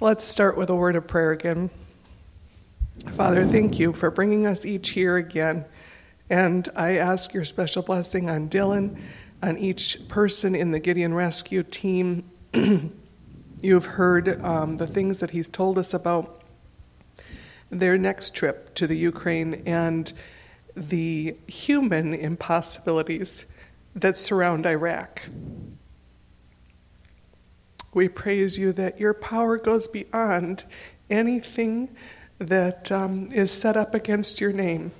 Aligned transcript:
Let's 0.00 0.24
start 0.24 0.56
with 0.56 0.70
a 0.70 0.74
word 0.74 0.96
of 0.96 1.06
prayer 1.06 1.30
again. 1.30 1.70
Father, 3.12 3.46
thank 3.46 3.78
you 3.78 3.92
for 3.92 4.10
bringing 4.10 4.44
us 4.44 4.66
each 4.66 4.90
here 4.90 5.16
again. 5.16 5.66
And 6.28 6.68
I 6.74 6.96
ask 6.96 7.32
your 7.32 7.44
special 7.44 7.80
blessing 7.80 8.28
on 8.28 8.48
Dylan, 8.48 8.98
on 9.40 9.56
each 9.56 10.08
person 10.08 10.56
in 10.56 10.72
the 10.72 10.80
Gideon 10.80 11.14
Rescue 11.14 11.62
team. 11.62 12.28
You've 13.62 13.86
heard 13.86 14.42
um, 14.44 14.78
the 14.78 14.88
things 14.88 15.20
that 15.20 15.30
he's 15.30 15.46
told 15.46 15.78
us 15.78 15.94
about 15.94 16.42
their 17.70 17.96
next 17.96 18.34
trip 18.34 18.74
to 18.74 18.88
the 18.88 18.96
Ukraine 18.96 19.62
and 19.64 20.12
the 20.76 21.36
human 21.46 22.14
impossibilities 22.14 23.46
that 23.94 24.18
surround 24.18 24.66
Iraq. 24.66 25.22
We 27.94 28.08
praise 28.08 28.58
you 28.58 28.72
that 28.72 29.00
your 29.00 29.14
power 29.14 29.56
goes 29.56 29.88
beyond 29.88 30.64
anything 31.08 31.94
that 32.38 32.90
um, 32.90 33.28
is 33.32 33.50
set 33.50 33.76
up 33.76 33.94
against 33.94 34.40
your 34.40 34.52
name. 34.52 34.92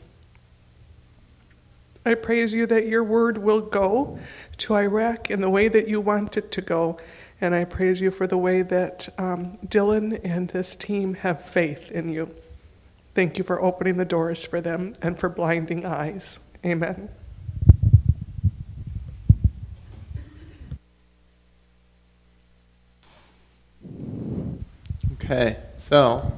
I 2.07 2.15
praise 2.15 2.53
you 2.53 2.67
that 2.67 2.87
your 2.87 3.03
word 3.03 3.39
will 3.39 3.63
go 3.63 4.19
to 4.59 4.75
Iraq 4.75 5.31
in 5.31 5.41
the 5.41 5.51
way 5.51 5.69
that 5.69 5.89
you 5.89 6.01
want 6.01 6.37
it 6.37 6.53
to 6.53 6.61
go. 6.61 6.99
And 7.41 7.55
I 7.55 7.65
praise 7.65 8.01
you 8.01 8.11
for 8.11 8.27
the 8.27 8.39
way 8.39 8.63
that 8.63 9.09
um, 9.19 9.59
Dylan 9.67 10.21
and 10.23 10.49
this 10.49 10.77
team 10.77 11.15
have 11.15 11.45
faith 11.45 11.91
in 11.91 12.09
you. 12.11 12.35
Thank 13.15 13.39
you 13.39 13.45
for 13.45 13.61
opening 13.61 13.97
the 13.97 14.05
doors 14.05 14.45
for 14.47 14.61
them 14.61 14.93
and 15.01 15.19
for 15.19 15.29
blinding 15.29 15.85
eyes. 15.85 16.39
Amen. 16.65 17.09
Okay, 25.25 25.57
so 25.79 26.31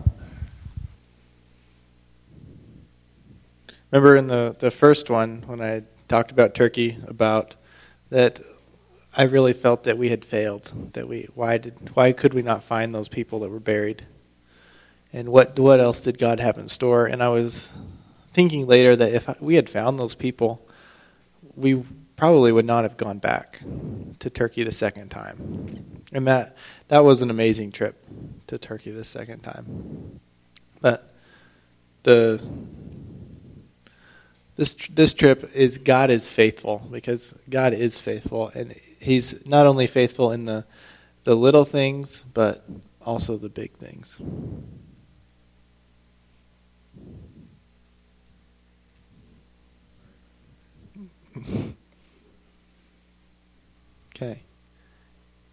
remember 3.91 4.15
in 4.15 4.29
the, 4.29 4.55
the 4.57 4.71
first 4.71 5.11
one 5.11 5.43
when 5.47 5.61
I 5.61 5.83
talked 6.07 6.31
about 6.31 6.55
Turkey, 6.55 6.97
about 7.09 7.57
that 8.11 8.41
I 9.17 9.25
really 9.25 9.55
felt 9.55 9.83
that 9.85 9.99
we 9.99 10.11
had 10.11 10.25
failed. 10.25 10.93
That 10.93 11.09
we 11.09 11.29
why 11.35 11.59
did 11.59 11.97
why 11.97 12.13
could 12.13 12.33
we 12.33 12.43
not 12.43 12.63
find 12.63 12.95
those 12.95 13.09
people 13.09 13.41
that 13.41 13.51
were 13.51 13.59
buried? 13.59 14.07
And 15.13 15.31
what 15.31 15.59
what 15.59 15.81
else 15.81 16.01
did 16.03 16.17
God 16.17 16.39
have 16.39 16.57
in 16.57 16.69
store? 16.69 17.07
And 17.07 17.25
I 17.25 17.31
was 17.31 17.69
thinking 18.33 18.67
later 18.67 18.95
that 18.95 19.13
if 19.13 19.41
we 19.41 19.57
had 19.57 19.69
found 19.69 19.99
those 19.99 20.15
people, 20.15 20.65
we 21.57 21.83
probably 22.15 22.53
would 22.53 22.65
not 22.65 22.85
have 22.85 22.97
gone 22.97 23.19
back 23.19 23.61
to 24.21 24.31
Turkey 24.31 24.63
the 24.63 24.71
second 24.71 25.11
time. 25.11 26.05
And 26.13 26.27
that 26.29 26.57
that 26.89 27.01
was 27.01 27.23
an 27.23 27.31
amazing 27.31 27.73
trip 27.73 27.97
to 28.47 28.59
Turkey 28.59 28.91
the 28.91 29.05
second 29.05 29.41
time. 29.41 30.21
But 30.81 31.13
the 32.03 32.41
this 34.57 34.75
this 34.91 35.13
trip 35.13 35.51
is 35.55 35.79
God 35.79 36.11
is 36.11 36.29
faithful 36.31 36.87
because 36.91 37.39
God 37.51 37.73
is 37.75 37.99
faithful 37.99 38.49
and 38.55 38.75
he's 39.01 39.47
not 39.47 39.67
only 39.67 39.87
faithful 39.87 40.33
in 40.33 40.45
the 40.45 40.65
the 41.25 41.35
little 41.35 41.65
things 41.65 42.25
but 42.33 42.65
also 43.05 43.37
the 43.37 43.49
big 43.49 43.73
things. 43.77 44.19
okay. 54.15 54.46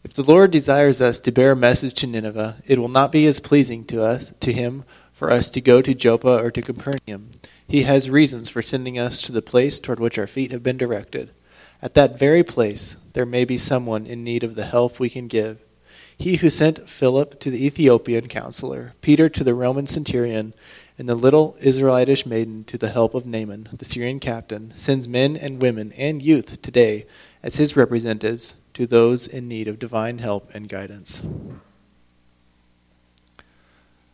If 0.03 0.11
the 0.11 0.23
Lord 0.23 0.51
desires 0.51 0.99
us 0.99 1.21
to 1.21 1.31
bear 1.31 1.53
a 1.53 1.55
message 1.55 1.93
to 1.95 2.07
Nineveh, 2.07 2.57
it 2.67 2.77
will 2.77 2.89
not 2.89 3.09
be 3.09 3.25
as 3.25 3.39
pleasing 3.39 3.85
to 3.85 4.03
us, 4.03 4.33
to 4.41 4.51
him, 4.51 4.83
for 5.13 5.31
us 5.31 5.49
to 5.51 5.61
go 5.61 5.81
to 5.81 5.93
Joppa 5.93 6.43
or 6.43 6.51
to 6.51 6.61
Capernaum. 6.61 7.31
He 7.65 7.83
has 7.83 8.09
reasons 8.09 8.49
for 8.49 8.61
sending 8.61 8.99
us 8.99 9.21
to 9.21 9.31
the 9.31 9.41
place 9.41 9.79
toward 9.79 10.01
which 10.01 10.19
our 10.19 10.27
feet 10.27 10.51
have 10.51 10.61
been 10.61 10.77
directed. 10.77 11.31
At 11.81 11.93
that 11.93 12.19
very 12.19 12.43
place, 12.43 12.97
there 13.13 13.25
may 13.25 13.45
be 13.45 13.57
someone 13.57 14.05
in 14.05 14.25
need 14.25 14.43
of 14.43 14.55
the 14.55 14.65
help 14.65 14.99
we 14.99 15.09
can 15.09 15.27
give. 15.27 15.59
He 16.17 16.35
who 16.35 16.49
sent 16.49 16.89
Philip 16.89 17.39
to 17.39 17.49
the 17.49 17.65
Ethiopian 17.65 18.27
counselor, 18.27 18.95
Peter 18.99 19.29
to 19.29 19.43
the 19.43 19.55
Roman 19.55 19.87
centurion, 19.87 20.53
and 20.97 21.07
the 21.07 21.15
little 21.15 21.55
Israelitish 21.61 22.25
maiden 22.25 22.65
to 22.65 22.77
the 22.77 22.91
help 22.91 23.15
of 23.15 23.25
Naaman, 23.25 23.69
the 23.71 23.85
Syrian 23.85 24.19
captain, 24.19 24.73
sends 24.75 25.07
men 25.07 25.37
and 25.37 25.61
women 25.61 25.93
and 25.93 26.21
youth 26.21 26.61
today 26.61 27.05
as 27.41 27.55
his 27.55 27.77
representatives 27.77 28.55
to 28.73 28.87
those 28.87 29.27
in 29.27 29.47
need 29.47 29.67
of 29.67 29.79
divine 29.79 30.19
help 30.19 30.49
and 30.53 30.69
guidance. 30.69 31.21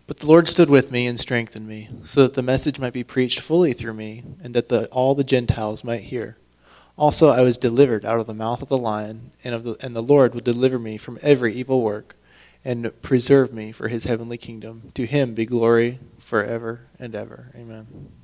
But 0.07 0.17
the 0.17 0.27
Lord 0.27 0.47
stood 0.47 0.71
with 0.71 0.91
me 0.91 1.05
and 1.05 1.19
strengthened 1.19 1.67
me, 1.67 1.87
so 2.03 2.23
that 2.23 2.33
the 2.33 2.41
message 2.41 2.79
might 2.79 2.93
be 2.93 3.03
preached 3.03 3.41
fully 3.41 3.73
through 3.73 3.93
me, 3.93 4.23
and 4.41 4.55
that 4.55 4.69
the, 4.69 4.87
all 4.87 5.13
the 5.13 5.23
Gentiles 5.23 5.83
might 5.83 6.01
hear. 6.01 6.35
Also, 6.97 7.29
I 7.29 7.41
was 7.41 7.57
delivered 7.57 8.03
out 8.03 8.19
of 8.19 8.25
the 8.25 8.33
mouth 8.33 8.61
of 8.61 8.69
the 8.69 8.77
lion, 8.77 9.31
and, 9.43 9.53
of 9.53 9.63
the, 9.63 9.77
and 9.81 9.95
the 9.95 10.01
Lord 10.01 10.33
will 10.33 10.41
deliver 10.41 10.79
me 10.79 10.97
from 10.97 11.19
every 11.21 11.53
evil 11.53 11.83
work, 11.83 12.15
and 12.65 12.91
preserve 13.03 13.53
me 13.53 13.71
for 13.71 13.87
his 13.87 14.05
heavenly 14.05 14.37
kingdom. 14.37 14.91
To 14.95 15.05
him 15.05 15.35
be 15.35 15.45
glory 15.45 15.99
forever 16.17 16.87
and 16.99 17.13
ever. 17.13 17.51
Amen. 17.55 18.18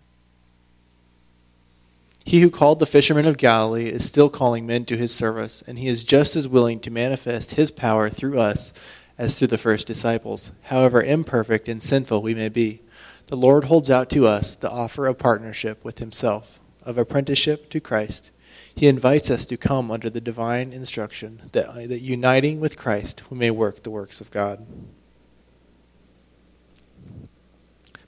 He 2.25 2.41
who 2.41 2.49
called 2.49 2.79
the 2.79 2.87
fishermen 2.87 3.27
of 3.27 3.37
Galilee 3.37 3.85
is 3.85 4.03
still 4.03 4.31
calling 4.31 4.65
men 4.65 4.85
to 4.85 4.97
his 4.97 5.13
service, 5.13 5.63
and 5.67 5.77
he 5.77 5.87
is 5.87 6.03
just 6.03 6.35
as 6.35 6.47
willing 6.47 6.79
to 6.79 6.89
manifest 6.89 7.51
his 7.51 7.69
power 7.69 8.09
through 8.09 8.39
us 8.39 8.73
as 9.15 9.35
through 9.35 9.49
the 9.49 9.59
first 9.59 9.85
disciples, 9.85 10.51
however 10.63 11.03
imperfect 11.03 11.69
and 11.69 11.83
sinful 11.83 12.23
we 12.23 12.33
may 12.33 12.49
be. 12.49 12.81
The 13.27 13.37
Lord 13.37 13.65
holds 13.65 13.91
out 13.91 14.09
to 14.09 14.25
us 14.25 14.55
the 14.55 14.71
offer 14.71 15.05
of 15.05 15.19
partnership 15.19 15.85
with 15.85 15.99
himself, 15.99 16.59
of 16.81 16.97
apprenticeship 16.97 17.69
to 17.69 17.79
Christ. 17.79 18.31
He 18.73 18.87
invites 18.87 19.29
us 19.29 19.45
to 19.45 19.55
come 19.55 19.91
under 19.91 20.09
the 20.09 20.19
divine 20.19 20.73
instruction 20.73 21.43
that, 21.51 21.75
that 21.89 22.01
uniting 22.01 22.59
with 22.59 22.75
Christ 22.75 23.21
we 23.29 23.37
may 23.37 23.51
work 23.51 23.83
the 23.83 23.91
works 23.91 24.19
of 24.19 24.31
God. 24.31 24.65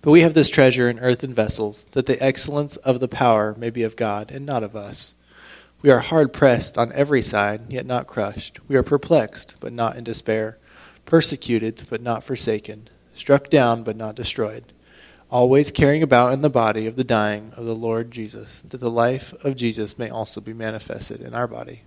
But 0.08 0.14
we 0.14 0.22
have 0.22 0.36
this 0.36 0.50
treasure 0.50 0.90
in 0.90 1.00
earthen 1.00 1.34
vessels, 1.34 1.86
that 1.92 2.06
the 2.06 2.24
excellence 2.24 2.78
of 2.78 3.02
the 3.02 3.10
power 3.10 3.54
may 3.58 3.70
be 3.70 3.84
of 3.84 3.98
God 3.98 4.32
and 4.32 4.46
not 4.46 4.64
of 4.64 4.74
us. 4.74 5.16
We 5.82 5.90
are 5.90 6.00
hard 6.00 6.32
pressed 6.32 6.78
on 6.78 6.94
every 6.94 7.22
side, 7.22 7.64
yet 7.68 7.86
not 7.86 8.08
crushed. 8.08 8.62
We 8.70 8.78
are 8.78 8.84
perplexed, 8.84 9.56
but 9.60 9.74
not 9.74 9.98
in 9.98 10.06
despair. 10.06 10.60
Persecuted, 11.04 11.88
but 11.90 12.02
not 12.02 12.24
forsaken. 12.24 12.88
Struck 13.16 13.50
down, 13.50 13.84
but 13.84 13.98
not 13.98 14.16
destroyed. 14.16 14.72
Always 15.30 15.74
carrying 15.74 16.04
about 16.04 16.32
in 16.32 16.40
the 16.40 16.50
body 16.50 16.88
of 16.88 16.96
the 16.96 17.04
dying 17.04 17.52
of 17.58 17.66
the 17.66 17.76
Lord 17.76 18.10
Jesus, 18.10 18.62
that 18.70 18.80
the 18.80 18.90
life 18.90 19.34
of 19.44 19.58
Jesus 19.58 20.00
may 20.00 20.10
also 20.10 20.40
be 20.40 20.54
manifested 20.54 21.20
in 21.20 21.34
our 21.34 21.48
body. 21.48 21.82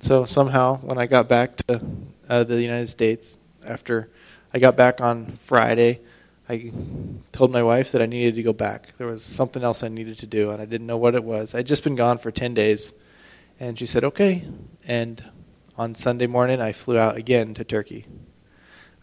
So 0.00 0.26
somehow, 0.26 0.80
when 0.80 0.98
I 0.98 1.06
got 1.06 1.30
back 1.30 1.56
to 1.68 1.80
uh, 2.28 2.44
the 2.44 2.60
United 2.60 2.88
States 2.88 3.38
after 3.66 4.10
I 4.54 4.60
got 4.60 4.76
back 4.76 5.00
on 5.00 5.32
Friday. 5.32 6.00
I 6.48 6.70
told 7.32 7.50
my 7.50 7.64
wife 7.64 7.90
that 7.90 8.00
I 8.00 8.06
needed 8.06 8.36
to 8.36 8.42
go 8.44 8.52
back. 8.52 8.96
There 8.98 9.08
was 9.08 9.24
something 9.24 9.64
else 9.64 9.82
I 9.82 9.88
needed 9.88 10.18
to 10.18 10.26
do, 10.26 10.52
and 10.52 10.62
I 10.62 10.64
didn't 10.64 10.86
know 10.86 10.96
what 10.96 11.16
it 11.16 11.24
was. 11.24 11.56
I'd 11.56 11.66
just 11.66 11.82
been 11.82 11.96
gone 11.96 12.18
for 12.18 12.30
10 12.30 12.54
days. 12.54 12.92
And 13.58 13.76
she 13.76 13.86
said, 13.86 14.04
okay. 14.04 14.44
And 14.86 15.24
on 15.76 15.96
Sunday 15.96 16.28
morning, 16.28 16.60
I 16.60 16.70
flew 16.70 16.96
out 16.96 17.16
again 17.16 17.54
to 17.54 17.64
Turkey 17.64 18.06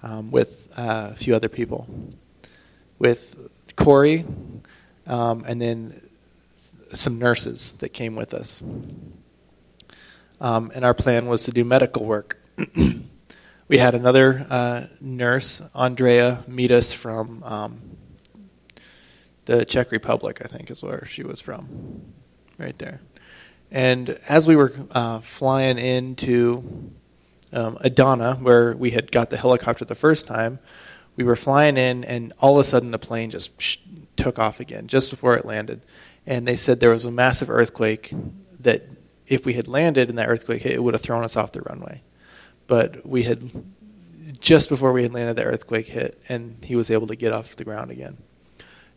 um, 0.02 0.32
with 0.32 0.72
uh, 0.78 1.10
a 1.12 1.16
few 1.16 1.36
other 1.36 1.50
people. 1.50 1.86
With 2.98 3.52
Corey, 3.76 4.24
um, 5.06 5.44
and 5.46 5.62
then 5.62 6.02
some 6.94 7.20
nurses 7.20 7.72
that 7.80 7.90
came 7.90 8.16
with 8.16 8.34
us. 8.34 8.64
Um, 10.40 10.72
and 10.74 10.86
our 10.86 10.94
plan 10.94 11.26
was 11.26 11.44
to 11.44 11.52
do 11.52 11.66
medical 11.66 12.06
work. 12.06 12.38
we 13.72 13.78
had 13.78 13.96
another 13.96 14.46
uh, 14.50 14.86
nurse, 15.00 15.62
Andrea, 15.74 16.44
meet 16.46 16.72
us 16.72 16.92
from 16.92 17.42
um, 17.44 17.80
the 19.46 19.64
Czech 19.64 19.94
Republic, 19.94 20.42
I 20.44 20.50
think 20.50 20.70
is 20.70 20.84
where 20.84 21.06
she 21.06 21.24
was 21.24 21.40
from, 21.40 22.02
right 22.58 22.78
there. 22.80 23.00
And 23.72 24.10
as 24.28 24.46
we 24.46 24.58
were 24.58 24.74
uh, 24.92 25.22
flying 25.22 25.78
into 25.78 26.92
um, 27.54 27.78
Adana, 27.80 28.36
where 28.36 28.76
we 28.76 28.92
had 28.92 29.10
got 29.10 29.30
the 29.30 29.38
helicopter 29.38 29.86
the 29.86 29.96
first 29.96 30.28
time, 30.28 30.60
we 31.16 31.24
were 31.24 31.38
flying 31.38 31.78
in, 31.78 32.04
and 32.04 32.34
all 32.40 32.60
of 32.60 32.66
a 32.66 32.68
sudden 32.68 32.92
the 32.92 33.00
plane 33.00 33.30
just 33.30 33.58
psh, 33.58 33.78
took 34.18 34.38
off 34.38 34.60
again 34.60 34.88
just 34.88 35.10
before 35.12 35.38
it 35.38 35.46
landed. 35.46 35.82
And 36.26 36.46
they 36.46 36.58
said 36.58 36.82
there 36.82 36.90
was 36.90 37.06
a 37.06 37.12
massive 37.12 37.50
earthquake 37.50 38.14
that 38.60 38.84
if 39.28 39.46
we 39.46 39.54
had 39.54 39.70
landed 39.70 40.10
and 40.10 40.18
that 40.18 40.28
earthquake 40.28 40.64
hit, 40.64 40.74
it 40.74 40.84
would 40.84 40.94
have 40.94 41.02
thrown 41.02 41.24
us 41.24 41.38
off 41.38 41.54
the 41.54 41.62
runway 41.62 42.02
but 42.72 43.06
we 43.06 43.24
had 43.24 43.52
just 44.40 44.70
before 44.70 44.94
we 44.94 45.04
had 45.04 45.14
landed, 45.14 45.36
the 45.36 45.44
earthquake 45.44 45.88
hit, 45.88 46.18
and 46.30 46.56
he 46.64 46.78
was 46.78 46.90
able 46.90 47.06
to 47.08 47.18
get 47.18 47.34
off 47.34 47.58
the 47.58 47.66
ground 47.66 47.92
again. 47.92 48.16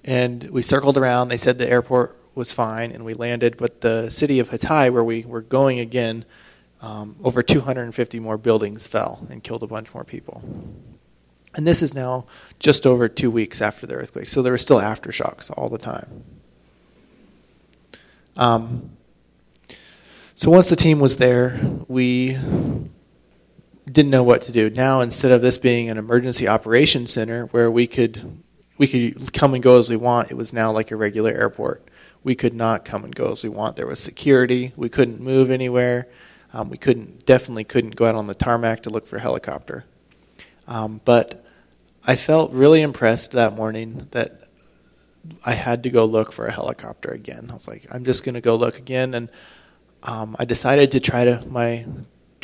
And 0.05 0.49
we 0.50 0.62
circled 0.62 0.97
around. 0.97 1.26
They 1.26 1.38
said 1.38 1.59
the 1.59 1.69
airport 1.69 2.17
was 2.37 2.53
fine, 2.53 2.93
and 2.93 3.05
we 3.05 3.15
landed. 3.15 3.56
But 3.56 3.81
the 3.81 4.11
city 4.11 4.38
of 4.38 4.50
Hatay, 4.50 4.93
where 4.93 5.03
we 5.03 5.25
were 5.25 5.41
going 5.41 5.81
again, 5.81 6.25
um, 6.82 7.17
over 7.25 7.43
250 7.43 8.21
more 8.21 8.38
buildings 8.38 8.87
fell 8.87 9.26
and 9.29 9.43
killed 9.43 9.65
a 9.65 9.67
bunch 9.67 9.93
more 9.93 10.05
people. 10.05 10.44
And 11.56 11.67
this 11.67 11.82
is 11.82 11.93
now 11.93 12.27
just 12.61 12.87
over 12.87 13.09
two 13.09 13.32
weeks 13.32 13.61
after 13.61 13.88
the 13.88 13.97
earthquake, 13.97 14.29
so 14.29 14.41
there 14.41 14.53
were 14.53 14.59
still 14.59 14.79
aftershocks 14.79 15.50
all 15.50 15.69
the 15.69 15.79
time. 15.79 16.23
Um, 18.37 18.93
so 20.37 20.49
once 20.49 20.69
the 20.69 20.77
team 20.77 21.00
was 21.00 21.17
there, 21.17 21.59
we 21.88 22.38
didn't 23.91 24.11
know 24.11 24.23
what 24.23 24.43
to 24.43 24.53
do. 24.53 24.71
Now, 24.71 25.01
instead 25.01 25.33
of 25.33 25.43
this 25.43 25.59
being 25.59 25.91
an 25.91 25.99
emergency 25.99 26.49
operations 26.49 27.13
center 27.13 27.47
where 27.47 27.71
we 27.71 27.87
could 27.87 28.43
we 28.77 28.89
could 28.89 29.33
come 29.33 29.55
and 29.55 29.63
go 29.63 29.79
as 29.79 29.89
we 29.89 29.97
want, 29.97 30.31
it 30.31 30.35
was 30.35 30.53
now 30.53 30.73
like 30.73 30.91
a 30.91 30.97
regular 30.97 31.31
airport. 31.31 31.89
We 32.25 32.35
could 32.35 32.55
not 32.55 32.85
come 32.85 33.05
and 33.05 33.15
go 33.15 33.33
as 33.33 33.45
we 33.45 33.51
want. 33.51 33.77
There 33.77 33.87
was 33.87 34.01
security. 34.01 34.73
We 34.75 34.89
couldn't 34.89 35.21
move 35.21 35.51
anywhere. 35.51 36.09
Um, 36.53 36.71
we 36.71 36.79
couldn't 36.79 37.27
definitely 37.27 37.65
couldn't 37.65 37.97
go 37.97 38.07
out 38.07 38.15
on 38.15 38.27
the 38.27 38.35
tarmac 38.35 38.83
to 38.85 38.91
look 38.91 39.07
for 39.07 39.17
a 39.17 39.21
helicopter. 39.21 39.85
Um, 40.67 41.01
but 41.05 41.45
I 42.07 42.17
felt 42.17 42.53
really 42.53 42.81
impressed 42.81 43.33
that 43.33 43.55
morning 43.55 44.09
that 44.13 44.49
I 45.45 45.53
had 45.53 45.83
to 45.85 45.91
go 45.91 46.05
look 46.05 46.33
for 46.33 46.47
a 46.47 46.53
helicopter 46.53 47.11
again. 47.11 47.49
I 47.51 47.55
was 47.55 47.69
like, 47.69 47.87
I'm 47.91 48.05
just 48.05 48.25
going 48.25 48.35
to 48.35 48.41
go 48.41 48.57
look 48.57 48.79
again, 48.79 49.15
and 49.15 49.31
um, 50.03 50.37
I 50.39 50.45
decided 50.45 50.93
to 50.93 51.01
try 51.01 51.25
to 51.25 51.45
my 51.49 51.87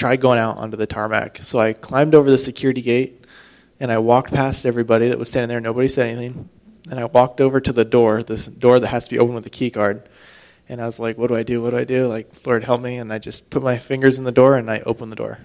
try 0.00 0.16
going 0.16 0.38
out 0.38 0.56
onto 0.56 0.78
the 0.78 0.86
tarmac. 0.86 1.38
So 1.42 1.58
I 1.58 1.74
climbed 1.74 2.14
over 2.14 2.30
the 2.30 2.38
security 2.38 2.80
gate 2.80 3.26
and 3.78 3.92
I 3.92 3.98
walked 3.98 4.32
past 4.32 4.64
everybody 4.64 5.08
that 5.08 5.18
was 5.18 5.28
standing 5.28 5.50
there. 5.50 5.60
Nobody 5.60 5.88
said 5.88 6.08
anything. 6.08 6.48
And 6.90 6.98
I 6.98 7.04
walked 7.04 7.40
over 7.42 7.60
to 7.60 7.72
the 7.72 7.84
door, 7.84 8.22
this 8.22 8.46
door 8.46 8.80
that 8.80 8.88
has 8.88 9.04
to 9.04 9.10
be 9.10 9.18
opened 9.18 9.34
with 9.34 9.46
a 9.46 9.50
key 9.50 9.70
card. 9.70 10.08
And 10.70 10.80
I 10.80 10.86
was 10.86 10.98
like, 10.98 11.18
what 11.18 11.26
do 11.26 11.36
I 11.36 11.42
do? 11.42 11.60
What 11.60 11.70
do 11.70 11.76
I 11.76 11.84
do? 11.84 12.06
Like, 12.06 12.30
Lord, 12.46 12.64
help 12.64 12.80
me. 12.80 12.96
And 12.96 13.12
I 13.12 13.18
just 13.18 13.50
put 13.50 13.62
my 13.62 13.76
fingers 13.76 14.16
in 14.16 14.24
the 14.24 14.32
door 14.32 14.56
and 14.56 14.70
I 14.70 14.80
opened 14.86 15.12
the 15.12 15.16
door. 15.16 15.38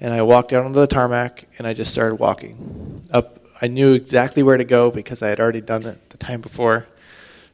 And 0.00 0.12
I 0.12 0.22
walked 0.22 0.52
out 0.52 0.64
onto 0.64 0.80
the 0.80 0.88
tarmac 0.88 1.46
and 1.56 1.66
I 1.66 1.72
just 1.72 1.92
started 1.92 2.16
walking 2.16 3.06
up. 3.12 3.40
I 3.62 3.68
knew 3.68 3.94
exactly 3.94 4.42
where 4.42 4.56
to 4.56 4.64
go 4.64 4.90
because 4.90 5.22
I 5.22 5.28
had 5.28 5.38
already 5.38 5.60
done 5.60 5.86
it 5.86 6.10
the 6.10 6.18
time 6.18 6.40
before. 6.40 6.86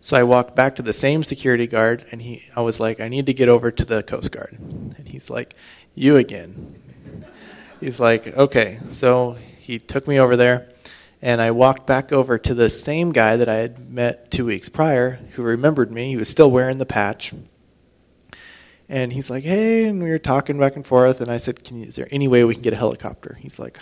So 0.05 0.17
I 0.17 0.25
walked 0.25 0.57
back 0.57 0.75
to 0.77 0.83
the 0.83 0.93
same 0.93 1.23
security 1.23 1.69
guard 1.69 2.05
and 2.11 2.21
he 2.21 2.43
I 2.57 2.61
was 2.61 2.81
like, 2.81 2.99
I 2.99 3.07
need 3.07 3.27
to 3.27 3.33
get 3.33 3.49
over 3.49 3.71
to 3.71 3.85
the 3.85 4.03
Coast 4.03 4.33
Guard. 4.33 4.59
And 4.61 5.07
he's 5.07 5.31
like, 5.31 5.55
You 5.95 6.17
again. 6.17 7.25
He's 7.79 8.01
like, 8.01 8.27
Okay. 8.37 8.81
So 8.91 9.37
he 9.61 9.79
took 9.79 10.09
me 10.09 10.19
over 10.19 10.35
there 10.35 10.69
and 11.23 11.41
I 11.41 11.53
walked 11.53 11.87
back 11.87 12.11
over 12.11 12.37
to 12.37 12.53
the 12.53 12.69
same 12.69 13.13
guy 13.13 13.37
that 13.37 13.49
I 13.49 13.55
had 13.55 13.93
met 13.93 14.33
two 14.33 14.45
weeks 14.45 14.69
prior 14.69 15.21
who 15.35 15.45
remembered 15.45 15.93
me. 15.93 16.09
He 16.09 16.17
was 16.17 16.29
still 16.29 16.51
wearing 16.51 16.79
the 16.79 16.87
patch. 16.87 17.33
And 18.89 19.13
he's 19.13 19.31
like, 19.31 19.45
Hey, 19.45 19.85
and 19.85 20.03
we 20.03 20.11
were 20.11 20.19
talking 20.19 20.59
back 20.59 20.75
and 20.75 20.85
forth 20.85 21.21
and 21.21 21.31
I 21.31 21.39
said, 21.39 21.61
is 21.71 21.95
there 21.95 22.09
any 22.11 22.27
way 22.27 22.43
we 22.43 22.55
can 22.55 22.63
get 22.65 22.73
a 22.73 22.77
helicopter? 22.77 23.39
He's 23.41 23.61
like, 23.61 23.79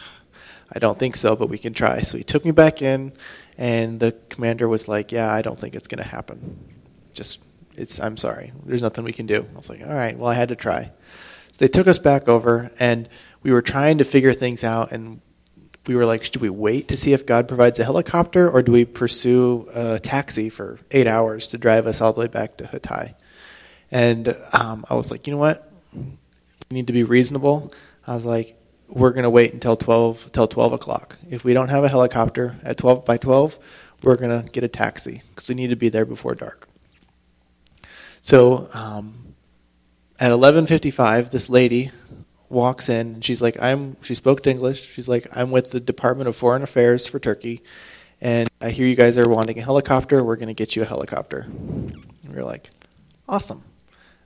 I 0.73 0.79
don't 0.79 0.99
think 0.99 1.17
so, 1.17 1.35
but 1.37 1.49
we 1.49 1.59
can 1.59 1.73
try. 1.73 2.03
So 2.03 2.17
he 2.17 2.25
took 2.25 2.45
me 2.45 2.53
back 2.53 2.83
in 2.83 3.13
and 3.59 3.99
the 4.01 4.13
commander 4.29 4.69
was 4.69 4.89
like, 4.89 5.13
"Yeah, 5.13 5.33
I 5.33 5.43
don't 5.43 5.59
think 5.59 5.75
it's 5.75 5.89
going 5.89 6.03
to 6.03 6.09
happen. 6.09 6.59
Just 7.13 7.41
it's 7.77 7.99
I'm 7.99 8.17
sorry. 8.17 8.53
There's 8.65 8.83
nothing 8.83 9.05
we 9.05 9.13
can 9.13 9.27
do." 9.27 9.47
I 9.53 9.57
was 9.57 9.69
like, 9.69 9.83
"All 9.83 9.93
right, 9.93 10.17
well, 10.17 10.31
I 10.31 10.35
had 10.35 10.51
to 10.51 10.57
try." 10.57 10.93
So 11.53 11.59
they 11.59 11.69
took 11.69 11.87
us 11.87 11.99
back 11.99 12.29
over 12.29 12.71
and 12.79 13.09
we 13.43 13.53
were 13.53 13.63
trying 13.63 13.99
to 13.99 14.05
figure 14.05 14.33
things 14.33 14.63
out 14.63 14.93
and 14.93 15.21
we 15.87 15.95
were 15.97 16.05
like, 16.05 16.23
"Should 16.23 16.37
we 16.37 16.51
wait 16.51 16.89
to 16.89 16.97
see 16.97 17.13
if 17.13 17.27
God 17.27 17.49
provides 17.49 17.79
a 17.81 17.85
helicopter 17.85 18.49
or 18.49 18.63
do 18.63 18.71
we 18.71 18.85
pursue 18.85 19.69
a 19.75 19.99
taxi 19.99 20.51
for 20.51 20.79
8 20.91 21.07
hours 21.07 21.49
to 21.49 21.59
drive 21.59 21.87
us 21.87 22.01
all 22.01 22.13
the 22.13 22.21
way 22.21 22.29
back 22.29 22.59
to 22.59 22.65
Hatay?" 22.65 23.15
And 23.91 24.37
um, 24.53 24.85
I 24.89 24.95
was 24.95 25.11
like, 25.11 25.27
"You 25.27 25.33
know 25.33 25.39
what? 25.39 25.71
We 25.93 26.05
need 26.71 26.87
to 26.87 26.93
be 26.93 27.03
reasonable." 27.03 27.73
I 28.07 28.15
was 28.15 28.25
like, 28.25 28.60
we're 28.91 29.11
going 29.11 29.25
to 29.25 29.31
wait 29.31 29.53
until 29.53 29.77
12 29.77 30.33
till 30.33 30.49
12 30.49 30.73
o'clock. 30.73 31.17
If 31.29 31.45
we 31.45 31.55
don't 31.55 31.69
have 31.69 31.85
a 31.85 31.89
helicopter 31.89 32.57
at 32.63 32.77
12 32.77 33.05
by 33.05 33.17
12, 33.17 33.59
we're 34.03 34.17
going 34.17 34.43
to 34.43 34.51
get 34.51 34.65
a 34.65 34.69
taxi 34.69 35.23
because 35.31 35.49
we 35.49 35.55
need 35.55 35.71
to 35.71 35.77
be 35.77 35.89
there 35.89 36.05
before 36.05 36.35
dark. 36.35 36.69
So 38.21 38.69
um, 38.75 39.35
at 40.19 40.31
11:55, 40.31 41.31
this 41.31 41.49
lady 41.49 41.91
walks 42.49 42.89
in 42.89 43.15
and 43.15 43.25
she's 43.25 43.41
like, 43.41 43.61
"I'm." 43.61 43.97
She 44.03 44.15
spoke 44.15 44.47
English. 44.47 44.87
She's 44.93 45.09
like, 45.09 45.27
"I'm 45.37 45.51
with 45.51 45.71
the 45.71 45.81
Department 45.81 46.29
of 46.29 46.37
Foreign 46.37 46.63
Affairs 46.63 47.07
for 47.07 47.19
Turkey, 47.19 47.63
and 48.21 48.49
I 48.61 48.71
hear 48.71 48.87
you 48.87 48.97
guys 48.97 49.17
are 49.17 49.29
wanting 49.29 49.59
a 49.59 49.63
helicopter. 49.63 50.23
We're 50.23 50.37
going 50.37 50.49
to 50.49 50.55
get 50.55 50.77
you 50.77 50.83
a 50.83 50.87
helicopter." 50.87 51.47
And 51.49 52.05
we're 52.29 52.45
like, 52.45 52.71
"Awesome!" 53.29 53.65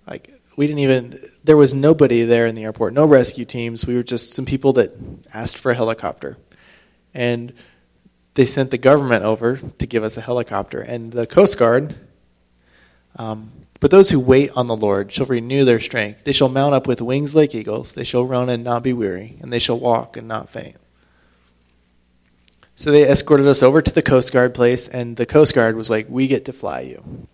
Like 0.09 0.41
we 0.57 0.67
didn't 0.67 0.81
even 0.81 1.31
there 1.43 1.57
was 1.57 1.75
nobody 1.75 2.23
there 2.23 2.47
in 2.47 2.55
the 2.55 2.65
airport 2.65 2.93
no 2.93 3.07
rescue 3.07 3.45
teams. 3.45 3.87
We 3.87 3.95
were 3.97 4.03
just 4.03 4.35
some 4.35 4.45
people 4.45 4.73
that 4.75 4.93
asked 5.33 5.59
for 5.59 5.73
a 5.73 5.75
helicopter. 5.75 6.37
And 7.13 7.53
they 8.35 8.47
sent 8.47 8.71
the 8.71 8.79
government 8.79 9.25
over 9.25 9.57
to 9.57 9.87
give 9.87 10.03
us 10.03 10.17
a 10.17 10.21
helicopter. 10.21 10.81
And 10.81 11.13
the 11.13 11.27
coast 11.27 11.59
guard 11.59 11.97
um, 13.17 13.53
but 13.81 13.91
those 13.91 14.11
who 14.11 14.19
wait 14.19 14.51
on 14.57 14.67
the 14.67 14.77
lord 14.77 15.13
shall 15.13 15.27
renew 15.27 15.65
their 15.65 15.81
strength. 15.81 16.25
They 16.25 16.33
shall 16.33 16.49
mount 16.49 16.75
up 16.75 16.87
with 16.87 17.01
wings 17.01 17.35
like 17.35 17.55
eagles. 17.55 17.93
They 17.93 18.05
shall 18.05 18.25
run 18.25 18.49
and 18.49 18.65
not 18.65 18.83
be 18.83 18.93
weary. 18.93 19.37
And 19.41 19.53
they 19.53 19.59
shall 19.59 19.79
walk 19.79 20.17
and 20.17 20.27
not 20.27 20.49
faint. 20.49 20.77
So 22.77 22.91
they 22.91 23.09
escorted 23.09 23.47
us 23.47 23.63
over 23.63 23.81
to 23.81 23.93
the 23.93 24.03
coast 24.03 24.33
guard 24.33 24.55
place. 24.55 24.89
And 24.89 25.17
the 25.17 25.27
coast 25.27 25.55
guard 25.55 25.77
was 25.77 25.91
like 25.91 26.07
we 26.09 26.27
get 26.27 26.47
to 26.47 26.53
fly 26.53 26.81
you 26.81 27.29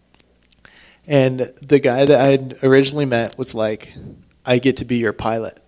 and 1.10 1.40
the 1.60 1.80
guy 1.80 2.04
that 2.04 2.20
I 2.20 2.28
had 2.28 2.58
originally 2.62 3.04
met 3.04 3.36
was 3.36 3.52
like, 3.52 3.92
I 4.46 4.58
get 4.58 4.76
to 4.76 4.84
be 4.84 4.98
your 4.98 5.12
pilot. 5.12 5.58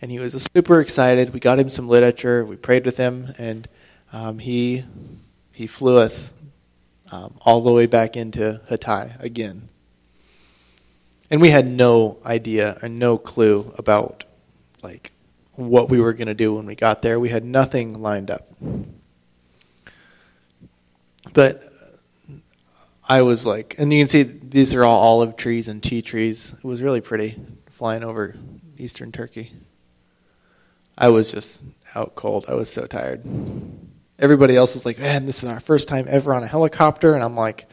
And 0.00 0.12
he 0.12 0.20
was 0.20 0.48
super 0.54 0.80
excited. 0.80 1.34
We 1.34 1.40
got 1.40 1.58
him 1.58 1.68
some 1.68 1.88
literature. 1.88 2.44
We 2.44 2.54
prayed 2.54 2.86
with 2.86 2.96
him, 2.96 3.34
and 3.36 3.66
um, 4.12 4.38
he 4.38 4.84
he 5.52 5.66
flew 5.66 5.98
us 5.98 6.32
um, 7.10 7.34
all 7.40 7.62
the 7.62 7.72
way 7.72 7.86
back 7.86 8.16
into 8.16 8.60
Hatay 8.70 9.20
again. 9.20 9.70
And 11.32 11.40
we 11.40 11.50
had 11.50 11.68
no 11.68 12.18
idea 12.24 12.78
and 12.80 13.00
no 13.00 13.18
clue 13.18 13.74
about 13.78 14.22
like 14.84 15.10
what 15.54 15.88
we 15.88 15.98
were 16.00 16.12
going 16.12 16.28
to 16.28 16.34
do 16.34 16.54
when 16.54 16.66
we 16.66 16.76
got 16.76 17.02
there. 17.02 17.18
We 17.18 17.30
had 17.30 17.44
nothing 17.44 18.00
lined 18.00 18.30
up. 18.30 18.46
But 21.32 21.64
I 23.08 23.22
was 23.22 23.46
like, 23.46 23.76
and 23.78 23.92
you 23.92 24.00
can 24.00 24.08
see 24.08 24.24
these 24.24 24.74
are 24.74 24.82
all 24.84 25.00
olive 25.00 25.36
trees 25.36 25.68
and 25.68 25.80
tea 25.80 26.02
trees. 26.02 26.52
It 26.52 26.64
was 26.64 26.82
really 26.82 27.00
pretty 27.00 27.36
flying 27.70 28.02
over 28.02 28.34
eastern 28.78 29.12
Turkey. 29.12 29.52
I 30.98 31.10
was 31.10 31.30
just 31.30 31.62
out 31.94 32.16
cold. 32.16 32.46
I 32.48 32.54
was 32.54 32.68
so 32.68 32.86
tired. 32.86 33.22
Everybody 34.18 34.56
else 34.56 34.74
was 34.74 34.84
like, 34.84 34.98
man, 34.98 35.26
this 35.26 35.44
is 35.44 35.50
our 35.50 35.60
first 35.60 35.88
time 35.88 36.06
ever 36.08 36.34
on 36.34 36.42
a 36.42 36.46
helicopter. 36.48 37.14
And 37.14 37.22
I'm 37.22 37.36
like, 37.36 37.68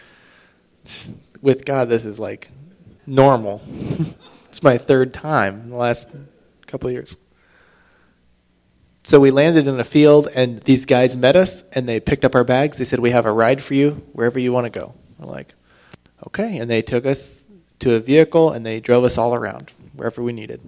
with 1.42 1.66
God, 1.66 1.90
this 1.90 2.06
is 2.06 2.20
like 2.20 2.50
normal. 3.08 3.62
it's 4.50 4.62
my 4.62 4.78
third 4.78 5.14
time 5.14 5.62
in 5.62 5.70
the 5.72 5.78
last 5.78 6.10
couple 6.68 6.92
years. 6.92 7.18
So 9.06 9.20
we 9.20 9.32
landed 9.32 9.68
in 9.68 9.78
a 9.80 9.84
field, 9.84 10.30
and 10.34 10.60
these 10.62 10.86
guys 10.86 11.18
met 11.18 11.36
us, 11.36 11.66
and 11.74 11.90
they 11.90 12.00
picked 12.00 12.24
up 12.24 12.36
our 12.36 12.46
bags. 12.46 12.78
They 12.78 12.86
said, 12.86 13.00
We 13.00 13.10
have 13.10 13.26
a 13.26 13.34
ride 13.34 13.62
for 13.62 13.74
you 13.74 14.02
wherever 14.14 14.40
you 14.40 14.54
want 14.54 14.66
to 14.66 14.80
go. 14.80 14.96
We're 15.24 15.32
like, 15.32 15.56
okay. 16.28 16.58
And 16.58 16.70
they 16.70 16.82
took 16.82 17.06
us 17.06 17.48
to 17.80 17.96
a 17.96 18.00
vehicle 18.00 18.52
and 18.52 18.66
they 18.66 18.80
drove 18.80 19.04
us 19.04 19.18
all 19.18 19.34
around 19.34 19.72
wherever 19.94 20.22
we 20.22 20.34
needed. 20.34 20.62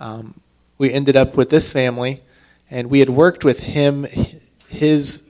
Um, 0.00 0.40
we 0.78 0.92
ended 0.92 1.16
up 1.16 1.36
with 1.36 1.48
this 1.48 1.72
family, 1.72 2.22
and 2.70 2.88
we 2.88 3.00
had 3.00 3.10
worked 3.10 3.44
with 3.44 3.58
him, 3.58 4.06
his, 4.68 5.22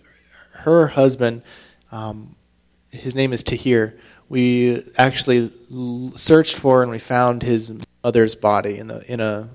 her 0.50 0.88
husband. 0.88 1.42
Um, 1.90 2.34
his 2.90 3.14
name 3.14 3.32
is 3.32 3.42
Tahir. 3.42 3.98
We 4.28 4.84
actually 4.98 5.50
searched 6.16 6.56
for 6.56 6.82
and 6.82 6.90
we 6.90 6.98
found 6.98 7.42
his 7.42 7.72
mother's 8.04 8.34
body 8.34 8.76
in 8.76 8.88
the 8.88 9.10
in 9.10 9.20
a 9.20 9.48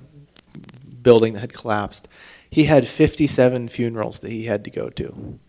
building 1.03 1.33
that 1.33 1.41
had 1.41 1.53
collapsed. 1.53 2.07
He 2.49 2.63
had 2.63 2.87
57 2.87 3.69
funerals 3.69 4.19
that 4.19 4.31
he 4.31 4.45
had 4.45 4.63
to 4.63 4.71
go 4.71 4.89
to 4.89 5.39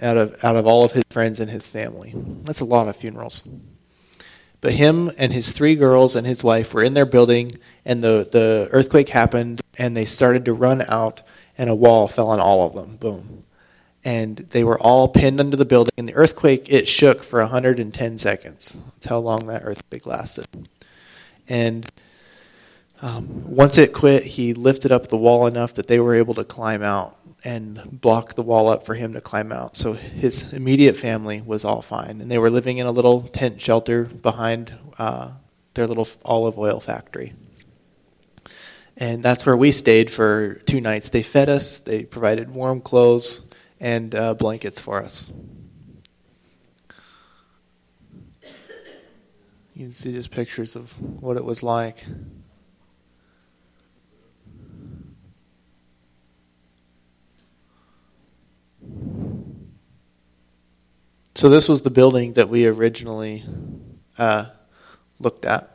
out 0.00 0.16
of 0.16 0.44
out 0.44 0.56
of 0.56 0.66
all 0.66 0.84
of 0.84 0.92
his 0.92 1.04
friends 1.10 1.40
and 1.40 1.50
his 1.50 1.68
family. 1.68 2.14
That's 2.42 2.60
a 2.60 2.64
lot 2.64 2.88
of 2.88 2.96
funerals. 2.96 3.44
But 4.60 4.74
him 4.74 5.10
and 5.16 5.32
his 5.32 5.52
three 5.52 5.74
girls 5.74 6.14
and 6.14 6.26
his 6.26 6.44
wife 6.44 6.74
were 6.74 6.82
in 6.82 6.94
their 6.94 7.06
building, 7.06 7.52
and 7.84 8.04
the, 8.04 8.28
the 8.30 8.68
earthquake 8.72 9.08
happened, 9.08 9.62
and 9.78 9.96
they 9.96 10.04
started 10.04 10.44
to 10.44 10.52
run 10.52 10.82
out, 10.86 11.22
and 11.56 11.70
a 11.70 11.74
wall 11.74 12.08
fell 12.08 12.28
on 12.28 12.40
all 12.40 12.66
of 12.66 12.74
them. 12.74 12.96
Boom. 12.96 13.44
And 14.04 14.36
they 14.36 14.64
were 14.64 14.78
all 14.78 15.08
pinned 15.08 15.40
under 15.40 15.56
the 15.56 15.64
building, 15.64 15.92
and 15.96 16.06
the 16.06 16.14
earthquake, 16.14 16.70
it 16.70 16.88
shook 16.88 17.22
for 17.22 17.40
110 17.40 18.18
seconds. 18.18 18.76
That's 18.94 19.06
how 19.06 19.18
long 19.18 19.46
that 19.46 19.62
earthquake 19.64 20.06
lasted. 20.06 20.46
And 21.48 21.90
um, 23.02 23.50
once 23.50 23.78
it 23.78 23.94
quit, 23.94 24.24
he 24.24 24.52
lifted 24.52 24.92
up 24.92 25.08
the 25.08 25.16
wall 25.16 25.46
enough 25.46 25.74
that 25.74 25.86
they 25.86 26.00
were 26.00 26.14
able 26.14 26.34
to 26.34 26.44
climb 26.44 26.82
out 26.82 27.16
and 27.44 28.00
block 28.00 28.34
the 28.34 28.42
wall 28.42 28.68
up 28.68 28.84
for 28.84 28.94
him 28.94 29.14
to 29.14 29.20
climb 29.20 29.52
out. 29.52 29.76
So 29.76 29.94
his 29.94 30.52
immediate 30.52 30.96
family 30.96 31.40
was 31.40 31.64
all 31.64 31.82
fine, 31.82 32.20
and 32.20 32.30
they 32.30 32.38
were 32.38 32.50
living 32.50 32.78
in 32.78 32.86
a 32.86 32.92
little 32.92 33.22
tent 33.22 33.60
shelter 33.60 34.04
behind 34.04 34.74
uh, 34.98 35.32
their 35.74 35.86
little 35.86 36.06
olive 36.24 36.58
oil 36.58 36.80
factory. 36.80 37.32
And 38.96 39.22
that's 39.22 39.46
where 39.46 39.56
we 39.56 39.72
stayed 39.72 40.10
for 40.10 40.54
two 40.66 40.80
nights. 40.80 41.08
They 41.08 41.22
fed 41.22 41.48
us, 41.48 41.78
they 41.78 42.04
provided 42.04 42.50
warm 42.50 42.82
clothes 42.82 43.40
and 43.80 44.14
uh, 44.14 44.34
blankets 44.34 44.78
for 44.78 45.02
us. 45.02 45.30
You 49.74 49.86
can 49.86 49.92
see 49.92 50.12
just 50.12 50.30
pictures 50.30 50.76
of 50.76 50.92
what 51.00 51.38
it 51.38 51.44
was 51.44 51.62
like. 51.62 52.04
So 61.40 61.48
this 61.48 61.70
was 61.70 61.80
the 61.80 61.88
building 61.88 62.34
that 62.34 62.50
we 62.50 62.66
originally 62.66 63.42
uh, 64.18 64.44
looked 65.18 65.46
at. 65.46 65.74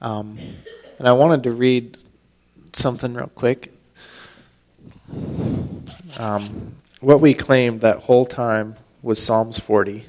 Um, 0.00 0.36
and 0.98 1.06
I 1.06 1.12
wanted 1.12 1.44
to 1.44 1.52
read 1.52 1.96
something 2.72 3.14
real 3.14 3.28
quick. 3.28 3.72
Um, 6.18 6.74
what 6.98 7.20
we 7.20 7.34
claimed 7.34 7.82
that 7.82 7.98
whole 7.98 8.26
time 8.26 8.74
was 9.00 9.22
Psalms 9.22 9.60
40. 9.60 10.04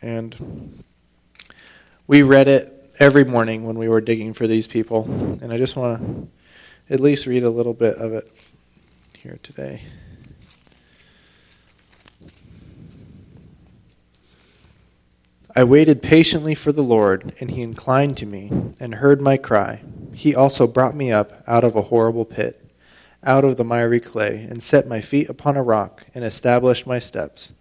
And 0.00 0.84
we 2.06 2.22
read 2.22 2.46
it 2.46 2.79
every 3.00 3.24
morning 3.24 3.64
when 3.64 3.78
we 3.78 3.88
were 3.88 4.02
digging 4.02 4.34
for 4.34 4.46
these 4.46 4.68
people. 4.68 5.04
And 5.40 5.50
I 5.50 5.56
just 5.56 5.74
want 5.74 6.28
to 6.88 6.94
at 6.94 7.00
least 7.00 7.26
read 7.26 7.42
a 7.42 7.50
little 7.50 7.72
bit 7.72 7.94
of 7.94 8.12
it 8.12 8.30
here 9.16 9.38
today. 9.42 9.80
I 15.56 15.64
waited 15.64 16.02
patiently 16.02 16.54
for 16.54 16.72
the 16.72 16.82
Lord, 16.82 17.34
and 17.40 17.50
he 17.50 17.62
inclined 17.62 18.16
to 18.18 18.26
me 18.26 18.52
and 18.78 18.96
heard 18.96 19.20
my 19.20 19.36
cry. 19.36 19.82
He 20.12 20.34
also 20.34 20.66
brought 20.66 20.94
me 20.94 21.10
up 21.10 21.42
out 21.46 21.64
of 21.64 21.74
a 21.74 21.82
horrible 21.82 22.24
pit, 22.24 22.70
out 23.24 23.44
of 23.44 23.56
the 23.56 23.64
miry 23.64 23.98
clay, 23.98 24.46
and 24.48 24.62
set 24.62 24.86
my 24.86 25.00
feet 25.00 25.28
upon 25.28 25.56
a 25.56 25.62
rock 25.62 26.06
and 26.14 26.22
established 26.22 26.86
my 26.86 26.98
steps. 26.98 27.54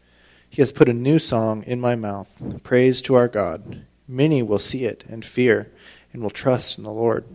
He 0.49 0.61
has 0.61 0.71
put 0.71 0.89
a 0.89 0.93
new 0.93 1.17
song 1.17 1.63
in 1.63 1.79
my 1.79 1.95
mouth, 1.95 2.61
praise 2.61 3.01
to 3.03 3.15
our 3.15 3.27
God. 3.27 3.85
Many 4.11 4.41
will 4.41 4.57
see 4.57 4.85
it 4.85 5.03
and 5.07 5.23
fear 5.23 5.71
and 6.11 6.23
will 6.23 6.31
trust 6.31 6.79
in 6.79 6.83
the 6.83 6.91
Lord. 6.91 7.25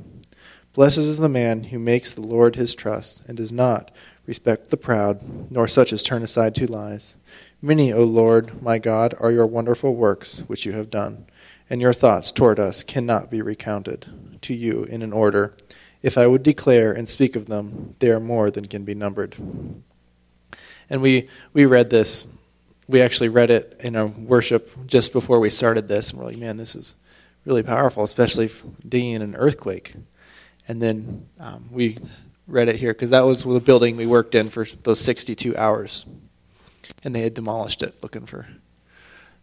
Blessed 0.73 0.99
is 0.99 1.19
the 1.19 1.29
man 1.29 1.63
who 1.63 1.79
makes 1.79 2.13
the 2.13 2.21
Lord 2.21 2.57
his 2.57 2.75
trust 2.75 3.23
and 3.29 3.37
does 3.37 3.53
not 3.53 3.93
respect 4.27 4.71
the 4.71 4.77
proud, 4.77 5.53
nor 5.53 5.69
such 5.69 5.93
as 5.93 6.03
turn 6.03 6.25
aside 6.25 6.53
to 6.57 6.67
lies. 6.67 7.17
Many, 7.63 7.93
O 7.93 8.03
Lord, 8.03 8.61
my 8.61 8.79
God, 8.79 9.15
are 9.21 9.31
your 9.31 9.47
wonderful 9.47 9.95
works 9.95 10.41
which 10.41 10.67
you 10.67 10.73
have 10.73 10.91
done, 10.91 11.27
and 11.71 11.81
your 11.81 11.93
thoughts 11.93 12.33
toward 12.33 12.59
us 12.59 12.83
cannot 12.83 13.31
be 13.31 13.41
recounted 13.41 14.39
to 14.43 14.53
you 14.53 14.83
in 14.83 15.03
an 15.03 15.13
order. 15.13 15.55
If 16.03 16.19
I 16.19 16.27
would 16.27 16.43
declare 16.43 16.91
and 16.91 17.09
speak 17.09 17.37
of 17.37 17.47
them, 17.47 17.95
they 18.01 18.11
are 18.11 18.19
more 18.19 18.51
than 18.51 18.67
can 18.67 18.85
be 18.85 18.97
numbered. 18.97 19.37
And 20.91 21.01
we, 21.01 21.29
we 21.53 21.67
read 21.67 21.91
this 21.91 22.27
we 22.89 23.01
actually 23.01 23.29
read 23.29 23.51
it 23.51 23.81
in 23.81 23.97
a 23.97 24.07
worship 24.07 24.71
just 24.87 25.13
before 25.13 25.41
we 25.41 25.51
started 25.51 25.89
this, 25.89 26.11
and 26.11 26.19
we're 26.19 26.27
like, 26.27 26.37
man, 26.37 26.57
this 26.57 26.75
is 26.75 26.95
really 27.45 27.63
powerful, 27.63 28.05
especially 28.05 28.51
digging 28.87 29.13
in 29.13 29.23
an 29.23 29.37
earthquake. 29.37 29.95
And 30.69 30.81
then 30.81 31.27
um, 31.39 31.69
we 31.71 31.99
read 32.47 32.69
it 32.69 32.77
here 32.77 32.93
because 32.93 33.11
that 33.11 33.25
was 33.25 33.45
the 33.45 33.61
building 33.61 33.97
we 33.97 34.07
worked 34.07 34.35
in 34.35 34.49
for 34.49 34.67
those 34.83 35.01
62 35.01 35.57
hours, 35.57 36.07
and 37.03 37.15
they 37.15 37.23
had 37.23 37.35
demolished 37.35 37.83
it 37.83 38.03
looking 38.03 38.27
for 38.27 38.47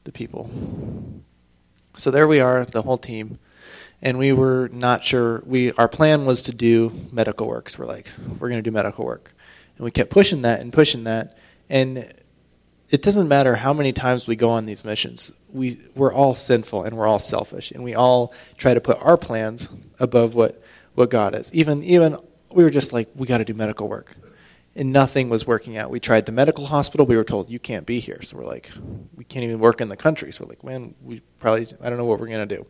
the 0.04 0.12
people. 0.12 0.50
So 1.98 2.12
there 2.12 2.28
we 2.28 2.40
are, 2.40 2.66
the 2.66 2.82
whole 2.82 2.98
team, 2.98 3.40
and 4.02 4.18
we 4.18 4.34
were 4.34 4.70
not 4.72 5.04
sure. 5.04 5.44
We 5.46 5.72
our 5.74 5.88
plan 5.88 6.26
was 6.26 6.44
to 6.44 6.54
do 6.54 6.92
medical 7.12 7.48
works. 7.48 7.78
We're 7.78 7.86
like, 7.86 8.08
we're 8.40 8.50
going 8.50 8.64
to 8.64 8.68
do 8.68 8.72
medical 8.72 9.06
work, 9.06 9.34
and 9.78 9.86
we 9.86 9.92
kept 9.92 10.10
pushing 10.10 10.44
that 10.44 10.62
and 10.62 10.72
pushing 10.72 11.04
that, 11.04 11.38
and 11.70 12.12
it 12.92 13.02
doesn't 13.02 13.30
matter 13.30 13.56
how 13.56 13.72
many 13.74 13.94
times 13.94 14.28
we 14.28 14.36
go 14.36 14.50
on 14.50 14.66
these 14.66 14.84
missions. 14.84 15.32
We 15.50 15.80
we're 15.96 16.14
all 16.14 16.36
sinful 16.36 16.84
and 16.84 16.98
we're 16.98 17.08
all 17.08 17.20
selfish, 17.20 17.72
and 17.72 17.84
we 17.84 17.96
all 17.96 18.34
try 18.58 18.74
to 18.74 18.82
put 18.82 18.98
our 19.02 19.18
plans 19.18 19.70
above 20.00 20.36
what 20.36 20.62
what 20.94 21.10
God 21.10 21.34
is. 21.34 21.52
Even 21.54 21.84
even 21.84 22.18
we 22.52 22.64
were 22.66 22.70
just 22.70 22.92
like 22.92 23.10
we 23.16 23.26
got 23.26 23.38
to 23.38 23.46
do 23.46 23.54
medical 23.54 23.88
work, 23.88 24.18
and 24.76 24.92
nothing 24.92 25.30
was 25.30 25.48
working 25.48 25.78
out. 25.78 25.90
We 25.90 26.02
tried 26.02 26.26
the 26.26 26.34
medical 26.34 26.66
hospital. 26.66 27.06
We 27.06 27.16
were 27.16 27.24
told 27.24 27.50
you 27.50 27.60
can't 27.60 27.86
be 27.86 28.02
here, 28.02 28.22
so 28.22 28.36
we're 28.36 28.46
like 28.46 28.70
we 29.16 29.24
can't 29.24 29.46
even 29.46 29.60
work 29.60 29.80
in 29.80 29.88
the 29.88 29.98
country. 29.98 30.34
So 30.34 30.44
we're 30.44 30.50
like, 30.50 30.64
man, 30.64 30.94
we 31.02 31.22
probably 31.40 31.68
I 31.82 31.90
don't 31.90 31.98
know 31.98 32.06
what 32.06 32.20
we're 32.20 32.28
gonna 32.28 32.46
do. 32.46 32.68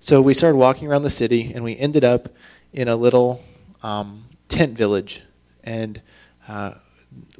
So 0.00 0.20
we 0.20 0.34
started 0.34 0.56
walking 0.56 0.88
around 0.88 1.02
the 1.02 1.10
city, 1.10 1.52
and 1.54 1.62
we 1.62 1.76
ended 1.76 2.02
up 2.02 2.28
in 2.72 2.88
a 2.88 2.96
little 2.96 3.42
um, 3.84 4.24
tent 4.48 4.76
village, 4.76 5.22
and. 5.62 6.02
Uh, 6.46 6.74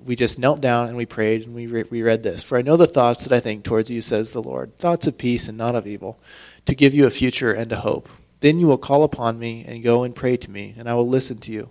we 0.04 0.16
just 0.16 0.38
knelt 0.38 0.60
down 0.60 0.88
and 0.88 0.96
we 0.96 1.06
prayed 1.06 1.46
and 1.46 1.54
we, 1.54 1.66
re- 1.66 1.84
we 1.90 2.02
read 2.02 2.22
this. 2.22 2.42
For 2.42 2.58
I 2.58 2.62
know 2.62 2.76
the 2.76 2.86
thoughts 2.86 3.24
that 3.24 3.32
I 3.32 3.40
think 3.40 3.64
towards 3.64 3.90
you, 3.90 4.00
says 4.00 4.30
the 4.30 4.42
Lord, 4.42 4.78
thoughts 4.78 5.06
of 5.06 5.18
peace 5.18 5.48
and 5.48 5.56
not 5.56 5.74
of 5.74 5.86
evil, 5.86 6.18
to 6.66 6.74
give 6.74 6.94
you 6.94 7.06
a 7.06 7.10
future 7.10 7.52
and 7.52 7.72
a 7.72 7.80
hope. 7.80 8.08
Then 8.40 8.58
you 8.58 8.66
will 8.66 8.78
call 8.78 9.04
upon 9.04 9.38
me 9.38 9.64
and 9.66 9.82
go 9.82 10.02
and 10.02 10.14
pray 10.14 10.36
to 10.36 10.50
me, 10.50 10.74
and 10.76 10.88
I 10.88 10.94
will 10.94 11.08
listen 11.08 11.38
to 11.38 11.52
you. 11.52 11.70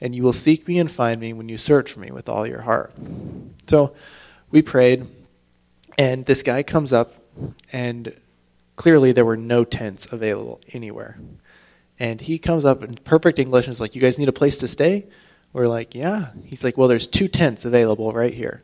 And 0.00 0.14
you 0.14 0.22
will 0.22 0.32
seek 0.32 0.66
me 0.66 0.78
and 0.78 0.90
find 0.90 1.20
me 1.20 1.32
when 1.32 1.48
you 1.48 1.58
search 1.58 1.92
for 1.92 2.00
me 2.00 2.10
with 2.10 2.28
all 2.28 2.46
your 2.46 2.62
heart. 2.62 2.94
So 3.66 3.94
we 4.50 4.62
prayed, 4.62 5.06
and 5.98 6.24
this 6.24 6.42
guy 6.42 6.62
comes 6.62 6.92
up, 6.92 7.14
and 7.72 8.14
clearly 8.76 9.12
there 9.12 9.24
were 9.24 9.36
no 9.36 9.64
tents 9.64 10.10
available 10.10 10.60
anywhere. 10.72 11.18
And 11.98 12.20
he 12.20 12.38
comes 12.38 12.64
up 12.64 12.82
in 12.82 12.96
perfect 12.96 13.38
English 13.38 13.66
and 13.66 13.72
is 13.72 13.80
like, 13.80 13.94
You 13.94 14.00
guys 14.00 14.18
need 14.18 14.28
a 14.28 14.32
place 14.32 14.58
to 14.58 14.68
stay? 14.68 15.06
We're 15.54 15.68
like, 15.68 15.94
yeah. 15.94 16.32
He's 16.44 16.64
like, 16.64 16.76
well, 16.76 16.88
there's 16.88 17.06
two 17.06 17.28
tents 17.28 17.64
available 17.64 18.12
right 18.12 18.34
here. 18.34 18.62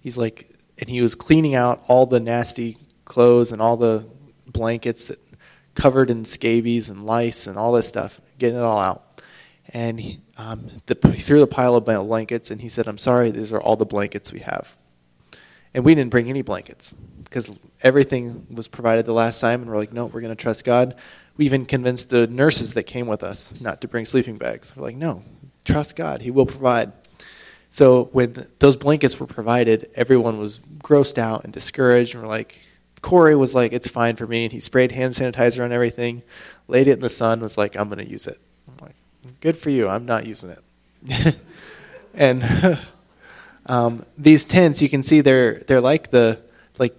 He's 0.00 0.16
like, 0.16 0.50
and 0.78 0.88
he 0.88 1.02
was 1.02 1.14
cleaning 1.14 1.54
out 1.54 1.82
all 1.86 2.06
the 2.06 2.18
nasty 2.18 2.78
clothes 3.04 3.52
and 3.52 3.60
all 3.60 3.76
the 3.76 4.08
blankets 4.46 5.08
that 5.08 5.18
covered 5.74 6.08
in 6.10 6.24
scabies 6.24 6.88
and 6.88 7.04
lice 7.04 7.46
and 7.46 7.58
all 7.58 7.72
this 7.72 7.86
stuff, 7.86 8.20
getting 8.38 8.56
it 8.56 8.62
all 8.62 8.80
out. 8.80 9.22
And 9.68 10.00
he, 10.00 10.20
um, 10.38 10.68
the, 10.86 10.98
he 11.12 11.20
threw 11.20 11.40
the 11.40 11.46
pile 11.46 11.76
of 11.76 11.84
blankets 11.84 12.50
and 12.50 12.60
he 12.60 12.70
said, 12.70 12.88
I'm 12.88 12.98
sorry, 12.98 13.30
these 13.30 13.52
are 13.52 13.60
all 13.60 13.76
the 13.76 13.84
blankets 13.84 14.32
we 14.32 14.40
have. 14.40 14.74
And 15.74 15.84
we 15.84 15.94
didn't 15.94 16.10
bring 16.10 16.30
any 16.30 16.42
blankets 16.42 16.96
because 17.22 17.50
everything 17.82 18.46
was 18.50 18.66
provided 18.66 19.04
the 19.04 19.12
last 19.12 19.40
time. 19.40 19.60
And 19.60 19.70
we're 19.70 19.76
like, 19.76 19.92
no, 19.92 20.06
we're 20.06 20.22
going 20.22 20.34
to 20.34 20.42
trust 20.42 20.64
God. 20.64 20.96
We 21.36 21.44
even 21.44 21.66
convinced 21.66 22.08
the 22.08 22.26
nurses 22.26 22.74
that 22.74 22.84
came 22.84 23.06
with 23.06 23.22
us 23.22 23.52
not 23.60 23.82
to 23.82 23.88
bring 23.88 24.06
sleeping 24.06 24.36
bags. 24.36 24.74
We're 24.74 24.84
like, 24.84 24.96
no, 24.96 25.22
trust 25.64 25.96
God, 25.96 26.22
He 26.22 26.30
will 26.30 26.46
provide. 26.46 26.92
So 27.70 28.04
when 28.12 28.48
those 28.58 28.76
blankets 28.76 29.18
were 29.20 29.26
provided, 29.26 29.90
everyone 29.94 30.38
was 30.38 30.58
grossed 30.78 31.18
out 31.18 31.44
and 31.44 31.52
discouraged. 31.52 32.14
And 32.14 32.24
we're 32.24 32.28
like, 32.28 32.60
Corey 33.00 33.36
was 33.36 33.54
like, 33.54 33.72
it's 33.72 33.88
fine 33.88 34.16
for 34.16 34.26
me. 34.26 34.44
And 34.44 34.52
he 34.52 34.60
sprayed 34.60 34.92
hand 34.92 35.14
sanitizer 35.14 35.64
on 35.64 35.72
everything, 35.72 36.22
laid 36.68 36.88
it 36.88 36.92
in 36.92 37.00
the 37.00 37.08
sun, 37.08 37.40
was 37.40 37.56
like, 37.56 37.76
I'm 37.76 37.88
going 37.88 38.04
to 38.04 38.10
use 38.10 38.26
it. 38.26 38.40
I'm 38.68 38.74
like, 38.84 38.96
good 39.40 39.56
for 39.56 39.70
you. 39.70 39.88
I'm 39.88 40.04
not 40.04 40.26
using 40.26 40.50
it. 40.50 41.36
and 42.14 42.78
um, 43.66 44.04
these 44.18 44.44
tents, 44.44 44.82
you 44.82 44.88
can 44.88 45.02
see 45.02 45.20
they're, 45.20 45.60
they're 45.60 45.80
like 45.80 46.10
the, 46.10 46.40
like, 46.78 46.96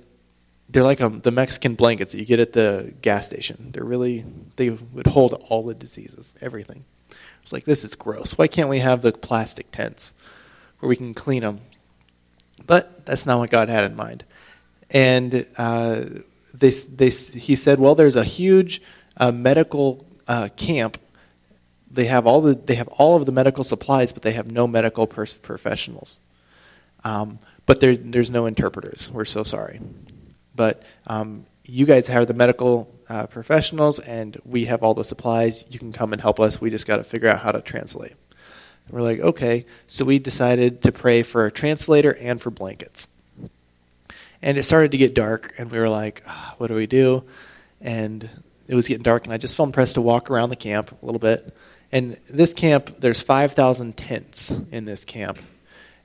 they're 0.69 0.83
like 0.83 1.01
um, 1.01 1.19
the 1.19 1.31
Mexican 1.31 1.75
blankets 1.75 2.13
that 2.13 2.19
you 2.19 2.25
get 2.25 2.39
at 2.39 2.53
the 2.53 2.93
gas 3.01 3.25
station. 3.25 3.71
They're 3.73 3.83
really, 3.83 4.25
they 4.55 4.69
would 4.69 5.07
hold 5.07 5.33
all 5.49 5.63
the 5.63 5.75
diseases, 5.75 6.33
everything. 6.39 6.85
It's 7.43 7.53
like, 7.53 7.65
this 7.65 7.83
is 7.83 7.95
gross. 7.95 8.37
Why 8.37 8.47
can't 8.47 8.69
we 8.69 8.79
have 8.79 9.01
the 9.01 9.11
plastic 9.11 9.71
tents 9.71 10.13
where 10.79 10.89
we 10.89 10.95
can 10.95 11.13
clean 11.13 11.41
them? 11.41 11.61
But 12.65 13.05
that's 13.05 13.25
not 13.25 13.39
what 13.39 13.49
God 13.49 13.69
had 13.69 13.89
in 13.89 13.95
mind. 13.95 14.23
And 14.89 15.47
uh, 15.57 16.03
they, 16.53 16.69
they, 16.69 17.09
he 17.09 17.55
said, 17.55 17.79
well, 17.79 17.95
there's 17.95 18.15
a 18.15 18.23
huge 18.23 18.81
uh, 19.17 19.31
medical 19.31 20.05
uh, 20.27 20.49
camp. 20.55 20.97
They 21.89 22.05
have, 22.05 22.27
all 22.27 22.41
the, 22.41 22.55
they 22.55 22.75
have 22.75 22.87
all 22.89 23.15
of 23.15 23.25
the 23.25 23.31
medical 23.31 23.63
supplies, 23.63 24.13
but 24.13 24.21
they 24.21 24.33
have 24.33 24.51
no 24.51 24.67
medical 24.67 25.07
pers- 25.07 25.33
professionals. 25.33 26.19
Um, 27.03 27.39
but 27.65 27.79
there, 27.79 27.95
there's 27.95 28.29
no 28.29 28.45
interpreters. 28.45 29.09
We're 29.11 29.25
so 29.25 29.43
sorry. 29.43 29.79
But 30.55 30.83
um, 31.07 31.45
you 31.65 31.85
guys 31.85 32.07
have 32.07 32.27
the 32.27 32.33
medical 32.33 32.93
uh, 33.11 33.27
professionals, 33.27 33.99
and 33.99 34.39
we 34.45 34.65
have 34.65 34.83
all 34.83 34.93
the 34.93 35.03
supplies. 35.03 35.65
You 35.69 35.79
can 35.79 35.91
come 35.91 36.13
and 36.13 36.21
help 36.21 36.39
us. 36.39 36.61
We 36.61 36.69
just 36.69 36.87
got 36.87 36.97
to 36.97 37.03
figure 37.03 37.27
out 37.27 37.41
how 37.41 37.51
to 37.51 37.59
translate. 37.59 38.13
And 38.85 38.93
we're 38.93 39.01
like, 39.01 39.19
okay. 39.19 39.65
So 39.85 40.05
we 40.05 40.17
decided 40.17 40.81
to 40.83 40.93
pray 40.93 41.21
for 41.21 41.45
a 41.45 41.51
translator 41.51 42.15
and 42.15 42.41
for 42.41 42.51
blankets. 42.51 43.09
And 44.41 44.57
it 44.57 44.63
started 44.63 44.91
to 44.91 44.97
get 44.97 45.13
dark, 45.13 45.53
and 45.57 45.69
we 45.69 45.77
were 45.77 45.89
like, 45.89 46.23
oh, 46.25 46.53
what 46.57 46.67
do 46.67 46.73
we 46.73 46.87
do? 46.87 47.25
And 47.81 48.29
it 48.67 48.75
was 48.75 48.87
getting 48.87 49.03
dark, 49.03 49.25
and 49.25 49.33
I 49.33 49.37
just 49.37 49.57
felt 49.57 49.67
impressed 49.67 49.95
to 49.95 50.01
walk 50.01 50.31
around 50.31 50.49
the 50.49 50.55
camp 50.55 50.97
a 51.01 51.05
little 51.05 51.19
bit. 51.19 51.53
And 51.91 52.15
this 52.29 52.53
camp, 52.53 53.01
there's 53.01 53.21
5,000 53.21 53.97
tents 53.97 54.51
in 54.71 54.85
this 54.85 55.03
camp. 55.03 55.37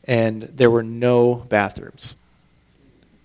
and 0.09 0.43
there 0.43 0.71
were 0.71 0.83
no 0.83 1.35
bathrooms 1.35 2.17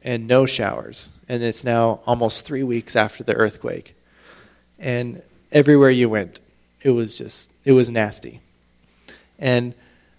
and 0.03 0.27
no 0.27 0.45
showers. 0.45 1.11
And 1.29 1.43
it's 1.43 1.63
now 1.63 2.01
almost 2.05 2.45
three 2.45 2.63
weeks 2.63 2.95
after 2.95 3.23
the 3.23 3.33
earthquake. 3.35 3.95
And 4.79 5.21
everywhere 5.51 5.91
you 5.91 6.09
went, 6.09 6.39
it 6.81 6.91
was 6.91 7.17
just, 7.17 7.51
it 7.65 7.73
was 7.73 7.91
nasty. 7.91 8.41
And 9.37 9.73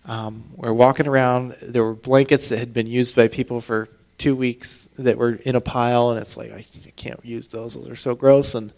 um, 0.05 0.45
we're 0.57 0.73
walking 0.73 1.09
around. 1.09 1.57
There 1.63 1.85
were 1.85 1.95
blankets 1.95 2.49
that 2.49 2.59
had 2.59 2.73
been 2.73 2.87
used 2.87 3.15
by 3.15 3.29
people 3.29 3.61
for 3.61 3.89
two 4.19 4.37
weeks 4.37 4.89
that 4.99 5.19
were 5.19 5.35
in 5.35 5.57
a 5.57 5.61
pile, 5.61 6.11
and 6.11 6.21
it's 6.21 6.37
like, 6.37 6.53
I 6.53 6.65
can't 6.97 7.25
use 7.25 7.49
those. 7.49 7.75
Those 7.75 7.89
are 7.89 7.97
so 7.97 8.15
gross. 8.15 8.55
And 8.55 8.73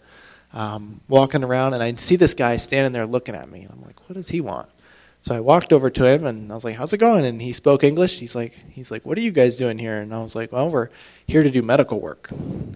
um, 0.53 1.01
walking 1.07 1.43
around, 1.43 1.73
and 1.73 1.83
I 1.83 1.93
see 1.95 2.15
this 2.15 2.33
guy 2.33 2.57
standing 2.57 2.93
there 2.93 3.05
looking 3.05 3.35
at 3.35 3.49
me. 3.49 3.61
And 3.61 3.71
I'm 3.71 3.81
like, 3.81 3.99
what 4.07 4.15
does 4.15 4.29
he 4.29 4.41
want? 4.41 4.69
So 5.25 5.33
I 5.33 5.39
walked 5.39 5.73
over 5.73 5.89
to 5.89 6.05
him 6.05 6.23
and 6.23 6.51
I 6.51 6.53
was 6.53 6.63
like, 6.63 6.75
"How's 6.75 6.93
it 6.93 6.99
going?" 6.99 7.25
And 7.25 7.41
he 7.41 7.51
spoke 7.51 7.83
English. 7.83 8.19
He's 8.19 8.35
like, 8.35 8.53
"He's 8.69 8.91
like, 8.91 9.03
what 9.07 9.17
are 9.17 9.21
you 9.21 9.31
guys 9.31 9.55
doing 9.55 9.79
here?" 9.79 9.99
And 9.99 10.13
I 10.13 10.21
was 10.21 10.35
like, 10.35 10.51
"Well, 10.51 10.69
we're 10.69 10.89
here 11.25 11.41
to 11.41 11.49
do 11.49 11.63
medical 11.63 11.99
work." 11.99 12.29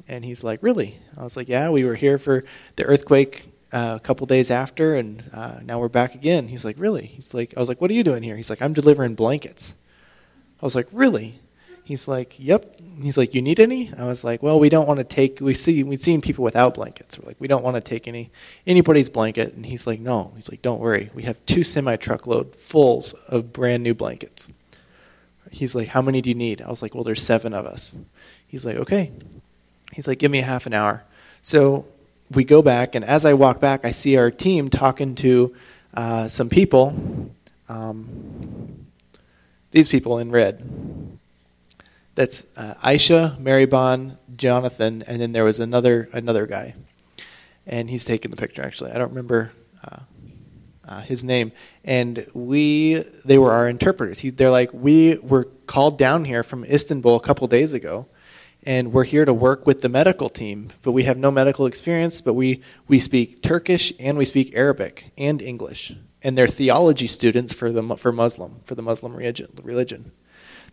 And 0.07 0.25
he's 0.25 0.43
like, 0.43 0.63
"Really?" 0.63 0.97
I 1.15 1.23
was 1.23 1.37
like, 1.37 1.47
"Yeah, 1.47 1.69
we 1.69 1.83
were 1.83 1.93
here 1.93 2.17
for 2.17 2.43
the 2.75 2.85
earthquake 2.85 3.51
uh, 3.71 3.97
a 3.97 3.99
couple 3.99 4.25
days 4.25 4.49
after, 4.49 4.95
and 4.95 5.23
uh, 5.31 5.59
now 5.63 5.79
we're 5.79 5.89
back 5.89 6.15
again." 6.15 6.47
He's 6.47 6.65
like, 6.65 6.79
"Really?" 6.79 7.05
He's 7.05 7.35
like, 7.35 7.53
"I 7.55 7.59
was 7.59 7.69
like, 7.69 7.79
what 7.81 7.91
are 7.91 7.93
you 7.93 8.03
doing 8.03 8.23
here?" 8.23 8.35
He's 8.35 8.49
like, 8.49 8.63
"I'm 8.63 8.73
delivering 8.73 9.13
blankets." 9.13 9.75
I 10.59 10.65
was 10.65 10.73
like, 10.73 10.87
"Really?" 10.91 11.39
He's 11.89 12.07
like, 12.07 12.35
"Yep." 12.37 12.81
He's 13.01 13.17
like, 13.17 13.33
"You 13.33 13.41
need 13.41 13.59
any?" 13.59 13.91
I 13.97 14.05
was 14.05 14.23
like, 14.23 14.43
"Well, 14.43 14.59
we 14.59 14.69
don't 14.69 14.87
want 14.87 14.99
to 14.99 15.03
take. 15.03 15.41
We 15.41 15.55
see 15.55 15.81
we've 15.81 15.99
seen 15.99 16.21
people 16.21 16.43
without 16.43 16.75
blankets. 16.75 17.17
We're 17.17 17.25
like, 17.25 17.37
we 17.39 17.47
don't 17.47 17.63
want 17.63 17.77
to 17.77 17.81
take 17.81 18.07
any 18.07 18.29
anybody's 18.67 19.09
blanket." 19.09 19.55
And 19.55 19.65
he's 19.65 19.87
like, 19.87 19.99
"No." 19.99 20.31
He's 20.35 20.51
like, 20.51 20.61
"Don't 20.61 20.79
worry. 20.79 21.09
We 21.15 21.23
have 21.23 21.43
two 21.47 21.63
semi 21.63 21.95
truckload 21.95 22.53
fulls 22.53 23.13
of 23.27 23.51
brand 23.51 23.81
new 23.81 23.95
blankets." 23.95 24.47
He's 25.49 25.73
like, 25.73 25.87
"How 25.87 26.03
many 26.03 26.21
do 26.21 26.29
you 26.29 26.35
need?" 26.35 26.61
I 26.61 26.69
was 26.69 26.83
like, 26.83 26.93
"Well, 26.93 27.03
there's 27.03 27.23
seven 27.23 27.55
of 27.55 27.65
us." 27.65 27.95
He's 28.45 28.63
like, 28.63 28.75
"Okay." 28.75 29.11
He's 29.91 30.07
like, 30.07 30.19
"Give 30.19 30.29
me 30.29 30.37
a 30.37 30.43
half 30.43 30.67
an 30.67 30.75
hour." 30.75 31.03
So 31.41 31.85
we 32.29 32.43
go 32.43 32.61
back, 32.61 32.93
and 32.93 33.03
as 33.03 33.25
I 33.25 33.33
walk 33.33 33.59
back, 33.59 33.83
I 33.83 33.89
see 33.89 34.15
our 34.15 34.29
team 34.29 34.69
talking 34.69 35.15
to 35.15 35.55
uh, 35.95 36.27
some 36.27 36.49
people. 36.49 37.31
Um, 37.67 38.85
these 39.71 39.87
people 39.87 40.19
in 40.19 40.29
red 40.29 41.17
that's 42.19 42.43
uh, 42.57 42.73
Aisha, 42.83 43.39
Marybon, 43.41 44.17
Jonathan, 44.35 45.05
and 45.07 45.21
then 45.21 45.31
there 45.31 45.45
was 45.45 45.57
another 45.57 46.09
another 46.11 46.45
guy, 46.47 46.75
and 47.65 47.89
he's 47.89 48.03
taking 48.03 48.29
the 48.29 48.35
picture. 48.35 48.61
Actually, 48.61 48.91
I 48.91 48.97
don't 48.97 49.07
remember 49.07 49.53
uh, 49.85 49.99
uh, 50.83 50.99
his 50.99 51.23
name. 51.23 51.53
And 51.85 52.27
we 52.33 52.95
they 53.23 53.37
were 53.37 53.53
our 53.53 53.69
interpreters. 53.69 54.19
He, 54.19 54.31
they're 54.31 54.51
like 54.51 54.69
we 54.73 55.17
were 55.19 55.45
called 55.65 55.97
down 55.97 56.25
here 56.25 56.43
from 56.43 56.65
Istanbul 56.65 57.15
a 57.15 57.21
couple 57.21 57.47
days 57.47 57.71
ago, 57.71 58.05
and 58.63 58.91
we're 58.91 59.05
here 59.05 59.23
to 59.23 59.33
work 59.33 59.65
with 59.65 59.79
the 59.79 59.87
medical 59.87 60.27
team. 60.27 60.71
But 60.81 60.91
we 60.91 61.03
have 61.03 61.17
no 61.17 61.31
medical 61.31 61.67
experience. 61.67 62.19
But 62.19 62.33
we 62.33 62.61
we 62.89 62.99
speak 62.99 63.41
Turkish 63.41 63.93
and 63.97 64.17
we 64.17 64.25
speak 64.25 64.53
Arabic 64.55 65.13
and 65.17 65.41
English, 65.41 65.93
and 66.21 66.37
they're 66.37 66.47
theology 66.47 67.07
students 67.07 67.53
for 67.53 67.71
the 67.71 67.95
for 67.95 68.11
Muslim 68.11 68.59
for 68.65 68.75
the 68.75 68.81
Muslim 68.81 69.15
religion 69.15 70.11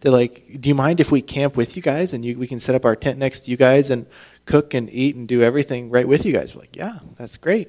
they're 0.01 0.13
like, 0.13 0.61
"Do 0.61 0.69
you 0.69 0.75
mind 0.75 1.01
if 1.01 1.11
we 1.11 1.23
camp 1.23 1.57
with 1.57 1.77
you 1.77 1.83
guys 1.83 2.13
and 2.13 2.25
you, 2.25 2.39
we 2.39 2.47
can 2.47 2.61
set 2.61 2.75
up 2.75 2.85
our 2.85 2.97
tent 2.97 3.19
next 3.19 3.41
to 3.41 3.51
you 3.51 3.57
guys 3.57 3.91
and 3.91 4.07
cook 4.45 4.75
and 4.75 4.89
eat 4.91 5.17
and 5.17 5.27
do 5.27 5.43
everything 5.43 5.91
right 5.91 6.07
with 6.07 6.25
you 6.25 6.33
guys?" 6.33 6.55
We're 6.55 6.63
like, 6.63 6.77
"Yeah, 6.77 6.99
that's 7.17 7.37
great." 7.37 7.69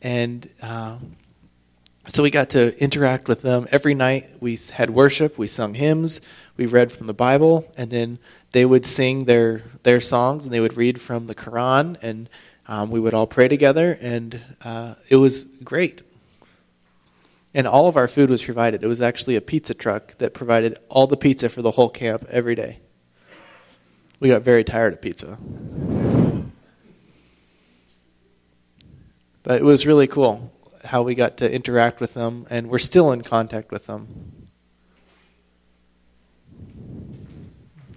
And 0.00 0.48
uh, 0.62 0.98
so 2.08 2.22
we 2.22 2.30
got 2.30 2.50
to 2.50 2.76
interact 2.82 3.28
with 3.28 3.42
them 3.42 3.66
every 3.70 3.94
night. 3.94 4.30
We 4.40 4.58
had 4.72 4.90
worship, 4.90 5.36
we 5.36 5.46
sung 5.46 5.74
hymns, 5.74 6.20
we 6.56 6.66
read 6.66 6.90
from 6.90 7.06
the 7.06 7.14
Bible, 7.14 7.70
and 7.76 7.90
then 7.90 8.18
they 8.52 8.64
would 8.64 8.86
sing 8.86 9.20
their 9.26 9.62
their 9.82 10.00
songs 10.00 10.46
and 10.46 10.54
they 10.54 10.60
would 10.60 10.76
read 10.76 11.00
from 11.00 11.26
the 11.26 11.34
Quran, 11.34 11.96
and 12.00 12.30
um, 12.66 12.90
we 12.90 13.00
would 13.00 13.14
all 13.14 13.26
pray 13.26 13.48
together, 13.48 13.98
and 14.00 14.40
uh, 14.64 14.94
it 15.08 15.16
was 15.16 15.44
great 15.44 16.02
and 17.58 17.66
all 17.66 17.88
of 17.88 17.96
our 17.96 18.06
food 18.06 18.30
was 18.30 18.44
provided. 18.44 18.84
It 18.84 18.86
was 18.86 19.00
actually 19.00 19.34
a 19.34 19.40
pizza 19.40 19.74
truck 19.74 20.16
that 20.18 20.32
provided 20.32 20.78
all 20.88 21.08
the 21.08 21.16
pizza 21.16 21.48
for 21.48 21.60
the 21.60 21.72
whole 21.72 21.90
camp 21.90 22.24
every 22.30 22.54
day. 22.54 22.78
We 24.20 24.28
got 24.28 24.42
very 24.42 24.62
tired 24.62 24.92
of 24.92 25.02
pizza. 25.02 25.36
But 29.42 29.56
it 29.56 29.64
was 29.64 29.86
really 29.88 30.06
cool 30.06 30.52
how 30.84 31.02
we 31.02 31.16
got 31.16 31.38
to 31.38 31.52
interact 31.52 31.98
with 31.98 32.14
them, 32.14 32.46
and 32.48 32.68
we're 32.68 32.78
still 32.78 33.10
in 33.10 33.22
contact 33.22 33.72
with 33.72 33.86
them. 33.86 34.46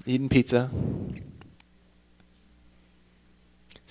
Eating 0.07 0.27
pizza. 0.27 0.71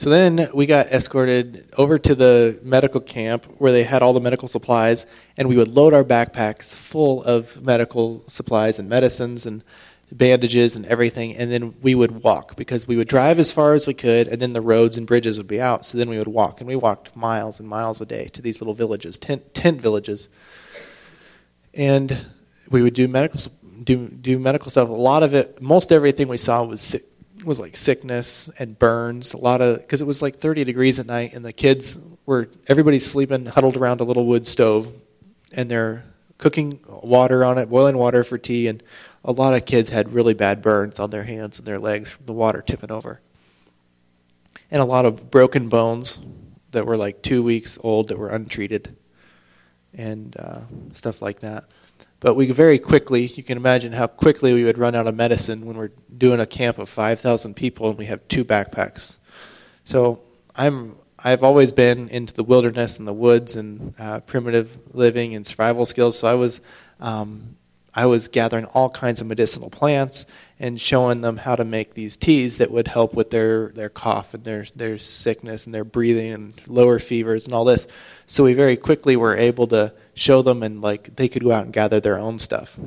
So 0.01 0.09
then 0.09 0.49
we 0.55 0.65
got 0.65 0.87
escorted 0.87 1.69
over 1.77 1.99
to 1.99 2.15
the 2.15 2.59
medical 2.63 3.03
camp 3.03 3.45
where 3.59 3.71
they 3.71 3.85
had 3.85 4.03
all 4.03 4.15
the 4.15 4.21
medical 4.21 4.49
supplies, 4.49 5.05
and 5.37 5.47
we 5.47 5.57
would 5.57 5.69
load 5.69 5.93
our 5.93 6.05
backpacks 6.05 6.75
full 6.75 7.23
of 7.25 7.61
medical 7.61 8.25
supplies 8.27 8.79
and 8.79 8.89
medicines 8.89 9.45
and 9.45 9.63
bandages 10.11 10.75
and 10.75 10.87
everything, 10.87 11.37
and 11.37 11.53
then 11.53 11.75
we 11.83 11.95
would 11.95 12.23
walk 12.23 12.57
because 12.57 12.89
we 12.89 12.97
would 12.97 13.09
drive 13.09 13.39
as 13.39 13.53
far 13.53 13.75
as 13.75 13.87
we 13.87 13.93
could, 13.93 14.27
and 14.27 14.41
then 14.41 14.55
the 14.55 14.63
roads 14.63 14.97
and 14.97 15.07
bridges 15.07 15.37
would 15.37 15.47
be 15.47 15.61
out. 15.61 15.85
So 15.85 15.99
then 15.99 16.09
we 16.09 16.17
would 16.17 16.29
walk, 16.29 16.63
and 16.63 16.67
we 16.67 16.77
walked 16.77 17.15
miles 17.15 17.61
and 17.61 17.69
miles 17.69 18.01
a 18.01 18.07
day 18.07 18.29
to 18.33 18.41
these 18.41 18.59
little 18.59 18.73
villages, 18.73 19.19
tent, 19.19 19.53
tent 19.53 19.83
villages, 19.83 20.31
and 21.75 22.25
we 22.71 22.81
would 22.81 22.95
do 22.95 23.07
medical 23.07 23.39
do 23.85 24.09
do 24.09 24.39
medical 24.39 24.71
stuff. 24.71 24.89
A 24.89 24.93
lot 24.93 25.23
of 25.23 25.35
it, 25.35 25.61
most 25.61 25.93
everything 25.93 26.27
we 26.27 26.39
saw 26.39 26.65
was 26.65 26.81
sick 26.81 27.05
was 27.45 27.61
like 27.61 27.77
sickness 27.77 28.51
and 28.59 28.79
burns. 28.79 29.33
A 29.33 29.39
lot 29.39 29.61
of 29.61 29.79
because 29.79 30.01
it 30.01 30.07
was 30.07 30.23
like 30.23 30.37
30 30.37 30.65
degrees 30.65 30.99
at 30.99 31.07
night, 31.07 31.33
and 31.33 31.45
the 31.45 31.53
kids 31.53 31.99
were 32.27 32.49
everybody's 32.69 33.11
sleeping 33.11 33.47
huddled 33.47 33.77
around 33.77 34.01
a 34.01 34.05
little 34.05 34.27
wood 34.27 34.47
stove, 34.47 34.93
and 35.53 35.71
they're 35.71 36.05
cooking 36.39 36.81
water 36.89 37.45
on 37.45 37.59
it, 37.59 37.69
boiling 37.69 37.99
water 37.99 38.25
for 38.25 38.39
tea, 38.39 38.67
and 38.67 38.83
a 39.25 39.33
lot 39.33 39.55
of 39.55 39.67
kids 39.67 39.91
had 39.91 40.13
really 40.13 40.35
bad 40.35 40.63
burns 40.63 40.99
on 40.99 41.11
their 41.11 41.25
hands 41.25 41.59
and 41.59 41.67
their 41.67 41.79
legs 41.79 42.13
from 42.13 42.27
the 42.27 42.33
water 42.33 42.63
tipping 42.63 42.91
over, 42.91 43.21
and 44.71 44.81
a 44.81 44.87
lot 44.87 45.05
of 45.05 45.31
broken 45.31 45.69
bones 45.69 46.19
that 46.71 46.87
were 46.87 46.97
like 46.97 47.23
two 47.23 47.43
weeks 47.43 47.79
old 47.83 48.09
that 48.09 48.19
were 48.19 48.29
untreated, 48.29 48.97
and 49.95 50.37
uh, 50.39 50.61
stuff 50.93 51.21
like 51.21 51.41
that. 51.41 51.65
But 52.21 52.35
we 52.35 52.51
very 52.53 52.79
quickly, 52.79 53.25
you 53.25 53.43
can 53.43 53.57
imagine 53.57 53.93
how 53.93 54.07
quickly 54.07 54.53
we 54.53 54.65
would 54.65 54.77
run 54.77 54.95
out 54.95 55.07
of 55.07 55.17
medicine 55.17 55.65
when 55.65 55.77
we're 55.77 55.91
doing 56.17 56.39
a 56.39 56.47
camp 56.47 56.79
of 56.79 56.89
5,000 56.89 57.55
people 57.55 57.89
and 57.89 57.99
we 57.99 58.05
have 58.07 58.27
two 58.29 58.45
backpacks. 58.45 59.17
So 59.85 60.21
I'm, 60.55 60.97
I've 61.25 61.43
always 61.43 61.73
been 61.73 62.09
into 62.09 62.35
the 62.35 62.45
wilderness 62.45 62.99
and 62.99 63.09
the 63.09 63.15
woods 63.15 63.57
and 63.57 63.95
uh, 63.99 64.21
primitive 64.21 64.79
living 64.95 65.35
and 65.35 65.47
survival 65.47 65.87
skills. 65.87 66.19
So 66.19 66.29
I 66.29 66.35
was, 66.35 66.61
um, 67.01 67.57
I 67.95 68.05
was 68.05 68.29
gathering 68.29 68.67
all 68.67 68.91
kinds 68.91 69.23
of 69.23 69.27
medicinal 69.27 69.71
plants 69.71 70.27
and 70.59 70.79
showing 70.79 71.23
them 71.23 71.39
how 71.39 71.57
to 71.57 71.65
make 71.65 71.95
these 71.95 72.19
teas 72.19 72.59
that 72.59 72.71
would 72.71 72.87
help 72.87 73.15
with 73.15 73.31
their, 73.31 73.71
their 73.71 73.89
cough 73.89 74.35
and 74.35 74.45
their, 74.45 74.67
their 74.77 74.99
sickness 74.99 75.65
and 75.65 75.75
their 75.75 75.85
breathing 75.85 76.33
and 76.33 76.55
lower 76.67 76.99
fevers 76.99 77.47
and 77.47 77.55
all 77.55 77.65
this. 77.65 77.87
So 78.27 78.45
we 78.45 78.53
very 78.53 78.77
quickly 78.77 79.17
were 79.17 79.37
able 79.37 79.67
to 79.69 79.95
show 80.15 80.43
them 80.43 80.63
and 80.63 80.81
like 80.81 81.17
they 81.17 81.29
could 81.29 81.45
go 81.45 81.53
out 81.53 81.65
and 81.65 81.73
gather 81.73 82.01
their 82.01 82.19
own 82.19 82.39
stuff. 82.39 82.79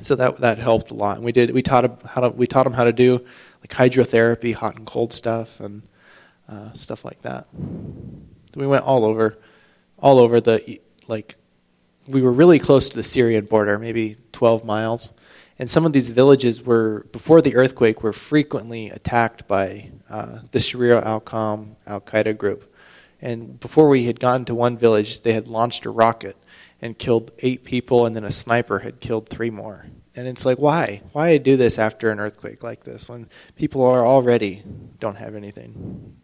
So 0.00 0.16
that 0.16 0.38
that 0.38 0.58
helped 0.58 0.90
a 0.90 0.94
lot. 0.94 1.16
And 1.16 1.24
we 1.24 1.32
did 1.32 1.52
we 1.52 1.62
taught 1.62 1.82
them 1.82 2.08
how 2.08 2.22
to 2.22 2.30
we 2.30 2.46
taught 2.46 2.64
them 2.64 2.72
how 2.72 2.84
to 2.84 2.92
do 2.92 3.24
like 3.60 3.70
hydrotherapy, 3.70 4.54
hot 4.54 4.76
and 4.76 4.86
cold 4.86 5.12
stuff, 5.12 5.60
and 5.60 5.82
uh, 6.48 6.72
stuff 6.74 7.04
like 7.04 7.22
that. 7.22 7.46
We 8.54 8.66
went 8.66 8.84
all 8.84 9.04
over, 9.04 9.38
all 9.98 10.18
over 10.18 10.40
the 10.40 10.80
like. 11.08 11.36
We 12.06 12.20
were 12.20 12.32
really 12.32 12.58
close 12.58 12.90
to 12.90 12.96
the 12.96 13.02
Syrian 13.02 13.46
border, 13.46 13.78
maybe 13.78 14.18
12 14.32 14.62
miles, 14.66 15.14
and 15.58 15.70
some 15.70 15.86
of 15.86 15.94
these 15.94 16.10
villages 16.10 16.62
were 16.62 17.06
before 17.12 17.40
the 17.40 17.56
earthquake 17.56 18.02
were 18.02 18.12
frequently 18.12 18.90
attacked 18.90 19.48
by 19.48 19.90
uh, 20.10 20.40
the 20.52 20.60
Sharia 20.60 21.02
al-Qam 21.02 21.76
Al 21.86 22.02
Qaeda 22.02 22.36
group 22.36 22.73
and 23.24 23.58
before 23.58 23.88
we 23.88 24.04
had 24.04 24.20
gotten 24.20 24.44
to 24.44 24.54
one 24.54 24.76
village, 24.76 25.22
they 25.22 25.32
had 25.32 25.48
launched 25.48 25.86
a 25.86 25.90
rocket 25.90 26.36
and 26.82 26.98
killed 26.98 27.32
eight 27.38 27.64
people, 27.64 28.04
and 28.04 28.14
then 28.14 28.22
a 28.22 28.30
sniper 28.30 28.80
had 28.80 29.00
killed 29.00 29.30
three 29.30 29.48
more. 29.48 29.86
And 30.14 30.28
it's 30.28 30.44
like, 30.44 30.58
why? 30.58 31.00
Why 31.12 31.38
do 31.38 31.56
this 31.56 31.78
after 31.78 32.10
an 32.10 32.20
earthquake 32.20 32.62
like 32.62 32.84
this 32.84 33.08
when 33.08 33.30
people 33.56 33.82
are 33.82 34.06
already 34.06 34.62
don't 35.00 35.16
have 35.16 35.34
anything? 35.34 36.16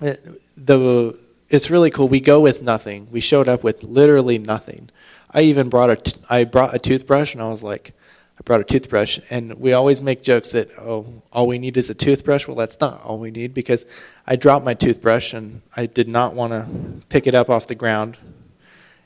It, 0.00 0.26
the 0.56 1.18
it's 1.50 1.70
really 1.70 1.90
cool. 1.90 2.08
We 2.08 2.20
go 2.20 2.40
with 2.40 2.62
nothing. 2.62 3.08
We 3.10 3.20
showed 3.20 3.48
up 3.48 3.62
with 3.62 3.84
literally 3.84 4.38
nothing. 4.38 4.88
I 5.30 5.42
even 5.42 5.68
brought 5.68 5.90
a 5.90 5.96
t- 5.96 6.20
I 6.30 6.44
brought 6.44 6.74
a 6.74 6.78
toothbrush, 6.78 7.34
and 7.34 7.42
I 7.42 7.50
was 7.50 7.62
like, 7.62 7.92
I 8.38 8.42
brought 8.44 8.60
a 8.60 8.64
toothbrush, 8.64 9.18
and 9.30 9.54
we 9.54 9.72
always 9.72 10.02
make 10.02 10.22
jokes 10.22 10.52
that 10.52 10.68
oh, 10.78 11.22
all 11.32 11.46
we 11.46 11.58
need 11.58 11.76
is 11.76 11.88
a 11.88 11.94
toothbrush. 11.94 12.46
Well, 12.46 12.56
that's 12.56 12.78
not 12.80 13.02
all 13.02 13.18
we 13.18 13.30
need 13.30 13.54
because 13.54 13.86
I 14.26 14.36
dropped 14.36 14.64
my 14.64 14.74
toothbrush 14.74 15.32
and 15.32 15.62
I 15.74 15.86
did 15.86 16.08
not 16.08 16.34
want 16.34 16.52
to 16.52 16.68
pick 17.08 17.26
it 17.26 17.34
up 17.34 17.48
off 17.48 17.66
the 17.66 17.74
ground, 17.74 18.18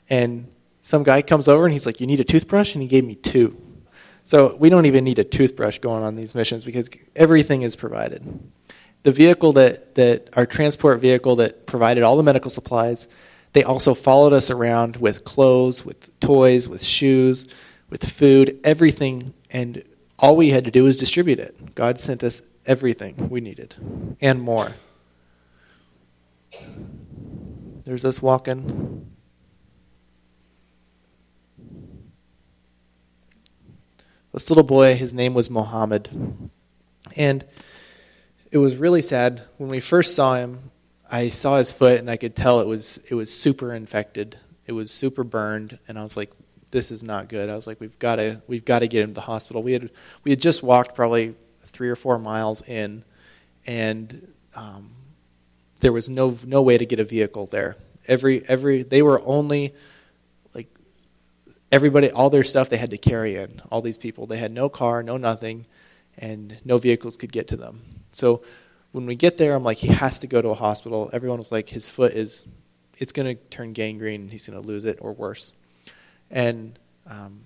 and 0.09 0.47
some 0.81 1.03
guy 1.03 1.21
comes 1.21 1.47
over 1.47 1.65
and 1.65 1.73
he's 1.73 1.85
like, 1.85 2.01
You 2.01 2.07
need 2.07 2.19
a 2.19 2.25
toothbrush? 2.25 2.73
And 2.75 2.81
he 2.81 2.87
gave 2.87 3.05
me 3.05 3.15
two. 3.15 3.59
So 4.23 4.55
we 4.57 4.69
don't 4.69 4.85
even 4.85 5.03
need 5.03 5.19
a 5.19 5.23
toothbrush 5.23 5.79
going 5.79 6.03
on 6.03 6.15
these 6.15 6.35
missions 6.35 6.63
because 6.63 6.89
everything 7.15 7.63
is 7.63 7.75
provided. 7.75 8.39
The 9.03 9.11
vehicle 9.11 9.53
that, 9.53 9.95
that 9.95 10.29
our 10.37 10.45
transport 10.45 10.99
vehicle 10.99 11.37
that 11.37 11.65
provided 11.65 12.03
all 12.03 12.17
the 12.17 12.23
medical 12.23 12.51
supplies, 12.51 13.07
they 13.53 13.63
also 13.63 13.93
followed 13.93 14.33
us 14.33 14.51
around 14.51 14.97
with 14.97 15.23
clothes, 15.23 15.83
with 15.83 16.19
toys, 16.19 16.69
with 16.69 16.83
shoes, 16.83 17.47
with 17.91 18.09
food, 18.09 18.59
everything. 18.63 19.35
And 19.51 19.83
all 20.17 20.35
we 20.35 20.49
had 20.49 20.63
to 20.65 20.71
do 20.71 20.85
was 20.85 20.97
distribute 20.97 21.37
it. 21.37 21.75
God 21.75 21.99
sent 21.99 22.23
us 22.23 22.41
everything 22.65 23.29
we 23.29 23.41
needed 23.41 23.75
and 24.19 24.41
more. 24.41 24.71
There's 27.83 28.05
us 28.05 28.21
walking. 28.21 29.11
This 34.33 34.49
little 34.49 34.63
boy, 34.63 34.95
his 34.95 35.13
name 35.13 35.33
was 35.33 35.49
Mohammed. 35.49 36.49
And 37.17 37.45
it 38.51 38.59
was 38.59 38.77
really 38.77 39.01
sad. 39.01 39.41
When 39.57 39.69
we 39.69 39.79
first 39.81 40.15
saw 40.15 40.35
him, 40.35 40.71
I 41.11 41.29
saw 41.29 41.57
his 41.57 41.73
foot 41.73 41.99
and 41.99 42.09
I 42.09 42.15
could 42.15 42.35
tell 42.35 42.61
it 42.61 42.67
was 42.67 42.97
it 43.09 43.15
was 43.15 43.33
super 43.33 43.73
infected. 43.73 44.37
It 44.65 44.71
was 44.71 44.91
super 44.91 45.25
burned 45.25 45.79
and 45.87 45.99
I 45.99 46.03
was 46.03 46.15
like 46.15 46.31
this 46.71 46.91
is 46.91 47.03
not 47.03 47.27
good. 47.27 47.49
I 47.49 47.55
was 47.55 47.67
like 47.67 47.79
we've 47.79 47.97
got 47.99 48.15
to 48.15 48.41
we've 48.47 48.65
got 48.65 48.79
to 48.79 48.87
get 48.87 49.03
him 49.03 49.09
to 49.09 49.15
the 49.15 49.21
hospital. 49.21 49.61
We 49.61 49.73
had 49.73 49.89
we 50.23 50.31
had 50.31 50.41
just 50.41 50.63
walked 50.63 50.95
probably 50.95 51.35
3 51.67 51.89
or 51.89 51.95
4 51.95 52.17
miles 52.19 52.61
in 52.67 53.03
and 53.65 54.33
um, 54.55 54.91
there 55.79 55.91
was 55.91 56.09
no 56.09 56.37
no 56.45 56.61
way 56.61 56.77
to 56.77 56.85
get 56.85 56.99
a 56.99 57.03
vehicle 57.03 57.45
there. 57.45 57.75
Every 58.07 58.47
every 58.47 58.83
they 58.83 59.01
were 59.01 59.21
only 59.25 59.75
like 60.53 60.67
everybody 61.71 62.09
all 62.09 62.29
their 62.29 62.43
stuff 62.43 62.69
they 62.69 62.77
had 62.77 62.91
to 62.91 62.97
carry 62.97 63.35
in. 63.35 63.61
All 63.71 63.81
these 63.81 63.97
people 63.97 64.25
they 64.25 64.37
had 64.37 64.51
no 64.51 64.69
car, 64.69 65.03
no 65.03 65.17
nothing, 65.17 65.65
and 66.17 66.57
no 66.63 66.77
vehicles 66.77 67.17
could 67.17 67.31
get 67.31 67.49
to 67.49 67.57
them. 67.57 67.81
So 68.11 68.43
when 68.91 69.05
we 69.05 69.15
get 69.15 69.37
there, 69.37 69.55
I'm 69.55 69.63
like 69.63 69.77
he 69.77 69.87
has 69.87 70.19
to 70.19 70.27
go 70.27 70.41
to 70.41 70.49
a 70.49 70.55
hospital. 70.55 71.09
Everyone 71.13 71.39
was 71.39 71.51
like 71.51 71.69
his 71.69 71.87
foot 71.87 72.13
is 72.13 72.45
it's 72.97 73.11
going 73.11 73.35
to 73.35 73.43
turn 73.49 73.73
gangrene 73.73 74.29
he's 74.29 74.47
going 74.47 74.61
to 74.61 74.67
lose 74.67 74.85
it 74.85 74.99
or 75.01 75.13
worse. 75.13 75.53
And 76.31 76.79
um, 77.07 77.41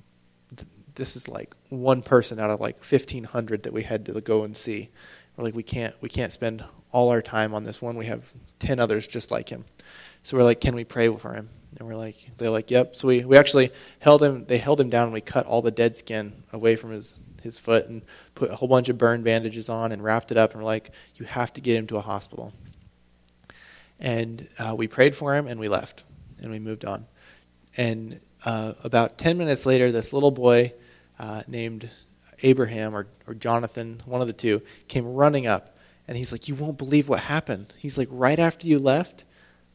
th- 0.55 0.69
this 0.93 1.17
is 1.17 1.27
like 1.27 1.53
one 1.69 2.01
person 2.01 2.39
out 2.39 2.49
of 2.51 2.61
like 2.61 2.77
1,500 2.77 3.63
that 3.63 3.73
we 3.73 3.83
had 3.83 4.05
to 4.05 4.21
go 4.21 4.43
and 4.43 4.55
see. 4.55 4.89
We're 5.35 5.43
like 5.43 5.55
we 5.55 5.63
can't 5.63 5.93
we 6.01 6.07
can't 6.07 6.31
spend 6.31 6.63
all 6.91 7.09
our 7.09 7.21
time 7.21 7.53
on 7.53 7.65
this 7.65 7.81
one. 7.81 7.97
We 7.97 8.05
have 8.05 8.31
10 8.59 8.79
others 8.79 9.05
just 9.05 9.29
like 9.31 9.49
him. 9.49 9.65
So 10.23 10.37
we're 10.37 10.43
like, 10.43 10.61
can 10.61 10.75
we 10.75 10.85
pray 10.85 11.13
for 11.13 11.33
him? 11.33 11.49
And 11.77 11.87
we're 11.87 11.97
like, 11.97 12.31
they're 12.37 12.49
like, 12.49 12.71
yep. 12.71 12.95
So 12.95 13.07
we, 13.09 13.25
we 13.25 13.37
actually 13.37 13.71
held 13.99 14.23
him, 14.23 14.45
they 14.45 14.57
held 14.57 14.79
him 14.79 14.89
down 14.89 15.03
and 15.03 15.13
we 15.13 15.19
cut 15.19 15.45
all 15.45 15.61
the 15.61 15.71
dead 15.71 15.97
skin 15.97 16.41
away 16.53 16.77
from 16.77 16.91
his, 16.91 17.19
his 17.43 17.57
foot 17.59 17.87
and 17.87 18.01
put 18.33 18.49
a 18.49 18.55
whole 18.55 18.69
bunch 18.69 18.87
of 18.87 18.97
burn 18.97 19.23
bandages 19.23 19.67
on 19.67 19.91
and 19.91 20.01
wrapped 20.01 20.31
it 20.31 20.37
up. 20.37 20.53
And 20.53 20.61
we're 20.61 20.65
like, 20.65 20.91
you 21.15 21.25
have 21.25 21.51
to 21.53 21.61
get 21.61 21.75
him 21.75 21.85
to 21.87 21.97
a 21.97 22.01
hospital. 22.01 22.53
And 23.99 24.47
uh, 24.57 24.73
we 24.77 24.87
prayed 24.87 25.15
for 25.15 25.35
him 25.35 25.47
and 25.47 25.59
we 25.59 25.67
left 25.67 26.05
and 26.41 26.49
we 26.49 26.59
moved 26.59 26.85
on. 26.85 27.07
And 27.75 28.21
uh, 28.45 28.73
about 28.83 29.17
10 29.17 29.37
minutes 29.37 29.65
later, 29.65 29.91
this 29.91 30.13
little 30.13 30.31
boy 30.31 30.73
uh, 31.19 31.43
named 31.47 31.89
Abraham 32.43 32.95
or, 32.95 33.07
or 33.27 33.33
Jonathan, 33.33 34.01
one 34.05 34.21
of 34.21 34.27
the 34.27 34.33
two, 34.33 34.61
came 34.87 35.05
running 35.05 35.47
up 35.47 35.77
and 36.07 36.15
he's 36.15 36.31
like, 36.31 36.47
You 36.47 36.55
won't 36.55 36.77
believe 36.77 37.09
what 37.09 37.21
happened. 37.21 37.73
He's 37.77 37.97
like, 37.97 38.07
Right 38.11 38.37
after 38.39 38.67
you 38.67 38.79
left, 38.79 39.23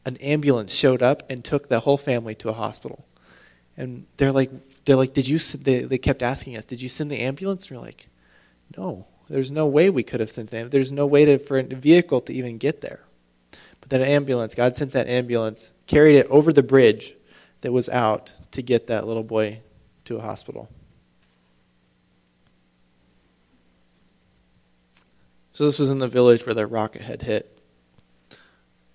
an 0.05 0.17
ambulance 0.17 0.73
showed 0.73 1.01
up 1.01 1.29
and 1.29 1.43
took 1.43 1.67
the 1.67 1.81
whole 1.81 1.97
family 1.97 2.33
to 2.35 2.49
a 2.49 2.53
hospital. 2.53 3.05
And 3.77 4.05
they're 4.17 4.31
like, 4.31 4.51
they're 4.85 4.95
like, 4.95 5.13
did 5.13 5.27
you? 5.27 5.37
They, 5.37 5.81
they 5.81 5.97
kept 5.97 6.23
asking 6.23 6.57
us, 6.57 6.65
did 6.65 6.81
you 6.81 6.89
send 6.89 7.11
the 7.11 7.19
ambulance? 7.19 7.67
And 7.67 7.77
we're 7.77 7.85
like, 7.85 8.07
no. 8.77 9.07
There's 9.29 9.51
no 9.51 9.65
way 9.65 9.89
we 9.89 10.03
could 10.03 10.19
have 10.19 10.29
sent 10.29 10.49
them. 10.49 10.69
There's 10.69 10.91
no 10.91 11.05
way 11.05 11.23
to, 11.23 11.39
for 11.39 11.57
a 11.57 11.63
vehicle 11.63 12.19
to 12.21 12.33
even 12.33 12.57
get 12.57 12.81
there. 12.81 12.99
But 13.79 13.89
that 13.89 14.01
ambulance, 14.01 14.55
God 14.55 14.75
sent 14.75 14.91
that 14.91 15.07
ambulance, 15.07 15.71
carried 15.87 16.15
it 16.15 16.27
over 16.27 16.51
the 16.51 16.63
bridge 16.63 17.15
that 17.61 17.71
was 17.71 17.89
out 17.89 18.33
to 18.51 18.61
get 18.61 18.87
that 18.87 19.07
little 19.07 19.23
boy 19.23 19.61
to 20.05 20.17
a 20.17 20.21
hospital. 20.21 20.69
So 25.53 25.65
this 25.65 25.79
was 25.79 25.89
in 25.89 25.99
the 25.99 26.07
village 26.07 26.45
where 26.45 26.55
the 26.55 26.65
rocket 26.65 27.01
had 27.01 27.21
hit. 27.21 27.59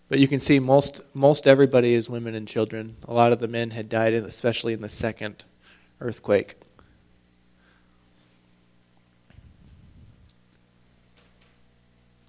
But 0.08 0.18
you 0.20 0.28
can 0.28 0.40
see 0.40 0.58
most 0.58 1.00
most 1.14 1.46
everybody 1.46 1.94
is 1.94 2.08
women 2.08 2.34
and 2.34 2.46
children. 2.46 2.96
A 3.08 3.14
lot 3.14 3.32
of 3.32 3.40
the 3.40 3.48
men 3.48 3.70
had 3.70 3.88
died, 3.88 4.14
especially 4.14 4.72
in 4.72 4.80
the 4.80 4.88
second 4.88 5.44
earthquake. 6.00 6.56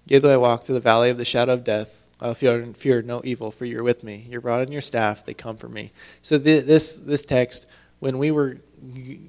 Yea, 0.06 0.18
though 0.18 0.32
I 0.32 0.38
walk 0.38 0.62
through 0.62 0.74
the 0.74 0.80
valley 0.80 1.10
of 1.10 1.18
the 1.18 1.24
shadow 1.24 1.52
of 1.52 1.64
death, 1.64 2.06
I'll 2.20 2.34
fear, 2.34 2.64
fear 2.74 3.02
no 3.02 3.20
evil, 3.24 3.50
for 3.50 3.64
you're 3.64 3.82
with 3.82 4.02
me. 4.02 4.26
Your 4.28 4.40
rod 4.40 4.62
and 4.62 4.72
your 4.72 4.82
staff, 4.82 5.24
they 5.24 5.34
comfort 5.34 5.70
me. 5.70 5.92
So 6.22 6.36
this 6.38 6.94
this 6.94 7.24
text, 7.24 7.66
when 8.00 8.18
we 8.18 8.30
were, 8.30 8.58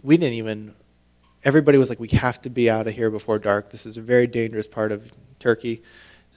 we 0.04 0.18
didn't 0.18 0.34
even 0.34 0.74
everybody 1.44 1.78
was 1.78 1.90
like, 1.90 2.00
we 2.00 2.10
have 2.10 2.42
to 2.42 2.50
be 2.50 2.70
out 2.70 2.88
of 2.88 2.94
here 2.94 3.10
before 3.10 3.40
dark. 3.40 3.70
This 3.70 3.86
is 3.86 3.98
a 3.98 4.02
very 4.02 4.28
dangerous 4.28 4.68
part 4.68 4.92
of 4.92 5.12
Turkey. 5.40 5.82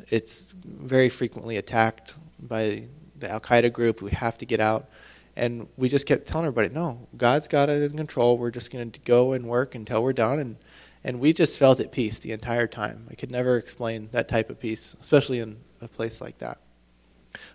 It's 0.08 0.42
very 0.64 1.08
frequently 1.08 1.56
attacked 1.56 2.16
by 2.40 2.84
the 3.18 3.30
Al 3.30 3.40
Qaeda 3.40 3.72
group. 3.72 4.02
We 4.02 4.10
have 4.12 4.38
to 4.38 4.46
get 4.46 4.60
out. 4.60 4.88
And 5.34 5.66
we 5.76 5.88
just 5.88 6.06
kept 6.06 6.26
telling 6.26 6.46
everybody, 6.46 6.74
no, 6.74 7.08
God's 7.16 7.48
got 7.48 7.70
it 7.70 7.82
in 7.82 7.96
control. 7.96 8.36
We're 8.36 8.50
just 8.50 8.70
going 8.70 8.90
to 8.90 9.00
go 9.00 9.32
and 9.32 9.46
work 9.46 9.74
until 9.74 10.02
we're 10.02 10.12
done. 10.12 10.38
And, 10.38 10.56
and 11.04 11.20
we 11.20 11.32
just 11.32 11.58
felt 11.58 11.80
at 11.80 11.90
peace 11.90 12.18
the 12.18 12.32
entire 12.32 12.66
time. 12.66 13.06
I 13.10 13.14
could 13.14 13.30
never 13.30 13.56
explain 13.56 14.08
that 14.12 14.28
type 14.28 14.50
of 14.50 14.60
peace, 14.60 14.94
especially 15.00 15.40
in 15.40 15.56
a 15.84 15.88
place 15.88 16.20
like 16.20 16.38
that. 16.38 16.58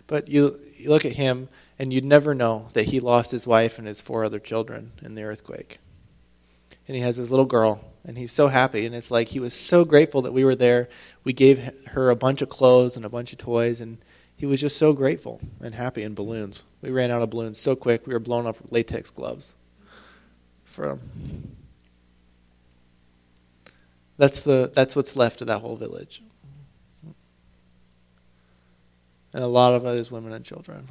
But 0.06 0.28
you, 0.28 0.58
you 0.76 0.88
look 0.88 1.04
at 1.04 1.12
him, 1.12 1.48
and 1.78 1.92
you'd 1.92 2.04
never 2.04 2.34
know 2.34 2.68
that 2.72 2.86
he 2.86 3.00
lost 3.00 3.30
his 3.30 3.46
wife 3.46 3.78
and 3.78 3.86
his 3.86 4.00
four 4.00 4.24
other 4.24 4.40
children 4.40 4.92
in 5.02 5.14
the 5.14 5.22
earthquake. 5.22 5.78
And 6.86 6.96
he 6.96 7.02
has 7.02 7.16
his 7.16 7.30
little 7.30 7.46
girl 7.46 7.84
and 8.04 8.16
he's 8.16 8.32
so 8.32 8.48
happy 8.48 8.86
and 8.86 8.94
it's 8.94 9.10
like 9.10 9.28
he 9.28 9.40
was 9.40 9.54
so 9.54 9.84
grateful 9.84 10.22
that 10.22 10.32
we 10.32 10.44
were 10.44 10.56
there. 10.56 10.88
We 11.24 11.32
gave 11.32 11.70
her 11.88 12.10
a 12.10 12.16
bunch 12.16 12.42
of 12.42 12.48
clothes 12.48 12.96
and 12.96 13.04
a 13.04 13.10
bunch 13.10 13.32
of 13.32 13.38
toys 13.38 13.80
and 13.80 13.98
he 14.34 14.46
was 14.46 14.60
just 14.60 14.78
so 14.78 14.92
grateful 14.92 15.40
and 15.60 15.74
happy 15.74 16.02
in 16.02 16.14
balloons. 16.14 16.64
We 16.80 16.90
ran 16.90 17.10
out 17.10 17.22
of 17.22 17.30
balloons 17.30 17.58
so 17.58 17.76
quick 17.76 18.06
we 18.06 18.14
were 18.14 18.20
blowing 18.20 18.46
up 18.46 18.56
latex 18.70 19.10
gloves 19.10 19.54
for 20.64 20.90
him. 20.90 21.56
That's 24.16 24.40
the 24.40 24.72
that's 24.74 24.96
what's 24.96 25.14
left 25.14 25.42
of 25.42 25.46
that 25.48 25.60
whole 25.60 25.76
village 25.76 26.22
and 29.32 29.42
a 29.42 29.46
lot 29.46 29.74
of 29.74 29.84
it 29.86 29.96
is 29.96 30.10
women 30.10 30.32
and 30.32 30.44
children 30.44 30.88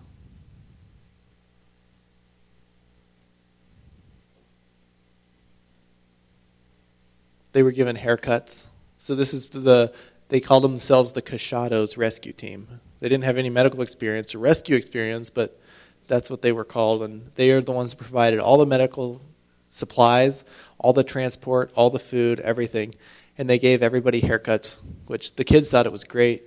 They 7.57 7.63
were 7.63 7.71
given 7.71 7.95
haircuts. 7.95 8.67
So 8.99 9.15
this 9.15 9.33
is 9.33 9.47
the 9.47 9.91
they 10.29 10.39
called 10.39 10.63
themselves 10.63 11.13
the 11.13 11.23
Cachados 11.23 11.97
rescue 11.97 12.31
team. 12.31 12.81
They 12.99 13.09
didn't 13.09 13.23
have 13.23 13.39
any 13.39 13.49
medical 13.49 13.81
experience 13.81 14.35
or 14.35 14.37
rescue 14.37 14.75
experience, 14.75 15.31
but 15.31 15.59
that's 16.05 16.29
what 16.29 16.43
they 16.43 16.51
were 16.51 16.63
called 16.63 17.01
and 17.01 17.31
they 17.33 17.49
are 17.49 17.61
the 17.61 17.71
ones 17.71 17.93
who 17.93 17.97
provided 17.97 18.39
all 18.39 18.59
the 18.59 18.67
medical 18.67 19.23
supplies, 19.71 20.43
all 20.77 20.93
the 20.93 21.03
transport, 21.03 21.71
all 21.75 21.89
the 21.89 21.97
food, 21.97 22.39
everything. 22.41 22.93
And 23.39 23.49
they 23.49 23.57
gave 23.57 23.81
everybody 23.81 24.21
haircuts, 24.21 24.77
which 25.07 25.35
the 25.35 25.43
kids 25.43 25.69
thought 25.69 25.87
it 25.87 25.91
was 25.91 26.03
great, 26.03 26.43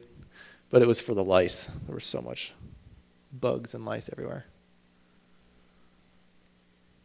but 0.70 0.82
it 0.82 0.88
was 0.88 1.00
for 1.00 1.14
the 1.14 1.24
lice. 1.24 1.66
There 1.86 1.94
was 1.94 2.04
so 2.04 2.22
much 2.22 2.54
bugs 3.32 3.74
and 3.74 3.84
lice 3.84 4.08
everywhere. 4.12 4.46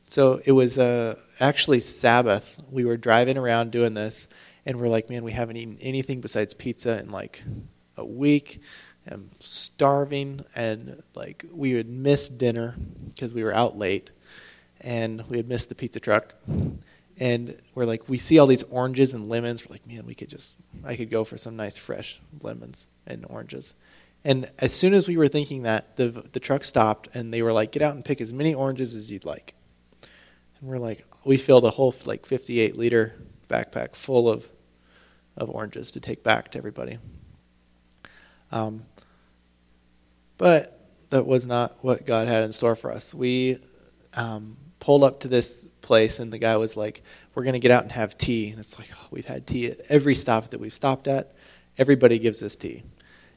So 0.07 0.39
it 0.45 0.51
was 0.51 0.77
uh, 0.77 1.19
actually 1.39 1.79
Sabbath. 1.79 2.55
We 2.69 2.85
were 2.85 2.97
driving 2.97 3.37
around 3.37 3.71
doing 3.71 3.95
this, 3.95 4.27
and 4.65 4.79
we're 4.79 4.87
like, 4.87 5.09
man, 5.09 5.23
we 5.23 5.31
haven't 5.31 5.57
eaten 5.57 5.77
anything 5.81 6.21
besides 6.21 6.53
pizza 6.53 6.99
in 6.99 7.11
like 7.11 7.43
a 7.97 8.05
week. 8.05 8.61
I'm 9.07 9.29
starving, 9.39 10.41
and 10.55 11.01
like 11.15 11.45
we 11.51 11.73
would 11.73 11.89
miss 11.89 12.29
dinner 12.29 12.75
because 13.09 13.33
we 13.33 13.43
were 13.43 13.53
out 13.53 13.77
late, 13.77 14.11
and 14.81 15.27
we 15.27 15.37
had 15.37 15.47
missed 15.47 15.69
the 15.69 15.75
pizza 15.75 15.99
truck. 15.99 16.35
And 17.17 17.57
we're 17.73 17.85
like, 17.85 18.09
we 18.09 18.17
see 18.17 18.39
all 18.39 18.47
these 18.47 18.63
oranges 18.63 19.13
and 19.13 19.29
lemons. 19.29 19.65
We're 19.65 19.73
like, 19.73 19.87
man, 19.87 20.05
we 20.05 20.15
could 20.15 20.29
just, 20.29 20.55
I 20.83 20.95
could 20.95 21.09
go 21.09 21.23
for 21.23 21.37
some 21.37 21.55
nice 21.55 21.77
fresh 21.77 22.19
lemons 22.41 22.87
and 23.07 23.25
oranges. 23.29 23.73
And 24.25 24.49
as 24.57 24.73
soon 24.73 24.93
as 24.95 25.07
we 25.07 25.17
were 25.17 25.27
thinking 25.27 25.63
that, 25.63 25.95
the 25.97 26.09
the 26.09 26.39
truck 26.39 26.63
stopped, 26.63 27.09
and 27.13 27.31
they 27.31 27.43
were 27.43 27.53
like, 27.53 27.71
get 27.71 27.83
out 27.83 27.93
and 27.93 28.03
pick 28.03 28.19
as 28.21 28.33
many 28.33 28.55
oranges 28.55 28.95
as 28.95 29.11
you'd 29.11 29.23
like. 29.23 29.53
And 30.01 30.69
we're 30.69 30.79
like, 30.79 31.05
we 31.23 31.37
filled 31.37 31.63
a 31.63 31.69
whole 31.69 31.93
like 32.05 32.25
58 32.25 32.75
liter 32.75 33.13
backpack 33.47 33.95
full 33.95 34.27
of 34.27 34.47
of 35.37 35.49
oranges 35.49 35.91
to 35.91 35.99
take 35.99 36.23
back 36.23 36.51
to 36.51 36.57
everybody. 36.57 36.97
Um, 38.51 38.85
but 40.37 40.89
that 41.11 41.27
was 41.27 41.45
not 41.45 41.83
what 41.83 42.05
God 42.05 42.27
had 42.27 42.43
in 42.43 42.51
store 42.51 42.75
for 42.75 42.91
us. 42.91 43.13
We 43.13 43.59
um, 44.15 44.57
pulled 44.79 45.03
up 45.03 45.21
to 45.21 45.27
this 45.27 45.67
place, 45.81 46.19
and 46.19 46.31
the 46.31 46.37
guy 46.37 46.57
was 46.57 46.75
like, 46.75 47.03
"We're 47.33 47.43
to 47.43 47.59
get 47.59 47.71
out 47.71 47.83
and 47.83 47.91
have 47.91 48.17
tea." 48.17 48.49
And 48.49 48.59
it's 48.59 48.77
like 48.79 48.89
oh, 48.93 49.07
we've 49.11 49.25
had 49.25 49.45
tea 49.47 49.67
at 49.67 49.79
every 49.89 50.15
stop 50.15 50.49
that 50.49 50.59
we've 50.59 50.73
stopped 50.73 51.07
at. 51.07 51.33
Everybody 51.77 52.19
gives 52.19 52.41
us 52.41 52.55
tea, 52.55 52.83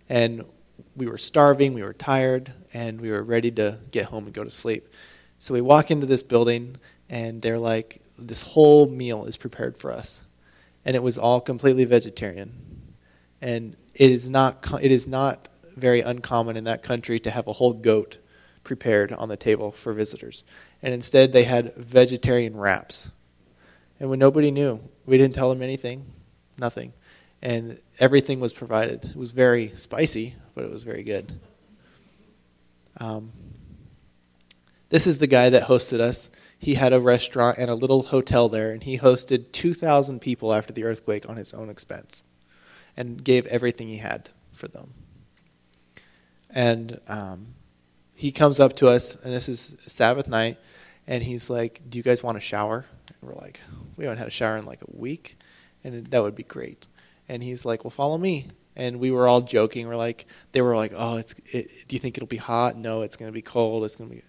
and 0.08 0.44
we 0.96 1.06
were 1.06 1.18
starving, 1.18 1.74
we 1.74 1.82
were 1.82 1.92
tired, 1.92 2.52
and 2.72 3.00
we 3.00 3.10
were 3.10 3.22
ready 3.22 3.50
to 3.52 3.78
get 3.90 4.06
home 4.06 4.24
and 4.26 4.34
go 4.34 4.44
to 4.44 4.50
sleep. 4.50 4.88
So 5.38 5.54
we 5.54 5.60
walk 5.60 5.90
into 5.90 6.06
this 6.06 6.22
building, 6.22 6.76
and 7.08 7.42
they're 7.42 7.58
like, 7.58 8.02
"This 8.18 8.42
whole 8.42 8.88
meal 8.88 9.24
is 9.24 9.36
prepared 9.36 9.76
for 9.76 9.92
us," 9.92 10.20
and 10.84 10.96
it 10.96 11.02
was 11.02 11.18
all 11.18 11.40
completely 11.40 11.84
vegetarian, 11.84 12.52
and 13.40 13.76
it 13.94 14.10
is 14.10 14.28
not 14.28 14.66
it 14.82 14.92
is 14.92 15.06
not 15.06 15.48
very 15.76 16.00
uncommon 16.00 16.56
in 16.56 16.64
that 16.64 16.82
country 16.82 17.20
to 17.20 17.30
have 17.30 17.46
a 17.46 17.52
whole 17.52 17.72
goat 17.72 18.18
prepared 18.64 19.12
on 19.12 19.28
the 19.28 19.36
table 19.36 19.70
for 19.72 19.92
visitors. 19.92 20.44
And 20.82 20.94
instead, 20.94 21.32
they 21.32 21.44
had 21.44 21.74
vegetarian 21.74 22.56
wraps. 22.56 23.10
And 23.98 24.10
when 24.10 24.18
nobody 24.18 24.50
knew, 24.50 24.80
we 25.06 25.18
didn't 25.18 25.34
tell 25.34 25.48
them 25.48 25.62
anything, 25.62 26.06
nothing. 26.56 26.92
And 27.42 27.80
everything 27.98 28.40
was 28.40 28.52
provided. 28.52 29.04
It 29.04 29.16
was 29.16 29.32
very 29.32 29.72
spicy, 29.74 30.34
but 30.54 30.64
it 30.64 30.70
was 30.70 30.84
very 30.84 31.02
good. 31.02 31.32
Um, 32.98 33.32
this 34.88 35.06
is 35.06 35.18
the 35.18 35.26
guy 35.26 35.50
that 35.50 35.64
hosted 35.64 36.00
us. 36.00 36.30
He 36.58 36.74
had 36.74 36.92
a 36.92 37.00
restaurant 37.00 37.58
and 37.58 37.70
a 37.70 37.74
little 37.74 38.02
hotel 38.02 38.48
there, 38.48 38.72
and 38.72 38.82
he 38.82 38.98
hosted 38.98 39.52
2,000 39.52 40.20
people 40.20 40.52
after 40.52 40.72
the 40.72 40.84
earthquake 40.84 41.28
on 41.28 41.36
his 41.36 41.54
own 41.54 41.68
expense 41.68 42.24
and 42.96 43.22
gave 43.22 43.46
everything 43.46 43.88
he 43.88 43.98
had 43.98 44.30
for 44.52 44.66
them. 44.66 44.92
And 46.50 47.00
um, 47.06 47.54
he 48.14 48.32
comes 48.32 48.58
up 48.58 48.74
to 48.76 48.88
us, 48.88 49.14
and 49.16 49.32
this 49.32 49.48
is 49.48 49.76
Sabbath 49.86 50.26
night, 50.26 50.58
and 51.08 51.24
he's 51.24 51.50
like, 51.50 51.80
"Do 51.88 51.98
you 51.98 52.04
guys 52.04 52.22
want 52.22 52.38
a 52.38 52.40
shower?" 52.40 52.84
And 53.08 53.16
we're 53.20 53.34
like, 53.34 53.58
"We 53.96 54.04
haven't 54.04 54.18
had 54.18 54.28
a 54.28 54.30
shower 54.30 54.56
in 54.58 54.66
like 54.66 54.82
a 54.82 54.96
week, 54.96 55.36
and 55.82 56.06
that 56.06 56.22
would 56.22 56.36
be 56.36 56.44
great." 56.44 56.86
And 57.28 57.42
he's 57.42 57.64
like, 57.64 57.82
"Well, 57.82 57.90
follow 57.90 58.16
me." 58.16 58.48
And 58.76 59.00
we 59.00 59.10
were 59.10 59.26
all 59.26 59.40
joking. 59.40 59.88
We're 59.88 59.96
like, 59.96 60.26
they 60.52 60.62
were 60.62 60.76
like, 60.76 60.92
"Oh, 60.94 61.16
it's. 61.16 61.34
It, 61.46 61.88
do 61.88 61.96
you 61.96 62.00
think 62.00 62.16
it'll 62.16 62.28
be 62.28 62.36
hot? 62.36 62.76
No, 62.76 63.02
it's 63.02 63.16
going 63.16 63.28
to 63.28 63.32
be 63.32 63.42
cold. 63.42 63.84
It's 63.84 63.96
going 63.96 64.10
to 64.10 64.16
be." 64.16 64.22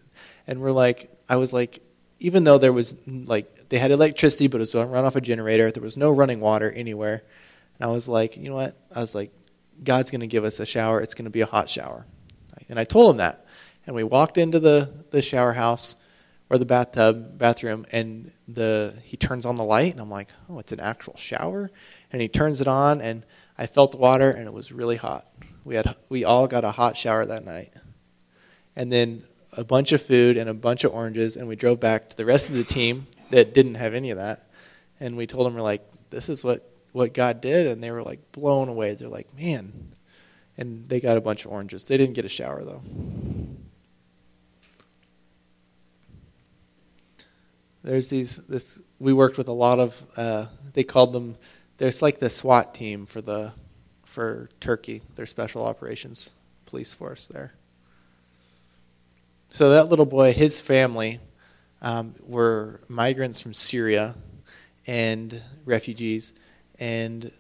And 0.48 0.62
we're 0.62 0.72
like, 0.72 1.12
I 1.28 1.36
was 1.36 1.54
like, 1.54 1.82
even 2.20 2.46
though 2.46 2.58
there 2.58 2.74
was 2.74 2.96
like 3.08 3.70
they 3.70 3.78
had 3.78 3.92
electricity, 3.92 4.48
but 4.48 4.58
it 4.58 4.74
was 4.74 4.74
run 4.74 5.06
off 5.06 5.15
a 5.15 5.22
generator. 5.22 5.70
There 5.70 5.84
was 5.84 5.98
no 5.98 6.10
running 6.10 6.39
water 6.39 6.72
anywhere. 6.72 7.24
And 7.80 7.89
I 7.89 7.94
was 7.94 8.08
like, 8.08 8.38
you 8.38 8.50
know 8.50 8.56
what? 8.56 8.76
I 8.96 9.02
was 9.02 9.13
like, 9.13 9.32
God's 9.84 10.12
going 10.12 10.22
to 10.22 10.28
give 10.28 10.44
us 10.44 10.60
a 10.60 10.65
shower. 10.65 11.02
It's 11.02 11.13
going 11.13 11.26
to 11.26 11.32
be 11.32 11.42
a 11.42 11.46
hot 11.46 11.70
shower. 11.70 12.06
And 12.68 12.80
I 12.80 12.84
told 12.84 13.12
him 13.12 13.18
that. 13.18 13.46
And 13.86 13.96
we 13.96 14.04
walked 14.04 14.38
into 14.38 14.60
the, 14.60 14.92
the 15.12 15.22
shower 15.22 15.54
house 15.54 15.96
or 16.50 16.58
the 16.58 16.66
bathtub, 16.66 17.38
bathroom, 17.38 17.86
and 17.92 18.32
the 18.48 18.94
he 19.04 19.18
turns 19.18 19.46
on 19.46 19.56
the 19.56 19.64
light, 19.64 19.92
and 19.92 20.02
I'm 20.02 20.10
like, 20.10 20.30
oh, 20.50 20.60
it's 20.60 20.72
an 20.72 20.80
actual 20.80 21.16
shower. 21.16 21.70
And 22.12 22.22
he 22.22 22.28
turns 22.28 22.60
it 22.60 22.68
on, 22.68 23.02
and 23.02 23.26
I 23.58 23.68
felt 23.68 23.92
the 23.92 23.98
water, 23.98 24.32
and 24.32 24.48
it 24.48 24.54
was 24.54 24.72
really 24.72 24.96
hot. 24.96 25.28
We 25.64 25.76
had 25.76 25.96
we 26.10 26.26
all 26.26 26.48
got 26.48 26.64
a 26.64 26.72
hot 26.72 26.98
shower 26.98 27.26
that 27.26 27.46
night, 27.46 27.74
and 28.76 28.92
then 28.92 29.24
a 29.54 29.64
bunch 29.64 29.92
of 29.92 30.02
food 30.02 30.38
and 30.38 30.50
a 30.50 30.54
bunch 30.54 30.84
of 30.84 30.94
oranges, 30.94 31.36
and 31.36 31.48
we 31.48 31.56
drove 31.56 31.80
back 31.80 32.10
to 32.10 32.18
the 32.18 32.26
rest 32.26 32.50
of 32.50 32.56
the 32.56 32.64
team 32.64 33.08
that 33.30 33.54
didn't 33.54 33.76
have 33.76 33.94
any 33.94 34.10
of 34.10 34.18
that, 34.18 34.50
and 35.00 35.16
we 35.18 35.28
told 35.28 35.46
them 35.46 35.56
we're 35.56 35.62
like, 35.62 35.86
this 36.10 36.30
is 36.30 36.44
what 36.44 36.66
what 36.92 37.14
God 37.14 37.42
did, 37.42 37.68
and 37.68 37.84
they 37.84 37.92
were 37.92 38.02
like 38.02 38.32
blown 38.32 38.70
away. 38.70 38.96
They're 38.96 39.08
like, 39.08 39.36
man, 39.38 39.94
and 40.58 40.90
they 40.90 41.00
got 41.00 41.18
a 41.18 41.22
bunch 41.22 41.46
of 41.46 41.52
oranges. 41.52 41.84
They 41.84 41.98
didn't 41.98 42.16
get 42.16 42.26
a 42.26 42.30
shower 42.30 42.64
though. 42.64 42.82
There's 47.84 48.10
these 48.10 48.38
this 48.38 48.80
we 49.00 49.13
worked 49.13 49.38
with 49.38 49.48
a 49.48 49.54
lot 49.54 49.80
of 49.80 50.02
uh, 50.18 50.46
they 50.74 50.84
called 50.84 51.13
them 51.13 51.38
there's 51.78 52.02
like 52.02 52.20
the 52.20 52.30
SWAT 52.30 52.74
team 52.74 53.06
for 53.06 53.22
the 53.22 53.54
for 54.04 54.50
Turkey, 54.60 55.02
their 55.15 55.26
special 55.26 55.63
operations 55.63 56.32
police 56.65 56.94
force 56.94 57.28
there. 57.28 57.54
So 59.50 59.72
that 59.72 59.89
little 59.89 60.06
boy, 60.06 60.34
his 60.34 60.60
family 60.62 61.20
um, 61.82 62.13
were 62.28 62.82
migrants 62.88 63.39
from 63.39 63.54
Syria 63.54 64.15
and 64.86 65.42
refugees, 65.65 66.34
and 66.80 67.32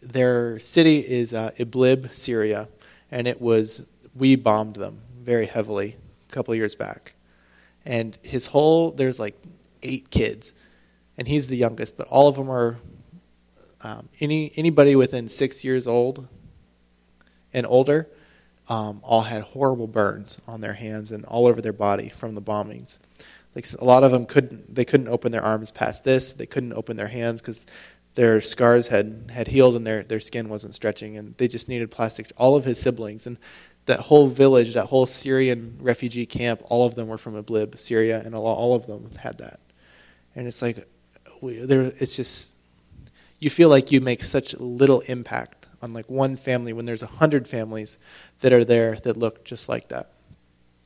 their 0.00 0.58
city 0.58 0.98
is 0.98 1.34
uh, 1.34 1.50
Idlib, 1.58 2.14
Syria, 2.14 2.68
and 3.10 3.26
it 3.26 3.40
was 3.40 3.82
we 4.14 4.36
bombed 4.36 4.76
them 4.76 5.00
very 5.20 5.46
heavily 5.46 5.96
a 6.28 6.32
couple 6.32 6.54
years 6.54 6.74
back. 6.74 7.14
And 7.84 8.16
his 8.22 8.46
whole 8.46 8.92
there's 8.92 9.18
like 9.18 9.36
eight 9.84 10.10
kids, 10.10 10.54
and 11.16 11.28
he's 11.28 11.46
the 11.46 11.56
youngest, 11.56 11.96
but 11.96 12.08
all 12.08 12.26
of 12.28 12.36
them 12.36 12.50
are 12.50 12.78
um, 13.82 14.08
any 14.20 14.52
anybody 14.56 14.96
within 14.96 15.28
six 15.28 15.64
years 15.64 15.86
old 15.86 16.26
and 17.52 17.66
older. 17.66 18.08
Um, 18.66 19.00
all 19.02 19.20
had 19.20 19.42
horrible 19.42 19.86
burns 19.86 20.40
on 20.46 20.62
their 20.62 20.72
hands 20.72 21.10
and 21.10 21.26
all 21.26 21.46
over 21.46 21.60
their 21.60 21.74
body 21.74 22.08
from 22.08 22.34
the 22.34 22.40
bombings. 22.40 22.98
Like 23.54 23.66
a 23.78 23.84
lot 23.84 24.04
of 24.04 24.10
them 24.10 24.24
couldn't, 24.24 24.74
they 24.74 24.86
couldn't 24.86 25.08
open 25.08 25.32
their 25.32 25.44
arms 25.44 25.70
past 25.70 26.02
this. 26.02 26.32
They 26.32 26.46
couldn't 26.46 26.72
open 26.72 26.96
their 26.96 27.08
hands 27.08 27.40
because 27.40 27.64
their 28.14 28.40
scars 28.40 28.88
had, 28.88 29.30
had 29.32 29.48
healed 29.48 29.76
and 29.76 29.86
their, 29.86 30.02
their 30.02 30.20
skin 30.20 30.48
wasn't 30.48 30.74
stretching, 30.74 31.16
and 31.16 31.36
they 31.36 31.46
just 31.46 31.68
needed 31.68 31.90
plastic. 31.90 32.32
All 32.36 32.56
of 32.56 32.64
his 32.64 32.80
siblings 32.80 33.26
and 33.26 33.38
that 33.86 34.00
whole 34.00 34.28
village, 34.28 34.74
that 34.74 34.86
whole 34.86 35.06
Syrian 35.06 35.76
refugee 35.80 36.26
camp, 36.26 36.62
all 36.64 36.86
of 36.86 36.94
them 36.94 37.08
were 37.08 37.18
from 37.18 37.34
Idlib, 37.34 37.78
Syria, 37.78 38.22
and 38.24 38.34
all 38.34 38.74
of 38.74 38.86
them 38.86 39.10
had 39.18 39.38
that. 39.38 39.60
And 40.36 40.46
it's 40.46 40.62
like, 40.62 40.88
we, 41.40 41.56
there, 41.58 41.92
it's 41.98 42.16
just, 42.16 42.54
you 43.38 43.50
feel 43.50 43.68
like 43.68 43.92
you 43.92 44.00
make 44.00 44.22
such 44.22 44.54
little 44.54 45.00
impact 45.02 45.66
on 45.82 45.92
like 45.92 46.08
one 46.08 46.36
family 46.36 46.72
when 46.72 46.86
there's 46.86 47.02
a 47.02 47.06
hundred 47.06 47.46
families 47.46 47.98
that 48.40 48.52
are 48.52 48.64
there 48.64 48.96
that 48.96 49.16
look 49.16 49.44
just 49.44 49.68
like 49.68 49.88
that. 49.88 50.10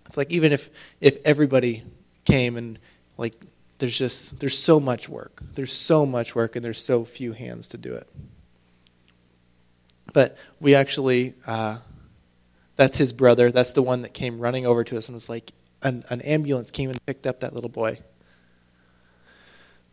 It's 0.07 0.17
like 0.17 0.31
even 0.33 0.53
if 0.53 0.71
if 1.01 1.19
everybody 1.25 1.85
came 2.25 2.57
and 2.57 2.79
like 3.17 3.35
there's 3.79 3.97
just 3.97 4.41
there's 4.41 4.59
so 4.59 4.81
much 4.81 5.09
work. 5.09 5.43
There's 5.55 5.73
so 5.73 6.05
much 6.05 6.35
work 6.35 6.57
and 6.57 6.65
there's 6.65 6.83
so 6.85 7.05
few 7.05 7.33
hands 7.33 7.69
to 7.69 7.79
do 7.79 7.95
it. 7.95 8.09
But 10.13 10.37
we 10.61 10.75
actually 10.75 11.35
uh, 11.47 11.79
that's 12.75 12.99
his 12.99 13.13
brother. 13.13 13.51
That's 13.51 13.73
the 13.73 13.83
one 13.83 14.03
that 14.03 14.15
came 14.15 14.41
running 14.41 14.67
over 14.67 14.83
to 14.85 14.97
us 14.97 15.09
and 15.09 15.15
was 15.15 15.29
like 15.29 15.53
an, 15.83 16.05
an 16.11 16.23
ambulance 16.23 16.71
came 16.71 16.91
and 16.91 17.07
picked 17.07 17.27
up 17.27 17.41
that 17.41 17.55
little 17.55 17.71
boy. 17.71 18.01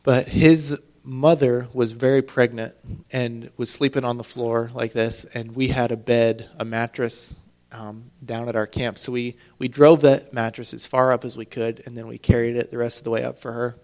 But 0.06 0.28
his 0.30 0.80
mother 1.04 1.68
was 1.74 1.92
very 1.92 2.22
pregnant 2.22 2.76
and 3.12 3.52
was 3.58 3.72
sleeping 3.72 4.06
on 4.06 4.18
the 4.18 4.24
floor 4.24 4.70
like 4.72 4.94
this, 4.94 5.26
and 5.26 5.56
we 5.56 5.68
had 5.68 5.92
a 5.92 5.98
bed, 5.98 6.48
a 6.60 6.64
mattress 6.64 7.36
um, 7.72 8.12
down 8.24 8.48
at 8.48 8.56
our 8.56 8.68
camp. 8.68 9.00
So 9.00 9.12
we, 9.12 9.36
we 9.58 9.68
drove 9.68 10.02
that 10.02 10.32
mattress 10.32 10.76
as 10.76 10.86
far 10.86 11.12
up 11.12 11.26
as 11.26 11.36
we 11.36 11.46
could, 11.46 11.82
and 11.88 11.98
then 11.98 12.06
we 12.06 12.20
carried 12.20 12.56
it 12.56 12.70
the 12.70 12.78
rest 12.78 13.00
of 13.00 13.04
the 13.04 13.10
way 13.10 13.24
up 13.24 13.40
for 13.40 13.52
her. 13.52 13.78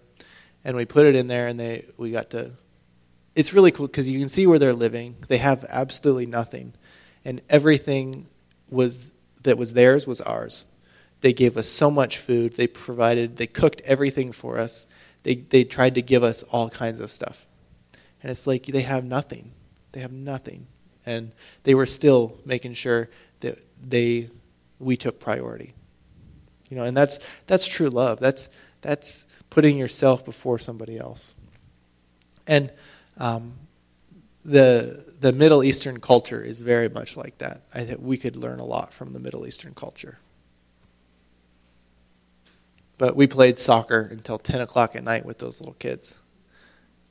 And 0.64 0.76
we 0.76 0.84
put 0.84 1.06
it 1.06 1.16
in 1.16 1.26
there, 1.26 1.48
and 1.48 1.58
they 1.58 1.86
we 1.96 2.12
got 2.12 2.30
to. 2.30 2.52
It's 3.34 3.52
really 3.52 3.72
cool 3.72 3.88
because 3.88 4.08
you 4.08 4.20
can 4.20 4.28
see 4.28 4.46
where 4.46 4.60
they're 4.60 4.72
living. 4.74 5.16
They 5.26 5.38
have 5.38 5.64
absolutely 5.68 6.26
nothing, 6.26 6.74
and 7.24 7.42
everything 7.48 8.28
was 8.70 9.10
that 9.42 9.58
was 9.58 9.72
theirs 9.72 10.06
was 10.06 10.20
ours. 10.20 10.66
They 11.20 11.32
gave 11.32 11.56
us 11.56 11.68
so 11.68 11.90
much 11.90 12.18
food. 12.18 12.54
They 12.54 12.68
provided. 12.68 13.36
They 13.38 13.48
cooked 13.48 13.80
everything 13.84 14.30
for 14.30 14.58
us. 14.58 14.86
They 15.22 15.36
they 15.36 15.64
tried 15.64 15.94
to 15.96 16.02
give 16.02 16.22
us 16.22 16.42
all 16.44 16.68
kinds 16.68 17.00
of 17.00 17.10
stuff, 17.10 17.46
and 18.22 18.30
it's 18.30 18.46
like 18.46 18.66
they 18.66 18.82
have 18.82 19.04
nothing. 19.04 19.52
They 19.92 20.00
have 20.00 20.12
nothing, 20.12 20.66
and 21.06 21.32
they 21.64 21.74
were 21.74 21.86
still 21.86 22.38
making 22.44 22.74
sure 22.74 23.08
that 23.40 23.58
they 23.82 24.30
we 24.78 24.96
took 24.96 25.20
priority. 25.20 25.74
You 26.70 26.76
know, 26.76 26.84
and 26.84 26.96
that's 26.96 27.18
that's 27.46 27.66
true 27.66 27.90
love. 27.90 28.18
That's 28.18 28.48
that's 28.80 29.26
putting 29.50 29.78
yourself 29.78 30.24
before 30.24 30.58
somebody 30.58 30.98
else. 30.98 31.34
And 32.46 32.72
um, 33.18 33.54
the 34.44 35.04
the 35.20 35.32
Middle 35.32 35.62
Eastern 35.62 36.00
culture 36.00 36.42
is 36.42 36.60
very 36.60 36.88
much 36.88 37.16
like 37.16 37.38
that. 37.38 37.62
I 37.72 37.84
think 37.84 38.00
we 38.02 38.16
could 38.16 38.36
learn 38.36 38.58
a 38.58 38.64
lot 38.64 38.92
from 38.92 39.12
the 39.12 39.20
Middle 39.20 39.46
Eastern 39.46 39.74
culture. 39.74 40.18
But 42.98 43.16
we 43.16 43.26
played 43.26 43.58
soccer 43.58 44.08
until 44.10 44.38
ten 44.38 44.60
o'clock 44.60 44.94
at 44.94 45.04
night 45.04 45.24
with 45.24 45.38
those 45.38 45.60
little 45.60 45.74
kids, 45.74 46.14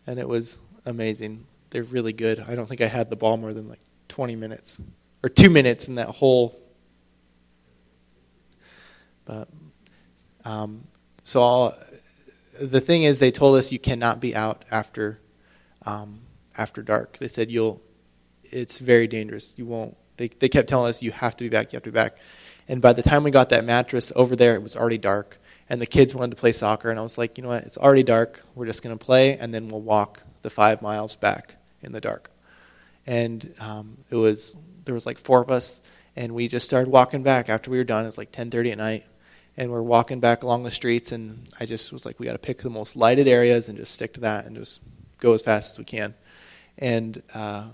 and 0.07 0.19
it 0.19 0.27
was 0.27 0.57
amazing. 0.85 1.45
They're 1.69 1.83
really 1.83 2.13
good. 2.13 2.39
I 2.39 2.55
don't 2.55 2.67
think 2.67 2.81
I 2.81 2.87
had 2.87 3.09
the 3.09 3.15
ball 3.15 3.37
more 3.37 3.53
than 3.53 3.67
like 3.67 3.81
twenty 4.07 4.35
minutes 4.35 4.81
or 5.23 5.29
two 5.29 5.49
minutes 5.49 5.87
in 5.87 5.95
that 5.95 6.09
whole 6.09 6.61
but 9.25 9.47
um, 10.43 10.87
so 11.23 11.41
all, 11.41 11.73
the 12.59 12.81
thing 12.81 13.03
is, 13.03 13.19
they 13.19 13.31
told 13.31 13.57
us 13.57 13.71
you 13.71 13.79
cannot 13.79 14.19
be 14.19 14.35
out 14.35 14.65
after 14.71 15.19
um, 15.85 16.21
after 16.57 16.81
dark. 16.81 17.17
They 17.17 17.27
said 17.27 17.49
you'll. 17.49 17.81
It's 18.43 18.79
very 18.79 19.07
dangerous. 19.07 19.57
You 19.57 19.65
won't. 19.65 19.95
They 20.17 20.27
they 20.27 20.49
kept 20.49 20.67
telling 20.67 20.89
us 20.89 21.01
you 21.01 21.11
have 21.11 21.35
to 21.37 21.45
be 21.45 21.49
back. 21.49 21.71
You 21.71 21.77
have 21.77 21.83
to 21.83 21.91
be 21.91 21.95
back. 21.95 22.17
And 22.67 22.81
by 22.81 22.93
the 22.93 23.01
time 23.01 23.23
we 23.23 23.31
got 23.31 23.49
that 23.49 23.65
mattress 23.65 24.11
over 24.15 24.35
there, 24.35 24.55
it 24.55 24.61
was 24.61 24.75
already 24.75 24.97
dark, 24.97 25.39
and 25.71 25.81
the 25.81 25.87
kids 25.87 26.13
wanted 26.13 26.31
to 26.31 26.35
play 26.35 26.51
soccer, 26.51 26.89
and 26.89 26.99
I 26.99 27.01
was 27.01 27.17
like, 27.17 27.37
you 27.37 27.43
know 27.43 27.47
what? 27.47 27.63
It's 27.63 27.77
already 27.77 28.03
dark. 28.03 28.43
We're 28.55 28.65
just 28.65 28.83
going 28.83 28.97
to 28.97 29.03
play, 29.03 29.37
and 29.37 29.53
then 29.53 29.69
we'll 29.69 29.79
walk 29.79 30.21
the 30.41 30.49
five 30.49 30.81
miles 30.81 31.15
back 31.15 31.55
in 31.81 31.93
the 31.93 32.01
dark. 32.01 32.29
And 33.07 33.55
um, 33.57 33.97
it 34.09 34.17
was 34.17 34.53
there 34.83 34.93
was 34.93 35.05
like 35.05 35.17
four 35.17 35.41
of 35.41 35.49
us, 35.49 35.79
and 36.17 36.33
we 36.33 36.49
just 36.49 36.65
started 36.65 36.89
walking 36.89 37.23
back 37.23 37.47
after 37.47 37.71
we 37.71 37.77
were 37.77 37.85
done. 37.85 38.05
It's 38.05 38.17
like 38.17 38.33
10:30 38.33 38.73
at 38.73 38.77
night, 38.79 39.05
and 39.55 39.71
we're 39.71 39.81
walking 39.81 40.19
back 40.19 40.43
along 40.43 40.63
the 40.63 40.71
streets, 40.71 41.13
and 41.13 41.47
I 41.57 41.65
just 41.65 41.93
was 41.93 42.05
like, 42.05 42.19
we 42.19 42.25
got 42.25 42.33
to 42.33 42.37
pick 42.37 42.57
the 42.57 42.69
most 42.69 42.97
lighted 42.97 43.29
areas 43.29 43.69
and 43.69 43.77
just 43.77 43.95
stick 43.95 44.15
to 44.15 44.19
that, 44.21 44.47
and 44.47 44.57
just 44.57 44.81
go 45.21 45.33
as 45.35 45.41
fast 45.41 45.75
as 45.75 45.77
we 45.77 45.85
can. 45.85 46.13
And 46.79 47.23
uh, 47.33 47.69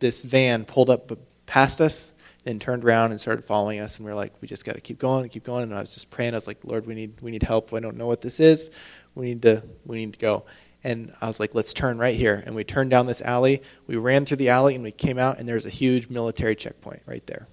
this 0.00 0.24
van 0.24 0.64
pulled 0.64 0.90
up 0.90 1.12
past 1.46 1.80
us 1.80 2.10
then 2.44 2.58
turned 2.58 2.84
around 2.84 3.10
and 3.10 3.20
started 3.20 3.44
following 3.44 3.80
us 3.80 3.98
and 3.98 4.06
we 4.06 4.12
are 4.12 4.14
like 4.14 4.32
we 4.40 4.48
just 4.48 4.64
got 4.64 4.74
to 4.74 4.80
keep 4.80 4.98
going 4.98 5.22
and 5.22 5.30
keep 5.30 5.44
going 5.44 5.64
and 5.64 5.74
i 5.74 5.80
was 5.80 5.92
just 5.92 6.10
praying. 6.10 6.34
I 6.34 6.36
was 6.36 6.46
like 6.46 6.58
lord 6.64 6.86
we 6.86 6.94
need 6.94 7.20
we 7.20 7.30
need 7.30 7.42
help. 7.42 7.72
I 7.72 7.80
don't 7.80 7.96
know 7.96 8.06
what 8.06 8.20
this 8.20 8.40
is. 8.40 8.70
We 9.14 9.26
need 9.26 9.42
to 9.42 9.62
we 9.84 9.98
need 9.98 10.12
to 10.14 10.18
go. 10.18 10.44
And 10.84 11.12
i 11.20 11.26
was 11.26 11.40
like 11.40 11.54
let's 11.54 11.72
turn 11.72 11.98
right 11.98 12.14
here. 12.16 12.42
And 12.46 12.54
we 12.54 12.64
turned 12.64 12.90
down 12.90 13.06
this 13.06 13.20
alley. 13.22 13.62
We 13.86 13.96
ran 13.96 14.24
through 14.24 14.38
the 14.38 14.50
alley 14.50 14.74
and 14.74 14.84
we 14.84 14.92
came 14.92 15.18
out 15.18 15.38
and 15.38 15.48
there's 15.48 15.66
a 15.66 15.70
huge 15.70 16.08
military 16.08 16.54
checkpoint 16.56 17.02
right 17.06 17.26
there. 17.26 17.48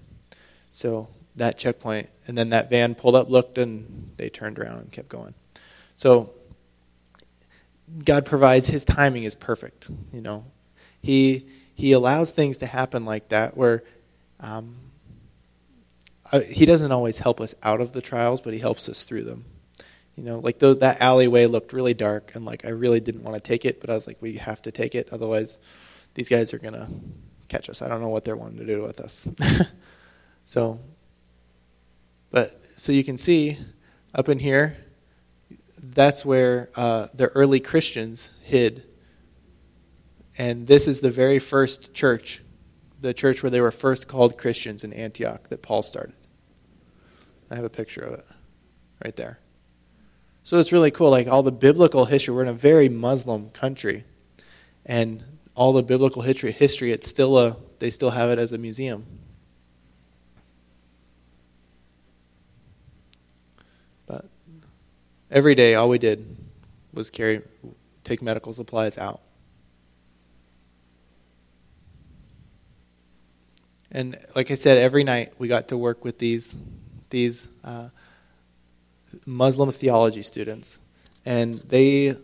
So 0.72 1.08
that 1.36 1.58
checkpoint 1.58 2.08
and 2.26 2.36
then 2.38 2.50
that 2.50 2.70
van 2.70 2.94
pulled 2.94 3.16
up 3.16 3.28
looked 3.28 3.58
and 3.58 4.12
they 4.16 4.28
turned 4.28 4.58
around 4.58 4.78
and 4.78 4.92
kept 4.92 5.08
going. 5.08 5.34
So 5.94 6.32
god 8.04 8.26
provides 8.26 8.66
his 8.66 8.84
timing 8.84 9.24
is 9.24 9.34
perfect 9.36 9.90
you 10.12 10.20
know. 10.20 10.44
He 11.02 11.48
he 11.74 11.92
allows 11.92 12.30
things 12.30 12.58
to 12.58 12.66
happen 12.66 13.04
like 13.04 13.28
that 13.28 13.56
where 13.56 13.84
um, 14.40 14.76
he 16.48 16.66
doesn't 16.66 16.92
always 16.92 17.18
help 17.18 17.40
us 17.40 17.54
out 17.62 17.80
of 17.80 17.92
the 17.92 18.00
trials, 18.00 18.40
but 18.40 18.52
he 18.52 18.58
helps 18.58 18.88
us 18.88 19.04
through 19.04 19.22
them. 19.22 19.44
You 20.16 20.24
know, 20.24 20.38
like 20.38 20.58
the, 20.58 20.74
that 20.76 21.00
alleyway 21.00 21.46
looked 21.46 21.72
really 21.72 21.94
dark, 21.94 22.34
and 22.34 22.44
like 22.44 22.64
I 22.64 22.70
really 22.70 23.00
didn't 23.00 23.22
want 23.22 23.36
to 23.36 23.40
take 23.40 23.64
it, 23.64 23.80
but 23.80 23.90
I 23.90 23.94
was 23.94 24.06
like, 24.06 24.20
we 24.20 24.36
have 24.36 24.62
to 24.62 24.72
take 24.72 24.94
it, 24.94 25.08
otherwise, 25.12 25.58
these 26.14 26.28
guys 26.28 26.54
are 26.54 26.58
gonna 26.58 26.88
catch 27.48 27.68
us. 27.68 27.82
I 27.82 27.88
don't 27.88 28.00
know 28.00 28.08
what 28.08 28.24
they're 28.24 28.36
wanting 28.36 28.58
to 28.58 28.66
do 28.66 28.82
with 28.82 29.00
us. 29.00 29.28
so, 30.44 30.80
but 32.30 32.60
so 32.76 32.92
you 32.92 33.04
can 33.04 33.18
see 33.18 33.58
up 34.14 34.28
in 34.28 34.38
here, 34.38 34.76
that's 35.78 36.24
where 36.24 36.70
uh, 36.74 37.08
the 37.14 37.28
early 37.28 37.60
Christians 37.60 38.30
hid, 38.42 38.84
and 40.38 40.66
this 40.66 40.88
is 40.88 41.00
the 41.00 41.10
very 41.10 41.38
first 41.38 41.92
church 41.92 42.42
the 43.06 43.14
church 43.14 43.42
where 43.42 43.50
they 43.50 43.60
were 43.60 43.70
first 43.70 44.08
called 44.08 44.36
Christians 44.36 44.84
in 44.84 44.92
Antioch 44.92 45.48
that 45.48 45.62
Paul 45.62 45.82
started. 45.82 46.14
I 47.50 47.54
have 47.54 47.64
a 47.64 47.70
picture 47.70 48.02
of 48.02 48.14
it 48.14 48.24
right 49.04 49.14
there. 49.14 49.38
So 50.42 50.58
it's 50.58 50.72
really 50.72 50.90
cool. 50.90 51.10
Like 51.10 51.28
all 51.28 51.42
the 51.42 51.52
biblical 51.52 52.04
history, 52.04 52.34
we're 52.34 52.42
in 52.42 52.48
a 52.48 52.52
very 52.52 52.88
Muslim 52.88 53.50
country, 53.50 54.04
and 54.84 55.22
all 55.54 55.72
the 55.72 55.82
biblical 55.82 56.22
history, 56.22 56.52
history, 56.52 56.92
it's 56.92 57.08
still 57.08 57.38
a. 57.38 57.56
They 57.78 57.90
still 57.90 58.10
have 58.10 58.30
it 58.30 58.38
as 58.38 58.52
a 58.52 58.58
museum. 58.58 59.06
But 64.06 64.24
every 65.30 65.54
day, 65.54 65.74
all 65.74 65.88
we 65.88 65.98
did 65.98 66.36
was 66.92 67.10
carry, 67.10 67.42
take 68.04 68.22
medical 68.22 68.52
supplies 68.52 68.98
out. 68.98 69.20
And 73.96 74.18
like 74.34 74.50
I 74.50 74.56
said, 74.56 74.76
every 74.76 75.04
night 75.04 75.32
we 75.38 75.48
got 75.48 75.68
to 75.68 75.78
work 75.78 76.04
with 76.04 76.18
these 76.18 76.58
these 77.08 77.48
uh, 77.64 77.88
Muslim 79.24 79.70
theology 79.72 80.20
students, 80.20 80.82
and 81.24 81.54
they 81.60 82.14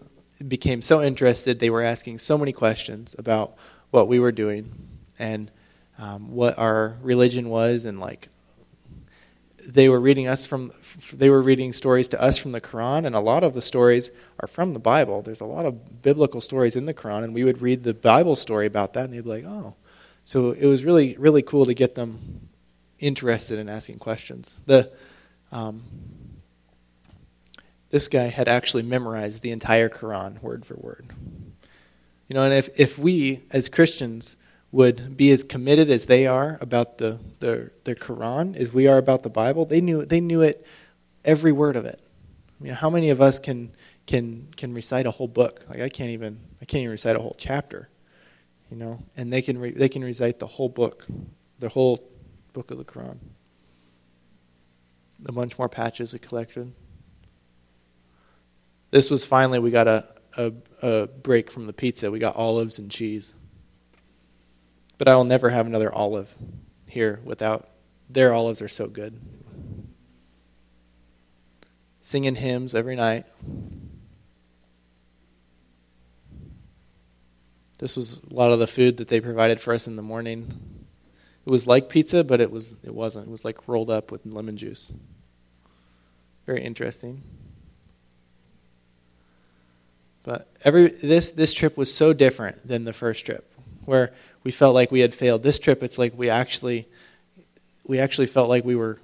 became 0.47 0.83
so 0.83 1.01
interested. 1.01 1.61
They 1.61 1.71
were 1.71 1.81
asking 1.81 2.19
so 2.19 2.37
many 2.37 2.53
questions 2.53 3.17
about 3.19 3.55
what 3.91 4.07
we 4.07 4.21
were 4.21 4.33
doing 4.33 4.71
and 5.19 5.51
um, 5.97 6.33
what 6.33 6.59
our 6.59 6.99
religion 7.01 7.49
was, 7.49 7.87
and 7.87 7.99
like 7.99 8.29
they 9.67 9.89
were 9.89 10.01
reading 10.01 10.29
us 10.29 10.45
from 10.45 10.73
they 11.15 11.31
were 11.31 11.41
reading 11.41 11.73
stories 11.73 12.09
to 12.09 12.21
us 12.21 12.37
from 12.37 12.53
the 12.53 12.61
Quran, 12.61 13.07
and 13.07 13.15
a 13.15 13.21
lot 13.21 13.45
of 13.45 13.55
the 13.55 13.63
stories 13.63 14.11
are 14.41 14.47
from 14.47 14.75
the 14.75 14.79
Bible. 14.79 15.23
There's 15.23 15.41
a 15.41 15.47
lot 15.47 15.65
of 15.65 16.03
biblical 16.03 16.43
stories 16.43 16.77
in 16.77 16.85
the 16.85 16.93
Quran, 16.93 17.25
and 17.25 17.33
we 17.33 17.45
would 17.45 17.63
read 17.63 17.83
the 17.83 17.95
Bible 17.95 18.37
story 18.37 18.67
about 18.67 18.93
that, 18.93 19.07
and 19.07 19.15
they'd 19.15 19.25
be 19.25 19.31
like, 19.31 19.45
"Oh, 19.47 19.75
so 20.25 20.53
it 20.53 20.67
was 20.67 20.85
really, 20.85 21.17
really 21.19 21.43
cool 21.43 21.67
to 21.67 21.75
get 21.75 21.95
them 21.95 22.49
interested 22.99 23.59
in 23.59 23.69
asking 23.69 23.99
questions. 23.99 24.61
The, 24.67 24.93
um, 25.51 25.83
this 27.91 28.09
guy 28.09 28.25
had 28.25 28.49
actually 28.49 28.85
memorized 28.85 29.43
the 29.43 29.51
entire 29.51 29.89
Quran 29.89 30.41
word 30.41 30.65
for 30.65 30.75
word. 30.77 31.13
You 32.29 32.35
know, 32.35 32.45
and 32.45 32.55
if, 32.55 32.71
if 32.79 32.99
we 32.99 33.43
as 33.51 33.69
Christians 33.69 34.37
would 34.71 35.17
be 35.17 35.31
as 35.33 35.45
committed 35.45 35.91
as 35.91 36.07
they 36.07 36.27
are 36.27 36.57
about 36.63 36.97
the, 36.97 37.21
the, 37.41 37.71
the 37.85 37.95
Quran 37.95 38.57
as 38.57 38.73
we 38.73 38.87
are 38.87 38.97
about 38.97 39.23
the 39.23 39.29
Bible, 39.29 39.67
they 39.67 39.83
knew, 39.83 40.07
they 40.07 40.21
knew 40.21 40.41
it, 40.41 40.67
every 41.25 41.53
word 41.53 41.77
of 41.77 41.85
it. 41.85 42.01
I 42.59 42.65
mean, 42.65 42.73
how 42.73 42.89
many 42.89 43.11
of 43.11 43.21
us 43.21 43.39
can, 43.39 43.73
can, 44.07 44.49
can 44.57 44.73
recite 44.73 45.05
a 45.05 45.11
whole 45.11 45.29
book? 45.29 45.67
Like, 45.69 45.81
I 45.81 45.89
can't 45.91 46.11
even, 46.11 46.39
I 46.63 46.65
can't 46.65 46.81
even 46.83 46.93
recite 46.93 47.17
a 47.17 47.19
whole 47.19 47.37
chapter 47.37 47.91
you 48.73 48.79
know, 48.79 48.99
and 49.19 49.31
they 49.31 49.43
can 49.43 49.59
re- 49.59 49.73
they 49.73 49.91
can 49.91 50.03
recite 50.03 50.39
the 50.39 50.47
whole 50.47 50.71
book, 50.71 51.05
the 51.59 51.69
whole 51.69 52.03
book 52.55 52.71
of 52.71 52.79
the 52.79 52.87
Quran. 52.87 53.19
A 55.27 55.33
bunch 55.33 55.59
more 55.59 55.69
patches 55.69 56.15
are 56.15 56.19
collected. 56.19 56.73
This 58.91 59.11
was 59.11 59.27
finally 59.27 59.59
we 59.59 59.71
got 59.71 59.89
a, 59.89 60.07
a, 60.39 60.53
a 60.81 61.07
break 61.07 61.51
from 61.51 61.67
the 61.67 61.75
pizza. 61.75 62.11
We 62.11 62.19
got 62.19 62.35
olives 62.35 62.79
and 62.79 62.91
cheese. 62.91 63.35
But 64.97 65.07
I 65.07 65.17
will 65.17 65.25
never 65.25 65.51
have 65.51 65.67
another 65.67 65.93
olive 65.93 66.35
here 66.89 67.21
without 67.25 67.69
their 68.09 68.33
olives 68.33 68.63
are 68.63 68.69
so 68.69 68.87
good. 68.89 69.21
Singing 72.01 72.37
hymns 72.37 72.75
every 72.75 72.97
night. 72.97 73.27
This 77.83 77.97
was 77.97 78.21
a 78.31 78.35
lot 78.35 78.53
of 78.53 78.61
the 78.61 78.69
food 78.69 78.99
that 78.99 79.09
they 79.09 79.21
provided 79.21 79.61
for 79.61 79.75
us 79.75 79.89
in 79.89 79.97
the 79.97 80.03
morning. 80.03 80.47
It 81.45 81.51
was 81.51 81.67
like 81.67 81.89
pizza, 81.89 82.23
but 82.23 82.41
it 82.41 82.49
was 82.49 82.77
it 82.85 82.95
wasn't. 82.95 83.27
It 83.27 83.31
was 83.33 83.45
like 83.45 83.67
rolled 83.67 83.91
up 83.91 84.13
with 84.13 84.25
lemon 84.25 84.57
juice. 84.57 84.93
Very 86.47 86.63
interesting. 86.63 87.25
But 90.23 90.49
every 90.63 90.91
this 90.91 91.33
this 91.33 91.53
trip 91.53 91.77
was 91.77 91.93
so 91.93 92.13
different 92.13 92.69
than 92.69 92.85
the 92.85 92.93
first 92.93 93.27
trip, 93.27 93.53
where 93.85 94.13
we 94.45 94.53
felt 94.53 94.75
like 94.75 94.93
we 94.93 95.01
had 95.01 95.13
failed. 95.13 95.43
This 95.43 95.59
trip, 95.59 95.83
it's 95.83 95.99
like 95.99 96.17
we 96.17 96.31
actually 96.31 96.87
we 97.85 97.99
actually 97.99 98.29
felt 98.29 98.49
like 98.49 98.65
we 98.65 98.77
were 98.77 99.01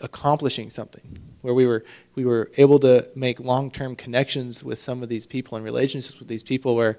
accomplishing 0.00 0.70
something, 0.70 1.20
where 1.42 1.54
we 1.54 1.68
were 1.68 1.84
we 2.16 2.24
were 2.24 2.50
able 2.56 2.80
to 2.80 3.08
make 3.14 3.38
long 3.38 3.70
term 3.70 3.94
connections 3.94 4.64
with 4.64 4.80
some 4.80 5.04
of 5.04 5.08
these 5.08 5.24
people 5.24 5.54
and 5.54 5.64
relationships 5.64 6.18
with 6.18 6.26
these 6.26 6.42
people, 6.42 6.74
where 6.74 6.98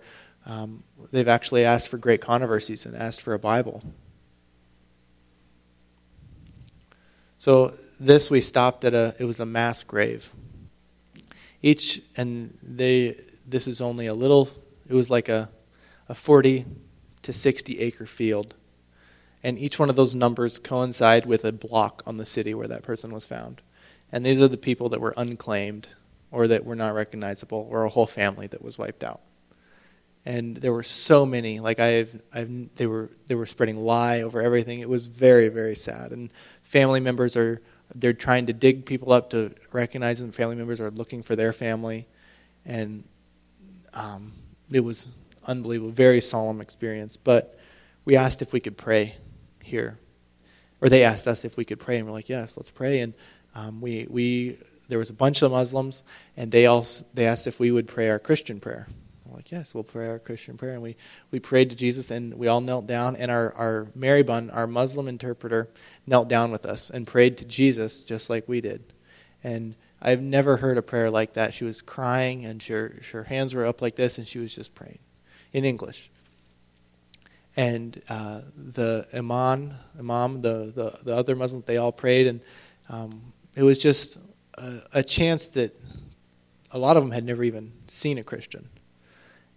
um, 0.49 0.83
they've 1.11 1.27
actually 1.27 1.63
asked 1.63 1.89
for 1.89 1.99
great 1.99 2.21
controversies 2.21 2.87
and 2.87 2.95
asked 2.95 3.21
for 3.21 3.35
a 3.35 3.39
Bible. 3.39 3.83
So 7.37 7.75
this 7.99 8.31
we 8.31 8.41
stopped 8.41 8.83
at 8.83 8.95
a 8.95 9.15
it 9.19 9.25
was 9.25 9.39
a 9.39 9.45
mass 9.45 9.83
grave. 9.83 10.31
Each 11.61 12.01
and 12.17 12.57
they 12.63 13.15
this 13.47 13.67
is 13.67 13.79
only 13.79 14.07
a 14.07 14.13
little 14.15 14.49
it 14.87 14.95
was 14.95 15.11
like 15.11 15.29
a 15.29 15.49
a 16.09 16.15
40 16.15 16.65
to 17.21 17.31
60 17.31 17.79
acre 17.79 18.07
field. 18.07 18.55
And 19.43 19.57
each 19.59 19.77
one 19.77 19.91
of 19.91 19.95
those 19.95 20.15
numbers 20.15 20.57
coincide 20.57 21.27
with 21.27 21.45
a 21.45 21.51
block 21.51 22.01
on 22.07 22.17
the 22.17 22.25
city 22.25 22.55
where 22.55 22.67
that 22.67 22.81
person 22.81 23.13
was 23.13 23.27
found. 23.27 23.61
And 24.11 24.25
these 24.25 24.41
are 24.41 24.47
the 24.47 24.57
people 24.57 24.89
that 24.89 24.99
were 24.99 25.13
unclaimed 25.15 25.89
or 26.31 26.47
that 26.47 26.65
were 26.65 26.75
not 26.75 26.95
recognizable 26.95 27.67
or 27.69 27.83
a 27.83 27.89
whole 27.89 28.07
family 28.07 28.47
that 28.47 28.63
was 28.63 28.79
wiped 28.79 29.03
out 29.03 29.21
and 30.29 30.57
there 30.57 30.71
were 30.71 30.83
so 30.83 31.25
many. 31.25 31.59
Like 31.59 31.79
I've, 31.79 32.21
I've 32.31 32.75
they 32.75 32.85
were 32.85 33.09
they 33.25 33.33
were 33.33 33.47
spreading 33.47 33.77
lie 33.77 34.21
over 34.21 34.39
everything. 34.43 34.79
It 34.79 34.87
was 34.87 35.07
very 35.07 35.49
very 35.49 35.75
sad. 35.75 36.11
And 36.11 36.31
family 36.61 36.99
members 36.99 37.35
are 37.35 37.63
they're 37.95 38.13
trying 38.13 38.45
to 38.45 38.53
dig 38.53 38.85
people 38.85 39.11
up 39.11 39.31
to 39.31 39.55
recognize 39.71 40.19
them. 40.19 40.31
Family 40.31 40.55
members 40.55 40.79
are 40.79 40.91
looking 40.91 41.23
for 41.23 41.35
their 41.35 41.51
family. 41.51 42.07
And 42.63 43.05
um, 43.95 44.33
it 44.71 44.81
was 44.81 45.07
unbelievable 45.47 45.91
very 45.91 46.21
solemn 46.21 46.61
experience. 46.61 47.17
But 47.17 47.57
we 48.05 48.15
asked 48.15 48.43
if 48.43 48.53
we 48.53 48.59
could 48.59 48.77
pray 48.77 49.15
here. 49.63 49.97
Or 50.79 50.89
they 50.89 51.03
asked 51.03 51.27
us 51.27 51.43
if 51.43 51.57
we 51.57 51.65
could 51.65 51.79
pray 51.79 51.97
and 51.97 52.05
we're 52.05 52.13
like 52.13 52.29
yes 52.29 52.55
let's 52.55 52.69
pray. 52.69 52.99
And 52.99 53.15
um, 53.55 53.81
we 53.81 54.05
we 54.07 54.59
there 54.89 54.99
was 54.99 55.09
a 55.09 55.13
bunch 55.13 55.41
of 55.41 55.51
muslims 55.51 56.03
and 56.37 56.51
they 56.51 56.67
also 56.67 57.03
they 57.15 57.25
asked 57.25 57.47
if 57.47 57.59
we 57.59 57.71
would 57.71 57.87
pray 57.87 58.09
our 58.09 58.17
christian 58.17 58.59
prayer 58.59 58.87
like, 59.39 59.53
yes, 59.53 59.73
we'll 59.73 59.85
pray 59.85 60.09
our 60.09 60.19
Christian 60.19 60.57
prayer. 60.57 60.73
And 60.73 60.81
we, 60.81 60.97
we 61.31 61.39
prayed 61.39 61.69
to 61.69 61.75
Jesus, 61.77 62.11
and 62.11 62.33
we 62.33 62.47
all 62.49 62.59
knelt 62.59 62.87
down. 62.87 63.15
And 63.15 63.31
our, 63.31 63.53
our 63.53 63.87
Maribun, 63.97 64.53
our 64.53 64.67
Muslim 64.67 65.07
interpreter, 65.07 65.69
knelt 66.05 66.27
down 66.27 66.51
with 66.51 66.65
us 66.65 66.89
and 66.89 67.07
prayed 67.07 67.37
to 67.37 67.45
Jesus 67.45 68.01
just 68.01 68.29
like 68.29 68.49
we 68.49 68.59
did. 68.59 68.83
And 69.41 69.75
I've 70.01 70.21
never 70.21 70.57
heard 70.57 70.77
a 70.77 70.81
prayer 70.81 71.09
like 71.09 71.33
that. 71.33 71.53
She 71.53 71.63
was 71.63 71.81
crying, 71.81 72.45
and 72.45 72.61
her, 72.63 72.99
her 73.13 73.23
hands 73.23 73.53
were 73.53 73.65
up 73.65 73.81
like 73.81 73.95
this, 73.95 74.17
and 74.17 74.27
she 74.27 74.39
was 74.39 74.53
just 74.53 74.75
praying 74.75 74.99
in 75.53 75.63
English. 75.63 76.11
And 77.55 77.97
uh, 78.09 78.41
the 78.57 79.07
imam, 79.13 79.73
imam 79.97 80.41
the, 80.41 80.73
the, 80.75 80.99
the 81.01 81.15
other 81.15 81.37
Muslims, 81.37 81.63
they 81.63 81.77
all 81.77 81.93
prayed, 81.93 82.27
and 82.27 82.41
um, 82.89 83.31
it 83.55 83.63
was 83.63 83.79
just 83.79 84.17
a, 84.55 84.81
a 84.95 85.03
chance 85.03 85.45
that 85.47 85.79
a 86.71 86.77
lot 86.77 86.97
of 86.97 87.03
them 87.03 87.11
had 87.13 87.23
never 87.23 87.43
even 87.45 87.71
seen 87.87 88.17
a 88.17 88.23
Christian 88.23 88.67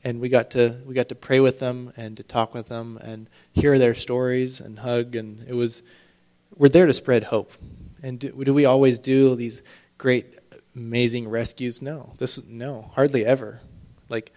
and 0.05 0.20
we 0.20 0.28
got 0.28 0.50
to 0.50 0.80
we 0.84 0.94
got 0.94 1.09
to 1.09 1.14
pray 1.14 1.40
with 1.40 1.59
them 1.59 1.92
and 1.96 2.16
to 2.16 2.22
talk 2.22 2.55
with 2.55 2.68
them 2.68 2.98
and 2.98 3.28
hear 3.53 3.78
their 3.78 3.94
stories 3.94 4.61
and 4.61 4.78
hug 4.78 5.14
and 5.14 5.44
it 5.48 5.55
was 5.55 5.82
we're 6.57 6.68
there 6.68 6.86
to 6.86 6.92
spread 6.92 7.24
hope. 7.24 7.53
And 8.03 8.18
do, 8.18 8.44
do 8.44 8.53
we 8.53 8.64
always 8.64 8.98
do 8.98 9.34
these 9.36 9.62
great 9.96 10.38
amazing 10.74 11.28
rescues? 11.28 11.80
No. 11.80 12.14
This 12.18 12.42
no. 12.44 12.90
Hardly 12.94 13.24
ever. 13.24 13.61
Like 14.09 14.32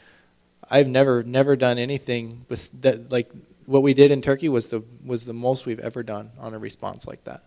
i've 0.71 0.87
never 0.87 1.21
never 1.21 1.55
done 1.55 1.77
anything 1.77 2.43
with 2.49 2.71
that 2.81 3.11
like 3.11 3.29
what 3.67 3.83
we 3.83 3.93
did 3.93 4.09
in 4.09 4.19
turkey 4.19 4.49
was 4.49 4.67
the 4.67 4.83
was 5.05 5.25
the 5.25 5.33
most 5.33 5.67
we've 5.67 5.79
ever 5.79 6.01
done 6.01 6.31
on 6.39 6.53
a 6.53 6.59
response 6.59 7.07
like 7.07 7.23
that. 7.23 7.43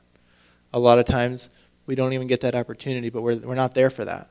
A 0.72 0.78
lot 0.78 0.98
of 0.98 1.06
times 1.06 1.50
we 1.86 1.94
don't 1.94 2.12
even 2.12 2.26
get 2.26 2.40
that 2.40 2.54
opportunity 2.54 3.10
but 3.10 3.22
we're 3.22 3.36
we're 3.36 3.54
not 3.54 3.74
there 3.74 3.90
for 3.90 4.04
that. 4.04 4.28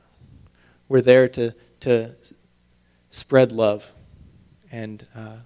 We're 0.88 1.02
there 1.02 1.28
to 1.28 1.54
to 1.80 2.14
spread 3.10 3.52
love 3.52 3.90
and 4.70 5.06
uh, 5.14 5.36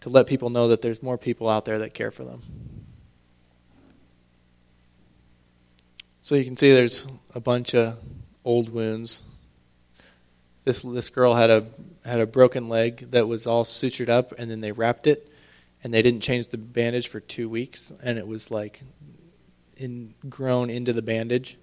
to 0.00 0.08
let 0.08 0.26
people 0.26 0.50
know 0.50 0.68
that 0.68 0.82
there's 0.82 1.02
more 1.02 1.18
people 1.18 1.48
out 1.48 1.64
there 1.64 1.78
that 1.78 1.94
care 1.94 2.10
for 2.10 2.24
them. 2.24 2.42
So 6.22 6.34
you 6.34 6.44
can 6.44 6.56
see 6.56 6.72
there's 6.72 7.06
a 7.34 7.40
bunch 7.40 7.74
of 7.74 7.98
old 8.44 8.68
wounds. 8.68 9.22
This 10.64 10.82
this 10.82 11.08
girl 11.08 11.34
had 11.34 11.48
a 11.48 11.66
had 12.04 12.20
a 12.20 12.26
broken 12.26 12.68
leg 12.68 13.10
that 13.12 13.26
was 13.26 13.46
all 13.46 13.64
sutured 13.64 14.10
up, 14.10 14.34
and 14.38 14.50
then 14.50 14.60
they 14.60 14.72
wrapped 14.72 15.06
it, 15.06 15.32
and 15.82 15.94
they 15.94 16.02
didn't 16.02 16.20
change 16.20 16.48
the 16.48 16.58
bandage 16.58 17.08
for 17.08 17.20
two 17.20 17.48
weeks, 17.48 17.92
and 18.02 18.18
it 18.18 18.26
was 18.26 18.50
like 18.50 18.82
in 19.78 20.14
grown 20.28 20.68
into 20.68 20.92
the 20.92 21.00
bandage, 21.00 21.56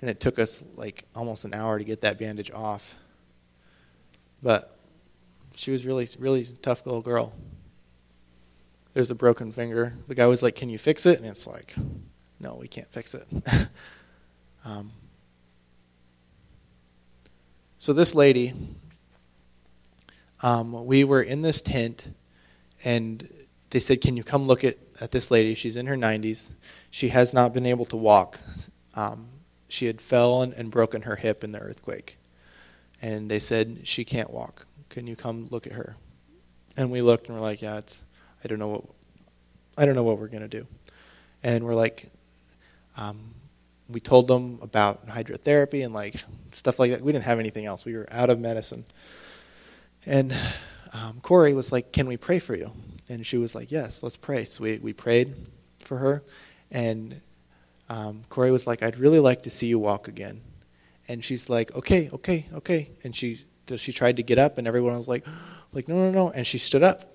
and 0.00 0.08
it 0.08 0.20
took 0.20 0.38
us 0.38 0.62
like 0.76 1.04
almost 1.16 1.44
an 1.44 1.52
hour 1.52 1.78
to 1.78 1.84
get 1.84 2.02
that 2.02 2.18
bandage 2.18 2.52
off. 2.52 2.94
But 4.42 4.76
she 5.54 5.70
was 5.70 5.86
really, 5.86 6.08
really 6.18 6.46
tough 6.62 6.84
little 6.84 7.02
girl. 7.02 7.32
There's 8.94 9.10
a 9.10 9.14
broken 9.14 9.52
finger. 9.52 9.94
The 10.08 10.14
guy 10.14 10.26
was 10.26 10.42
like, 10.42 10.54
"Can 10.54 10.68
you 10.68 10.78
fix 10.78 11.06
it?" 11.06 11.18
And 11.18 11.26
it's 11.26 11.46
like, 11.46 11.74
"No, 12.40 12.56
we 12.56 12.68
can't 12.68 12.90
fix 12.90 13.14
it." 13.14 13.26
um, 14.64 14.92
so 17.78 17.92
this 17.92 18.14
lady, 18.14 18.52
um, 20.40 20.84
we 20.84 21.04
were 21.04 21.22
in 21.22 21.42
this 21.42 21.60
tent, 21.60 22.12
and 22.84 23.28
they 23.70 23.80
said, 23.80 24.00
"Can 24.00 24.16
you 24.16 24.24
come 24.24 24.46
look 24.46 24.64
at, 24.64 24.76
at 25.00 25.10
this 25.10 25.30
lady? 25.30 25.54
She's 25.54 25.76
in 25.76 25.86
her 25.86 25.96
90s. 25.96 26.46
She 26.90 27.08
has 27.08 27.32
not 27.32 27.54
been 27.54 27.66
able 27.66 27.86
to 27.86 27.96
walk. 27.96 28.38
Um, 28.94 29.28
she 29.68 29.86
had 29.86 30.00
fell 30.02 30.42
and, 30.42 30.52
and 30.52 30.70
broken 30.70 31.02
her 31.02 31.16
hip 31.16 31.44
in 31.44 31.52
the 31.52 31.60
earthquake." 31.60 32.18
And 33.02 33.30
they 33.30 33.40
said 33.40 33.80
she 33.82 34.04
can't 34.04 34.30
walk. 34.30 34.66
Can 34.88 35.06
you 35.06 35.16
come 35.16 35.48
look 35.50 35.66
at 35.66 35.72
her? 35.72 35.96
And 36.76 36.90
we 36.90 37.02
looked 37.02 37.26
and 37.28 37.36
we're 37.36 37.42
like, 37.42 37.60
yeah, 37.60 37.78
it's 37.78 38.02
I 38.42 38.48
don't 38.48 38.58
know 38.58 38.68
what 38.68 38.84
I 39.76 39.84
don't 39.84 39.94
know 39.94 40.04
what 40.04 40.18
we're 40.18 40.28
gonna 40.28 40.48
do. 40.48 40.66
And 41.42 41.64
we're 41.64 41.74
like, 41.74 42.06
um, 42.96 43.34
we 43.88 44.00
told 44.00 44.28
them 44.28 44.58
about 44.62 45.06
hydrotherapy 45.08 45.84
and 45.84 45.92
like 45.92 46.14
stuff 46.52 46.78
like 46.78 46.92
that. 46.92 47.02
We 47.02 47.12
didn't 47.12 47.24
have 47.24 47.40
anything 47.40 47.66
else. 47.66 47.84
We 47.84 47.96
were 47.96 48.06
out 48.10 48.30
of 48.30 48.38
medicine. 48.38 48.84
And 50.06 50.34
um, 50.92 51.20
Corey 51.20 51.54
was 51.54 51.72
like, 51.72 51.92
"Can 51.92 52.06
we 52.06 52.16
pray 52.16 52.38
for 52.38 52.54
you?" 52.54 52.72
And 53.08 53.26
she 53.26 53.38
was 53.38 53.54
like, 53.54 53.70
"Yes, 53.70 54.02
let's 54.02 54.16
pray." 54.16 54.44
So 54.44 54.62
we 54.62 54.78
we 54.78 54.92
prayed 54.92 55.34
for 55.78 55.98
her, 55.98 56.22
and 56.70 57.20
um, 57.88 58.22
Corey 58.28 58.50
was 58.50 58.66
like, 58.66 58.82
"I'd 58.82 58.98
really 58.98 59.20
like 59.20 59.42
to 59.42 59.50
see 59.50 59.66
you 59.66 59.78
walk 59.78 60.08
again." 60.08 60.40
And 61.12 61.22
she's 61.22 61.50
like, 61.50 61.74
okay, 61.76 62.08
okay, 62.10 62.46
okay, 62.54 62.90
and 63.04 63.14
she 63.14 63.38
she 63.76 63.92
tried 63.92 64.16
to 64.16 64.22
get 64.22 64.38
up, 64.38 64.56
and 64.56 64.66
everyone 64.66 64.96
was 64.96 65.08
like, 65.08 65.26
like 65.72 65.86
no, 65.86 65.94
no, 65.94 66.10
no, 66.10 66.30
and 66.30 66.46
she 66.46 66.56
stood 66.56 66.82
up, 66.82 67.14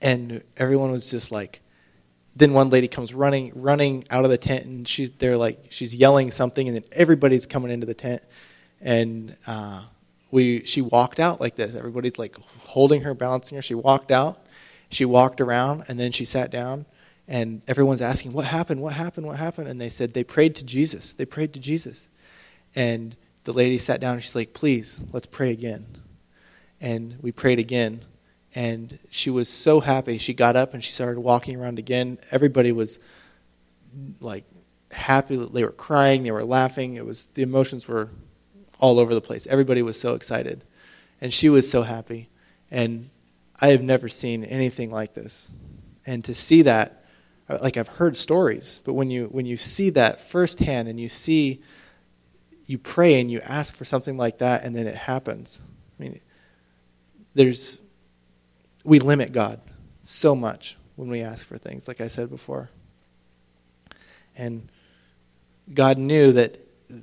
and 0.00 0.42
everyone 0.56 0.90
was 0.90 1.10
just 1.10 1.30
like. 1.30 1.60
Then 2.38 2.52
one 2.52 2.68
lady 2.68 2.86
comes 2.86 3.14
running 3.14 3.50
running 3.54 4.04
out 4.10 4.26
of 4.26 4.30
the 4.30 4.36
tent, 4.36 4.66
and 4.66 4.86
she's 4.86 5.08
they're 5.08 5.38
like 5.38 5.68
she's 5.70 5.94
yelling 5.94 6.30
something, 6.30 6.68
and 6.68 6.76
then 6.76 6.84
everybody's 6.92 7.46
coming 7.46 7.70
into 7.70 7.86
the 7.86 7.94
tent, 7.94 8.20
and 8.82 9.34
uh, 9.46 9.82
we 10.30 10.62
she 10.66 10.82
walked 10.82 11.18
out 11.18 11.40
like 11.40 11.56
this. 11.56 11.74
Everybody's 11.74 12.18
like 12.18 12.36
holding 12.66 13.00
her, 13.00 13.14
balancing 13.14 13.56
her. 13.56 13.62
She 13.62 13.74
walked 13.74 14.12
out, 14.12 14.44
she 14.90 15.06
walked 15.06 15.40
around, 15.40 15.84
and 15.88 15.98
then 15.98 16.12
she 16.12 16.26
sat 16.26 16.50
down, 16.50 16.84
and 17.26 17.62
everyone's 17.66 18.02
asking, 18.02 18.34
"What 18.34 18.44
happened? 18.44 18.82
What 18.82 18.92
happened? 18.92 19.26
What 19.26 19.38
happened?" 19.38 19.68
And 19.68 19.80
they 19.80 19.88
said 19.88 20.12
they 20.12 20.24
prayed 20.24 20.56
to 20.56 20.64
Jesus. 20.66 21.14
They 21.14 21.24
prayed 21.24 21.54
to 21.54 21.58
Jesus. 21.58 22.10
And 22.76 23.16
the 23.44 23.52
lady 23.52 23.78
sat 23.78 24.00
down 24.00 24.14
and 24.14 24.22
she's 24.22 24.36
like, 24.36 24.52
please, 24.52 25.02
let's 25.12 25.26
pray 25.26 25.50
again. 25.50 25.86
And 26.80 27.16
we 27.20 27.32
prayed 27.32 27.58
again. 27.58 28.04
And 28.54 28.98
she 29.10 29.30
was 29.30 29.48
so 29.48 29.80
happy. 29.80 30.18
She 30.18 30.34
got 30.34 30.56
up 30.56 30.74
and 30.74 30.84
she 30.84 30.92
started 30.92 31.20
walking 31.20 31.60
around 31.60 31.78
again. 31.78 32.18
Everybody 32.30 32.72
was 32.72 32.98
like 34.20 34.44
happy. 34.90 35.36
They 35.36 35.64
were 35.64 35.70
crying. 35.70 36.22
They 36.22 36.30
were 36.30 36.44
laughing. 36.44 36.94
It 36.94 37.04
was 37.04 37.26
the 37.34 37.42
emotions 37.42 37.88
were 37.88 38.10
all 38.78 38.98
over 38.98 39.14
the 39.14 39.20
place. 39.20 39.46
Everybody 39.46 39.82
was 39.82 39.98
so 39.98 40.14
excited, 40.14 40.64
and 41.20 41.32
she 41.32 41.48
was 41.48 41.70
so 41.70 41.82
happy. 41.82 42.28
And 42.70 43.10
I 43.60 43.68
have 43.68 43.82
never 43.82 44.08
seen 44.08 44.44
anything 44.44 44.90
like 44.90 45.14
this. 45.14 45.50
And 46.04 46.24
to 46.24 46.34
see 46.34 46.62
that, 46.62 47.04
like 47.48 47.76
I've 47.76 47.88
heard 47.88 48.16
stories, 48.16 48.80
but 48.84 48.94
when 48.94 49.10
you 49.10 49.26
when 49.26 49.46
you 49.46 49.56
see 49.56 49.90
that 49.90 50.20
firsthand 50.20 50.88
and 50.88 50.98
you 50.98 51.08
see 51.08 51.62
you 52.66 52.78
pray 52.78 53.20
and 53.20 53.30
you 53.30 53.40
ask 53.40 53.74
for 53.76 53.84
something 53.84 54.16
like 54.16 54.38
that 54.38 54.64
and 54.64 54.74
then 54.74 54.86
it 54.86 54.96
happens. 54.96 55.60
I 55.98 56.02
mean, 56.02 56.20
there's, 57.34 57.80
we 58.84 58.98
limit 58.98 59.32
God 59.32 59.60
so 60.02 60.34
much 60.34 60.76
when 60.96 61.08
we 61.08 61.20
ask 61.20 61.46
for 61.46 61.58
things, 61.58 61.86
like 61.86 62.00
I 62.00 62.08
said 62.08 62.30
before. 62.30 62.70
And 64.36 64.68
God 65.72 65.98
knew 65.98 66.32
that 66.32 66.58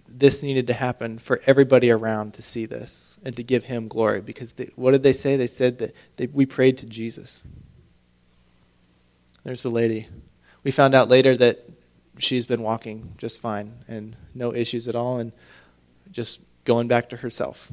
this 0.07 0.43
needed 0.43 0.68
to 0.68 0.74
happen 0.74 1.20
for 1.20 1.41
everybody 1.45 1.91
around 1.91 2.34
to 2.36 2.41
see 2.41 2.66
this 2.66 3.18
and 3.24 3.36
to 3.36 3.43
give 3.43 3.66
him 3.66 3.88
glory 3.88 4.22
because 4.22 4.53
they, 4.53 4.70
what 4.76 4.91
did 4.91 5.03
they 5.03 5.14
say? 5.14 5.36
They 5.36 5.47
said 5.47 5.80
that 5.80 5.95
they, 6.18 6.28
we 6.28 6.45
prayed 6.45 6.78
to 6.80 6.86
Jesus. 6.86 7.41
There's 9.43 9.66
a 9.66 9.70
lady. 9.70 10.07
We 10.64 10.72
found 10.72 10.95
out 10.95 11.09
later 11.09 11.36
that 11.38 11.70
she's 12.18 12.45
been 12.45 12.61
walking 12.61 13.14
just 13.18 13.41
fine 13.41 13.74
and 13.88 14.16
no 14.34 14.53
issues 14.53 14.88
at 14.88 14.95
all 14.95 15.18
and 15.18 15.34
just 16.14 16.39
going 16.64 16.88
back 16.88 17.09
to 17.09 17.18
herself. 17.18 17.70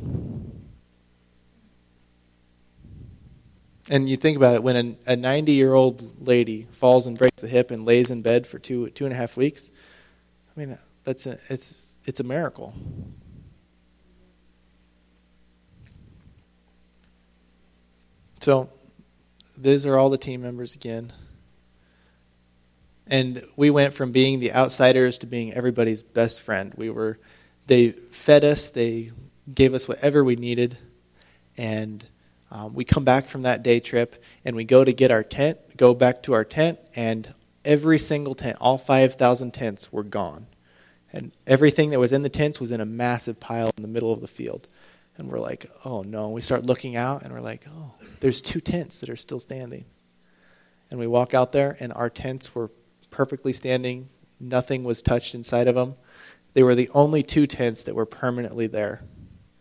And 3.89 4.09
you 4.09 4.17
think 4.17 4.37
about 4.37 4.55
it, 4.55 4.63
when 4.63 4.97
a 5.07 5.17
90 5.17 5.53
year 5.53 5.75
old 5.75 6.27
lady 6.27 6.67
falls 6.73 7.07
and 7.07 7.19
breaks 7.19 7.43
a 7.43 7.49
hip 7.49 7.71
and 7.71 7.85
lays 7.85 8.11
in 8.11 8.23
bed 8.23 8.47
for 8.47 8.59
two, 8.59 8.89
two 8.91 9.05
and 9.05 9.13
a 9.13 9.17
half 9.17 9.37
weeks, 9.37 9.71
I 10.57 10.61
mean, 10.61 10.79
that's 11.05 11.27
a, 11.27 11.39
it's, 11.49 11.97
it's 12.05 12.21
a 12.21 12.25
miracle. 12.25 12.75
So, 18.41 18.71
these 19.59 19.85
are 19.85 19.99
all 19.99 20.09
the 20.09 20.17
team 20.17 20.41
members 20.41 20.75
again. 20.75 21.13
And 23.07 23.45
we 23.57 23.71
went 23.71 23.93
from 23.93 24.13
being 24.13 24.41
the 24.41 24.55
outsiders 24.55 25.19
to 25.19 25.27
being 25.27 25.53
everybody's 25.53 26.03
best 26.03 26.41
friend. 26.41 26.73
We 26.77 26.91
were, 26.91 27.19
they 27.71 27.91
fed 27.91 28.43
us, 28.43 28.71
they 28.71 29.13
gave 29.55 29.75
us 29.75 29.87
whatever 29.87 30.25
we 30.25 30.35
needed, 30.35 30.77
and 31.57 32.05
um, 32.51 32.75
we 32.75 32.85
come 32.85 33.05
back 33.05 33.29
from 33.29 33.43
that 33.43 33.63
day 33.63 33.79
trip 33.79 34.21
and 34.45 34.57
we 34.57 34.65
go 34.65 34.83
to 34.83 34.93
get 34.93 35.13
our 35.13 35.23
tent, 35.23 35.77
go 35.77 35.95
back 35.95 36.25
to 36.25 36.33
our 36.33 36.45
tent, 36.45 36.81
and 36.97 37.33
every 37.65 37.97
single 37.97 38.35
tent, 38.35 38.57
all 38.61 38.77
5,000 38.77 39.55
tents, 39.55 39.93
were 39.93 40.03
gone. 40.03 40.49
And 41.13 41.31
everything 41.47 41.91
that 41.91 42.01
was 42.01 42.13
in 42.13 42.23
the 42.23 42.29
tents 42.29 42.61
was 42.61 42.73
in 42.73 42.81
a 42.81 42.85
massive 42.85 43.39
pile 43.39 43.71
in 43.77 43.83
the 43.83 43.89
middle 43.89 44.13
of 44.13 44.21
the 44.21 44.27
field. 44.27 44.67
And 45.17 45.29
we're 45.29 45.39
like, 45.39 45.71
oh 45.85 46.03
no. 46.03 46.31
We 46.31 46.41
start 46.41 46.65
looking 46.67 46.97
out 46.97 47.23
and 47.23 47.33
we're 47.33 47.41
like, 47.41 47.67
oh, 47.73 47.95
there's 48.19 48.43
two 48.43 48.61
tents 48.61 48.99
that 48.99 49.09
are 49.09 49.17
still 49.17 49.39
standing. 49.39 49.85
And 50.91 50.99
we 50.99 51.07
walk 51.07 51.35
out 51.35 51.53
there 51.53 51.77
and 51.79 51.93
our 51.93 52.11
tents 52.11 52.53
were 52.53 52.73
perfectly 53.11 53.53
standing. 53.53 54.09
Nothing 54.41 54.83
was 54.83 55.03
touched 55.03 55.37
inside 55.37 55.69
of 55.69 55.77
them. 55.77 55.95
They 56.55 56.63
were 56.63 56.75
the 56.75 56.89
only 56.91 57.23
two 57.23 57.47
tents 57.47 57.85
that 57.85 57.95
were 57.95 58.07
permanently 58.07 58.67
there. 58.67 59.03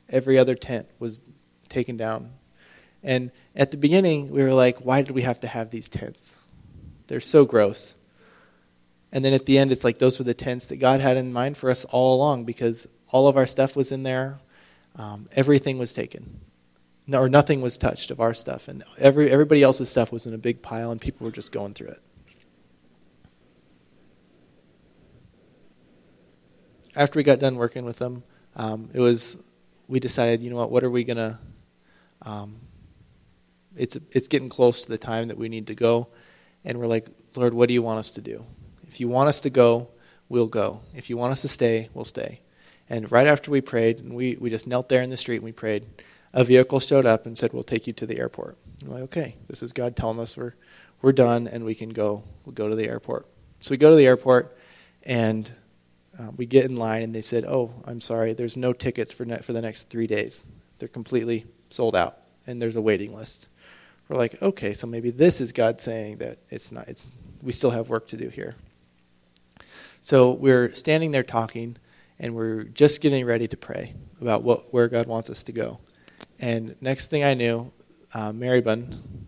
Every 0.10 0.38
other 0.38 0.56
tent 0.56 0.88
was 1.00 1.22
taken 1.70 1.98
down. 1.98 2.32
And 3.04 3.32
at 3.56 3.72
the 3.72 3.78
beginning, 3.78 4.30
we 4.32 4.44
were 4.44 4.54
like, 4.54 4.80
why 4.80 5.02
did 5.02 5.12
we 5.12 5.22
have 5.22 5.40
to 5.42 5.48
have 5.48 5.70
these 5.70 5.90
tents? 5.90 6.36
They're 7.08 7.20
so 7.20 7.46
gross. 7.46 7.96
And 9.12 9.24
then 9.24 9.34
at 9.34 9.46
the 9.46 9.58
end, 9.58 9.72
it's 9.72 9.84
like 9.84 9.98
those 9.98 10.20
were 10.20 10.26
the 10.26 10.34
tents 10.34 10.68
that 10.68 10.78
God 10.78 11.02
had 11.02 11.18
in 11.18 11.34
mind 11.34 11.58
for 11.58 11.70
us 11.70 11.86
all 11.86 12.16
along 12.16 12.46
because 12.46 12.88
all 13.12 13.28
of 13.28 13.38
our 13.38 13.48
stuff 13.48 13.76
was 13.76 13.92
in 13.92 14.04
there. 14.04 14.40
Um, 14.96 15.30
everything 15.32 15.78
was 15.78 15.94
taken. 15.94 16.40
No, 17.08 17.20
or 17.20 17.30
nothing 17.30 17.62
was 17.62 17.78
touched 17.78 18.12
of 18.12 18.20
our 18.20 18.36
stuff. 18.36 18.68
And 18.68 18.84
every, 19.00 19.32
everybody 19.32 19.64
else's 19.64 19.90
stuff 19.90 20.12
was 20.12 20.28
in 20.28 20.34
a 20.34 20.38
big 20.38 20.62
pile, 20.62 20.92
and 20.92 21.02
people 21.02 21.26
were 21.26 21.32
just 21.32 21.52
going 21.52 21.74
through 21.74 21.88
it. 21.88 22.02
After 26.96 27.20
we 27.20 27.24
got 27.24 27.40
done 27.40 27.56
working 27.56 27.86
with 27.86 27.98
them, 27.98 28.24
um, 28.56 28.90
it 28.94 29.00
was 29.00 29.38
we 29.88 30.00
decided, 30.00 30.42
you 30.42 30.50
know 30.50 30.58
what, 30.58 30.72
what 30.72 30.84
are 30.84 30.90
we 30.90 31.04
to. 31.04 31.40
Um, 32.22 32.58
it's, 33.76 33.98
it's 34.12 34.28
getting 34.28 34.50
close 34.50 34.84
to 34.84 34.90
the 34.90 34.98
time 34.98 35.30
that 35.30 35.38
we 35.38 35.50
need 35.50 35.68
to 35.68 35.76
go. 35.76 36.10
And 36.66 36.78
we're 36.78 36.88
like, 36.88 37.08
Lord, 37.36 37.54
what 37.54 37.68
do 37.68 37.74
you 37.74 37.82
want 37.82 38.00
us 38.00 38.12
to 38.12 38.22
do? 38.22 38.46
If 38.88 39.00
you 39.00 39.08
want 39.08 39.30
us 39.30 39.42
to 39.42 39.50
go, 39.50 39.90
we'll 40.28 40.48
go. 40.48 40.82
If 40.94 41.10
you 41.10 41.18
want 41.18 41.32
us 41.32 41.42
to 41.44 41.48
stay, 41.48 41.90
we'll 41.94 42.06
stay. 42.06 42.42
And 42.90 43.12
right 43.12 43.28
after 43.28 43.52
we 43.52 43.62
prayed, 43.62 44.00
and 44.00 44.14
we, 44.14 44.38
we 44.40 44.50
just 44.50 44.68
knelt 44.68 44.90
there 44.90 45.02
in 45.02 45.10
the 45.10 45.18
street 45.18 45.38
and 45.38 45.46
we 45.46 45.52
prayed, 45.52 45.86
a 46.34 46.44
vehicle 46.44 46.80
showed 46.80 47.06
up 47.06 47.26
and 47.26 47.38
said, 47.38 47.54
We'll 47.54 47.64
take 47.64 47.88
you 47.88 47.94
to 47.94 48.06
the 48.06 48.20
airport. 48.20 48.58
I'm 48.84 48.92
like, 48.92 49.04
okay, 49.04 49.36
this 49.48 49.64
is 49.64 49.74
God 49.74 49.96
telling 49.96 50.20
us 50.20 50.38
we're, 50.38 50.54
we're 51.02 51.12
done 51.12 51.48
and 51.48 51.66
we 51.66 51.76
can 51.76 51.90
go. 51.90 52.24
We'll 52.46 52.54
go 52.54 52.70
to 52.70 52.76
the 52.76 52.88
airport. 52.88 53.28
So 53.60 53.72
we 53.72 53.78
go 53.78 53.90
to 53.90 53.96
the 53.96 54.06
airport 54.06 54.58
and 55.04 55.52
uh, 56.20 56.32
we 56.36 56.46
get 56.46 56.66
in 56.66 56.76
line 56.76 57.02
and 57.02 57.16
they 57.16 57.22
said, 57.22 57.46
Oh, 57.46 57.72
I'm 57.86 58.02
sorry, 58.02 58.34
there's 58.34 58.58
no 58.58 58.74
tickets 58.74 59.14
for, 59.14 59.26
ne- 59.26 59.38
for 59.38 59.54
the 59.54 59.62
next 59.62 59.90
three 59.90 60.08
days. 60.08 60.46
They're 60.78 60.88
completely 60.88 61.46
sold 61.70 61.96
out 61.96 62.20
and 62.48 62.62
there's 62.62 62.76
a 62.76 62.82
waiting 62.82 63.16
list. 63.16 63.48
We're 64.10 64.18
like, 64.18 64.42
okay, 64.42 64.74
so 64.74 64.88
maybe 64.88 65.12
this 65.12 65.40
is 65.40 65.52
God 65.52 65.80
saying 65.80 66.18
that 66.18 66.40
it's 66.50 66.72
not, 66.72 66.88
it's, 66.88 67.06
we 67.44 67.52
still 67.52 67.70
have 67.70 67.90
work 67.90 68.08
to 68.08 68.18
do 68.18 68.28
here. 68.30 68.56
So 70.02 70.32
we're 70.32 70.74
standing 70.74 71.12
there 71.12 71.24
talking, 71.24 71.78
and 72.18 72.36
we're 72.36 72.64
just 72.64 73.02
getting 73.02 73.26
ready 73.26 73.48
to 73.48 73.56
pray 73.56 73.94
about 74.20 74.42
what, 74.44 74.74
where 74.74 74.88
God 74.88 75.06
wants 75.06 75.30
us 75.30 75.44
to 75.44 75.52
go. 75.52 75.80
And 76.40 76.76
next 76.82 77.08
thing 77.08 77.24
I 77.24 77.36
knew, 77.36 77.72
uh, 78.16 78.34
Mary 78.34 78.62
Bun 78.62 79.28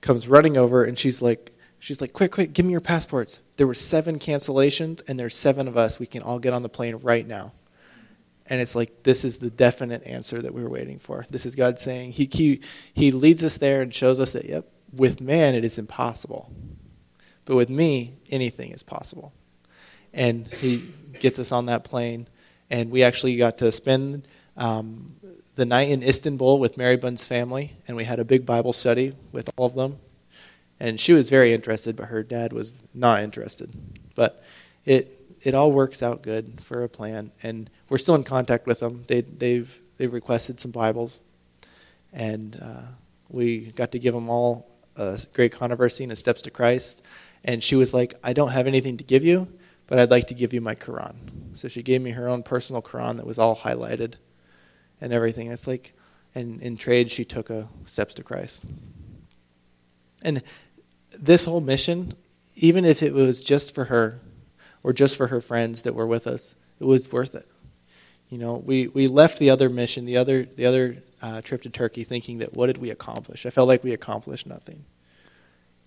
comes 0.00 0.26
running 0.26 0.56
over, 0.56 0.84
and 0.84 0.98
she's 0.98 1.22
like, 1.22 1.52
she's 1.86 2.00
like, 2.00 2.12
quick, 2.12 2.32
quick, 2.32 2.52
give 2.52 2.66
me 2.66 2.72
your 2.72 2.80
passports. 2.80 3.40
There 3.56 3.66
were 3.66 3.74
seven 3.74 4.18
cancellations, 4.18 5.02
and 5.06 5.20
there's 5.20 5.36
seven 5.36 5.68
of 5.68 5.76
us. 5.76 6.00
We 6.00 6.06
can 6.06 6.22
all 6.22 6.40
get 6.40 6.52
on 6.52 6.62
the 6.62 6.68
plane 6.68 6.96
right 6.96 7.26
now. 7.26 7.52
And 8.46 8.60
it's 8.60 8.74
like 8.74 9.02
this 9.02 9.24
is 9.24 9.38
the 9.38 9.50
definite 9.50 10.04
answer 10.04 10.42
that 10.42 10.52
we 10.52 10.62
were 10.62 10.68
waiting 10.68 10.98
for. 10.98 11.26
This 11.30 11.46
is 11.46 11.54
God 11.54 11.78
saying 11.78 12.12
He 12.12 12.28
He, 12.32 12.60
he 12.94 13.12
leads 13.12 13.44
us 13.44 13.58
there 13.58 13.82
and 13.82 13.94
shows 13.94 14.20
us 14.20 14.32
that 14.32 14.44
yep, 14.44 14.68
with 14.92 15.20
man 15.20 15.54
it 15.54 15.64
is 15.64 15.78
impossible, 15.78 16.50
but 17.44 17.56
with 17.56 17.70
me 17.70 18.18
anything 18.30 18.72
is 18.72 18.82
possible 18.82 19.32
and 20.16 20.52
he 20.54 20.92
gets 21.20 21.38
us 21.38 21.52
on 21.52 21.66
that 21.66 21.84
plane. 21.84 22.26
And 22.68 22.90
we 22.90 23.04
actually 23.04 23.36
got 23.36 23.58
to 23.58 23.70
spend 23.70 24.26
um, 24.56 25.14
the 25.54 25.66
night 25.66 25.90
in 25.90 26.02
Istanbul 26.02 26.58
with 26.58 26.76
Mary 26.76 26.96
Bun's 26.96 27.24
family, 27.24 27.76
and 27.86 27.96
we 27.96 28.02
had 28.02 28.18
a 28.18 28.24
big 28.24 28.44
Bible 28.44 28.72
study 28.72 29.14
with 29.30 29.50
all 29.56 29.66
of 29.66 29.74
them. 29.74 29.98
And 30.78 31.00
she 31.00 31.12
was 31.12 31.30
very 31.30 31.54
interested, 31.54 31.96
but 31.96 32.06
her 32.06 32.22
dad 32.22 32.52
was 32.52 32.72
not 32.94 33.22
interested. 33.22 33.70
But 34.14 34.42
it 34.84 35.12
it 35.42 35.54
all 35.54 35.70
works 35.70 36.02
out 36.02 36.22
good 36.22 36.60
for 36.60 36.82
a 36.82 36.88
plan, 36.88 37.30
and 37.42 37.70
we're 37.88 37.98
still 37.98 38.14
in 38.14 38.24
contact 38.24 38.66
with 38.66 38.80
them. 38.80 39.04
They 39.06 39.20
they've 39.22 39.80
they've 39.96 40.12
requested 40.12 40.60
some 40.60 40.70
Bibles, 40.70 41.20
and 42.12 42.58
uh, 42.60 42.82
we 43.28 43.72
got 43.72 43.92
to 43.92 43.98
give 43.98 44.14
them 44.14 44.28
all 44.28 44.68
a 44.96 45.20
great 45.32 45.52
controversy 45.52 46.04
and 46.04 46.12
a 46.12 46.16
steps 46.16 46.42
to 46.42 46.50
Christ. 46.50 47.02
And 47.44 47.62
she 47.62 47.76
was 47.76 47.94
like, 47.94 48.14
"I 48.22 48.32
don't 48.32 48.50
have 48.50 48.66
anything 48.66 48.96
to 48.96 49.04
give 49.04 49.24
you, 49.24 49.48
but 49.86 49.98
I'd 49.98 50.10
like 50.10 50.26
to 50.28 50.34
give 50.34 50.52
you 50.52 50.60
my 50.60 50.74
Quran. 50.74 51.14
So 51.54 51.68
she 51.68 51.82
gave 51.82 52.02
me 52.02 52.10
her 52.10 52.28
own 52.28 52.42
personal 52.42 52.82
Quran 52.82 53.16
that 53.16 53.26
was 53.26 53.38
all 53.38 53.56
highlighted 53.56 54.14
and 55.00 55.12
everything. 55.12 55.50
It's 55.50 55.66
like, 55.66 55.94
and 56.34 56.60
in 56.60 56.76
trade, 56.76 57.10
she 57.10 57.24
took 57.24 57.50
a 57.50 57.68
steps 57.86 58.14
to 58.14 58.22
Christ. 58.22 58.62
And 60.22 60.42
this 61.18 61.44
whole 61.44 61.60
mission, 61.60 62.14
even 62.54 62.84
if 62.84 63.02
it 63.02 63.12
was 63.12 63.42
just 63.42 63.74
for 63.74 63.84
her 63.84 64.20
or 64.82 64.92
just 64.92 65.16
for 65.16 65.28
her 65.28 65.40
friends 65.40 65.82
that 65.82 65.94
were 65.94 66.06
with 66.06 66.26
us, 66.26 66.54
it 66.80 66.84
was 66.84 67.10
worth 67.10 67.34
it. 67.34 67.48
You 68.28 68.38
know, 68.38 68.54
we, 68.54 68.88
we 68.88 69.08
left 69.08 69.38
the 69.38 69.50
other 69.50 69.68
mission, 69.68 70.04
the 70.04 70.16
other 70.16 70.44
the 70.44 70.66
other 70.66 70.96
uh, 71.22 71.40
trip 71.42 71.62
to 71.62 71.70
Turkey, 71.70 72.04
thinking 72.04 72.38
that 72.38 72.54
what 72.54 72.66
did 72.66 72.78
we 72.78 72.90
accomplish? 72.90 73.46
I 73.46 73.50
felt 73.50 73.68
like 73.68 73.84
we 73.84 73.92
accomplished 73.92 74.46
nothing. 74.46 74.84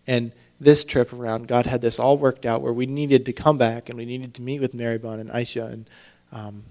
And 0.08 0.32
this 0.60 0.84
trip 0.84 1.14
around, 1.14 1.48
God 1.48 1.66
had 1.66 1.82
this 1.82 2.00
all 2.00 2.18
worked 2.18 2.46
out 2.46 2.62
where 2.62 2.74
we 2.74 2.86
needed 2.86 3.26
to 3.28 3.34
come 3.34 3.58
back 3.58 3.90
and 3.90 3.98
we 3.98 4.06
needed 4.06 4.34
to 4.36 4.42
meet 4.42 4.60
with 4.60 4.74
Mary 4.74 4.98
Bon 4.98 5.20
and 5.20 5.30
Aisha 5.30 5.72
and 5.72 5.90
um, 6.32 6.64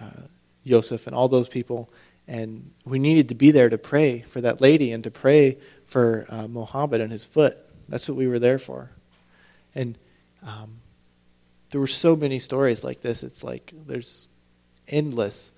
uh, 0.00 0.26
Joseph 0.66 1.06
and 1.06 1.16
all 1.16 1.28
those 1.28 1.48
people. 1.48 1.90
And 2.28 2.70
we 2.84 2.98
needed 2.98 3.30
to 3.30 3.34
be 3.34 3.50
there 3.50 3.68
to 3.68 3.78
pray 3.78 4.20
for 4.20 4.40
that 4.42 4.60
lady 4.60 4.92
and 4.92 5.02
to 5.04 5.10
pray 5.10 5.58
for 5.86 6.26
uh, 6.28 6.46
Mohammed 6.46 7.00
and 7.00 7.10
his 7.10 7.24
foot. 7.24 7.58
That's 7.88 8.08
what 8.08 8.16
we 8.16 8.26
were 8.26 8.38
there 8.38 8.58
for. 8.58 8.90
And 9.74 9.98
um, 10.42 10.80
there 11.70 11.80
were 11.80 11.86
so 11.86 12.14
many 12.14 12.38
stories 12.38 12.84
like 12.84 13.00
this. 13.00 13.22
It's 13.22 13.42
like 13.42 13.72
there's 13.86 14.28
endless. 14.88 15.52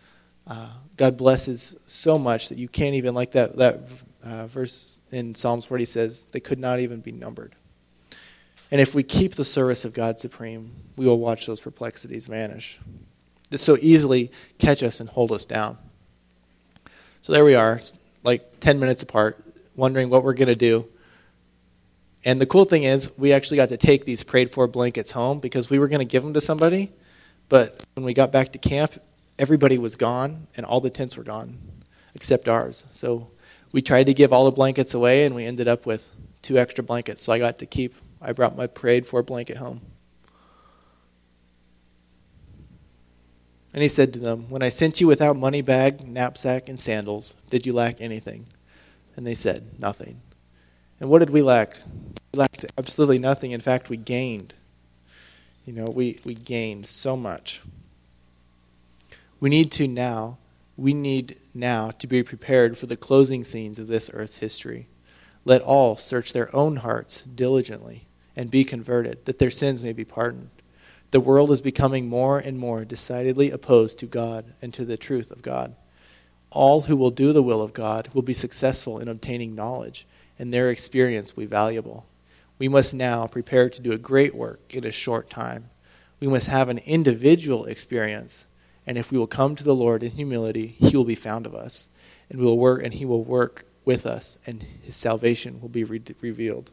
Uh, 0.46 0.70
God 0.96 1.16
blesses 1.16 1.76
so 1.86 2.18
much 2.18 2.48
that 2.50 2.58
you 2.58 2.68
can't 2.68 2.94
even, 2.94 3.14
like 3.14 3.32
that, 3.32 3.56
that 3.56 3.80
uh, 4.22 4.46
verse 4.46 4.98
in 5.10 5.34
Psalms 5.34 5.64
40 5.64 5.84
says, 5.84 6.26
they 6.32 6.40
could 6.40 6.58
not 6.58 6.80
even 6.80 7.00
be 7.00 7.12
numbered. 7.12 7.54
And 8.70 8.80
if 8.80 8.94
we 8.94 9.02
keep 9.02 9.34
the 9.34 9.44
service 9.44 9.84
of 9.84 9.92
God 9.92 10.18
supreme, 10.18 10.72
we 10.96 11.06
will 11.06 11.18
watch 11.18 11.46
those 11.46 11.60
perplexities 11.60 12.26
vanish. 12.26 12.78
They 13.50 13.56
so 13.56 13.76
easily 13.80 14.32
catch 14.58 14.82
us 14.82 15.00
and 15.00 15.08
hold 15.08 15.32
us 15.32 15.44
down. 15.44 15.78
So 17.22 17.32
there 17.32 17.44
we 17.44 17.54
are, 17.54 17.80
like 18.22 18.60
10 18.60 18.78
minutes 18.78 19.02
apart, 19.02 19.42
wondering 19.76 20.10
what 20.10 20.24
we're 20.24 20.34
going 20.34 20.48
to 20.48 20.56
do. 20.56 20.88
And 22.24 22.40
the 22.40 22.46
cool 22.46 22.64
thing 22.64 22.84
is, 22.84 23.12
we 23.18 23.32
actually 23.32 23.58
got 23.58 23.68
to 23.68 23.76
take 23.76 24.04
these 24.04 24.22
prayed 24.22 24.50
for 24.50 24.66
blankets 24.66 25.12
home 25.12 25.40
because 25.40 25.68
we 25.68 25.78
were 25.78 25.88
going 25.88 25.98
to 25.98 26.06
give 26.06 26.22
them 26.22 26.34
to 26.34 26.40
somebody. 26.40 26.90
But 27.48 27.82
when 27.94 28.04
we 28.04 28.14
got 28.14 28.32
back 28.32 28.52
to 28.52 28.58
camp, 28.58 28.94
everybody 29.38 29.76
was 29.76 29.96
gone 29.96 30.46
and 30.56 30.64
all 30.64 30.80
the 30.80 30.90
tents 30.90 31.16
were 31.16 31.24
gone 31.24 31.58
except 32.14 32.48
ours. 32.48 32.84
So 32.92 33.30
we 33.72 33.82
tried 33.82 34.04
to 34.04 34.14
give 34.14 34.32
all 34.32 34.44
the 34.46 34.52
blankets 34.52 34.94
away 34.94 35.24
and 35.24 35.34
we 35.34 35.44
ended 35.44 35.68
up 35.68 35.84
with 35.84 36.08
two 36.40 36.56
extra 36.56 36.82
blankets. 36.82 37.22
So 37.22 37.32
I 37.32 37.38
got 37.38 37.58
to 37.58 37.66
keep 37.66 37.94
I 38.24 38.32
brought 38.32 38.56
my 38.56 38.66
prayed 38.66 39.06
for 39.06 39.22
blanket 39.22 39.58
home. 39.58 39.82
And 43.74 43.82
he 43.82 43.88
said 43.88 44.14
to 44.14 44.18
them, 44.18 44.48
When 44.48 44.62
I 44.62 44.70
sent 44.70 45.00
you 45.00 45.06
without 45.06 45.36
money 45.36 45.60
bag, 45.60 46.08
knapsack, 46.08 46.68
and 46.68 46.80
sandals, 46.80 47.34
did 47.50 47.66
you 47.66 47.74
lack 47.74 48.00
anything? 48.00 48.46
And 49.16 49.26
they 49.26 49.34
said, 49.34 49.78
Nothing. 49.78 50.22
And 51.01 51.11
what 51.11 51.18
did 51.20 51.30
we 51.30 51.42
lack? 51.42 51.76
We 52.32 52.38
lacked 52.38 52.64
absolutely 52.78 53.18
nothing. 53.18 53.51
In 53.53 53.61
fact, 53.61 53.88
we 53.88 53.97
gained. 53.97 54.55
You 55.66 55.72
know, 55.72 55.86
we, 55.86 56.20
we 56.24 56.34
gained 56.34 56.86
so 56.86 57.16
much. 57.16 57.62
We 59.40 59.49
need 59.51 59.72
to 59.72 59.88
now, 59.88 60.38
we 60.76 60.95
need 60.95 61.36
now 61.53 61.90
to 61.90 62.07
be 62.07 62.22
prepared 62.22 62.78
for 62.78 62.86
the 62.86 62.97
closing 62.97 63.45
scenes 63.45 63.78
of 63.78 63.86
this 63.86 64.11
earth's 64.12 64.38
history. 64.38 64.88
Let 65.45 65.62
all 65.62 65.97
search 65.97 66.32
their 66.32 66.55
own 66.55 66.76
hearts 66.76 67.22
diligently 67.22 68.07
and 68.36 68.51
be 68.51 68.64
converted, 68.64 69.24
that 69.26 69.38
their 69.38 69.51
sins 69.51 69.84
may 69.84 69.92
be 69.92 70.05
pardoned. 70.05 70.51
The 71.11 71.20
world 71.20 71.51
is 71.51 71.61
becoming 71.61 72.09
more 72.09 72.38
and 72.38 72.59
more 72.59 72.84
decidedly 72.84 73.51
opposed 73.51 73.99
to 74.01 74.07
God 74.07 74.53
and 74.61 74.74
to 74.74 74.84
the 74.84 74.97
truth 74.97 75.30
of 75.30 75.42
God. 75.42 75.76
All 76.51 76.82
who 76.82 76.97
will 76.97 77.11
do 77.11 77.32
the 77.32 77.42
will 77.42 77.62
of 77.62 77.72
God 77.72 78.09
will 78.12 78.22
be 78.22 78.34
successful 78.34 78.99
in 78.99 79.09
obtaining 79.09 79.55
knowledge, 79.55 80.07
and 80.39 80.53
their 80.53 80.70
experience 80.70 81.35
will 81.35 81.43
be 81.43 81.49
valuable. 81.49 82.07
We 82.59 82.68
must 82.68 82.95
now 82.95 83.26
prepare 83.26 83.68
to 83.68 83.82
do 83.82 83.93
a 83.93 83.99
great 83.99 84.35
work 84.35 84.74
in 84.74 84.85
a 84.85 84.93
short 84.93 85.28
time. 85.28 85.70
We 86.20 86.28
must 86.28 86.47
have 86.47 86.68
an 86.68 86.78
individual 86.78 87.66
experience, 87.66 88.47
and 88.87 88.97
if 88.97 89.11
we 89.11 89.18
will 89.18 89.26
come 89.26 89.57
to 89.57 89.64
the 89.64 89.74
Lord 89.74 90.03
in 90.03 90.12
humility, 90.12 90.76
He 90.78 90.97
will 90.97 91.05
be 91.05 91.14
found 91.14 91.47
of 91.47 91.55
us, 91.55 91.89
and 92.30 92.39
we 92.39 92.47
will 92.47 92.59
work, 92.59 92.82
and 92.82 92.95
He 92.95 93.05
will 93.05 93.24
work 93.24 93.66
with 93.85 94.07
us, 94.07 94.39
and 94.47 94.62
His 94.62 94.97
salvation 94.97 95.61
will 95.61 95.68
be 95.68 95.85
re- 95.85 96.01
revealed. 96.20 96.70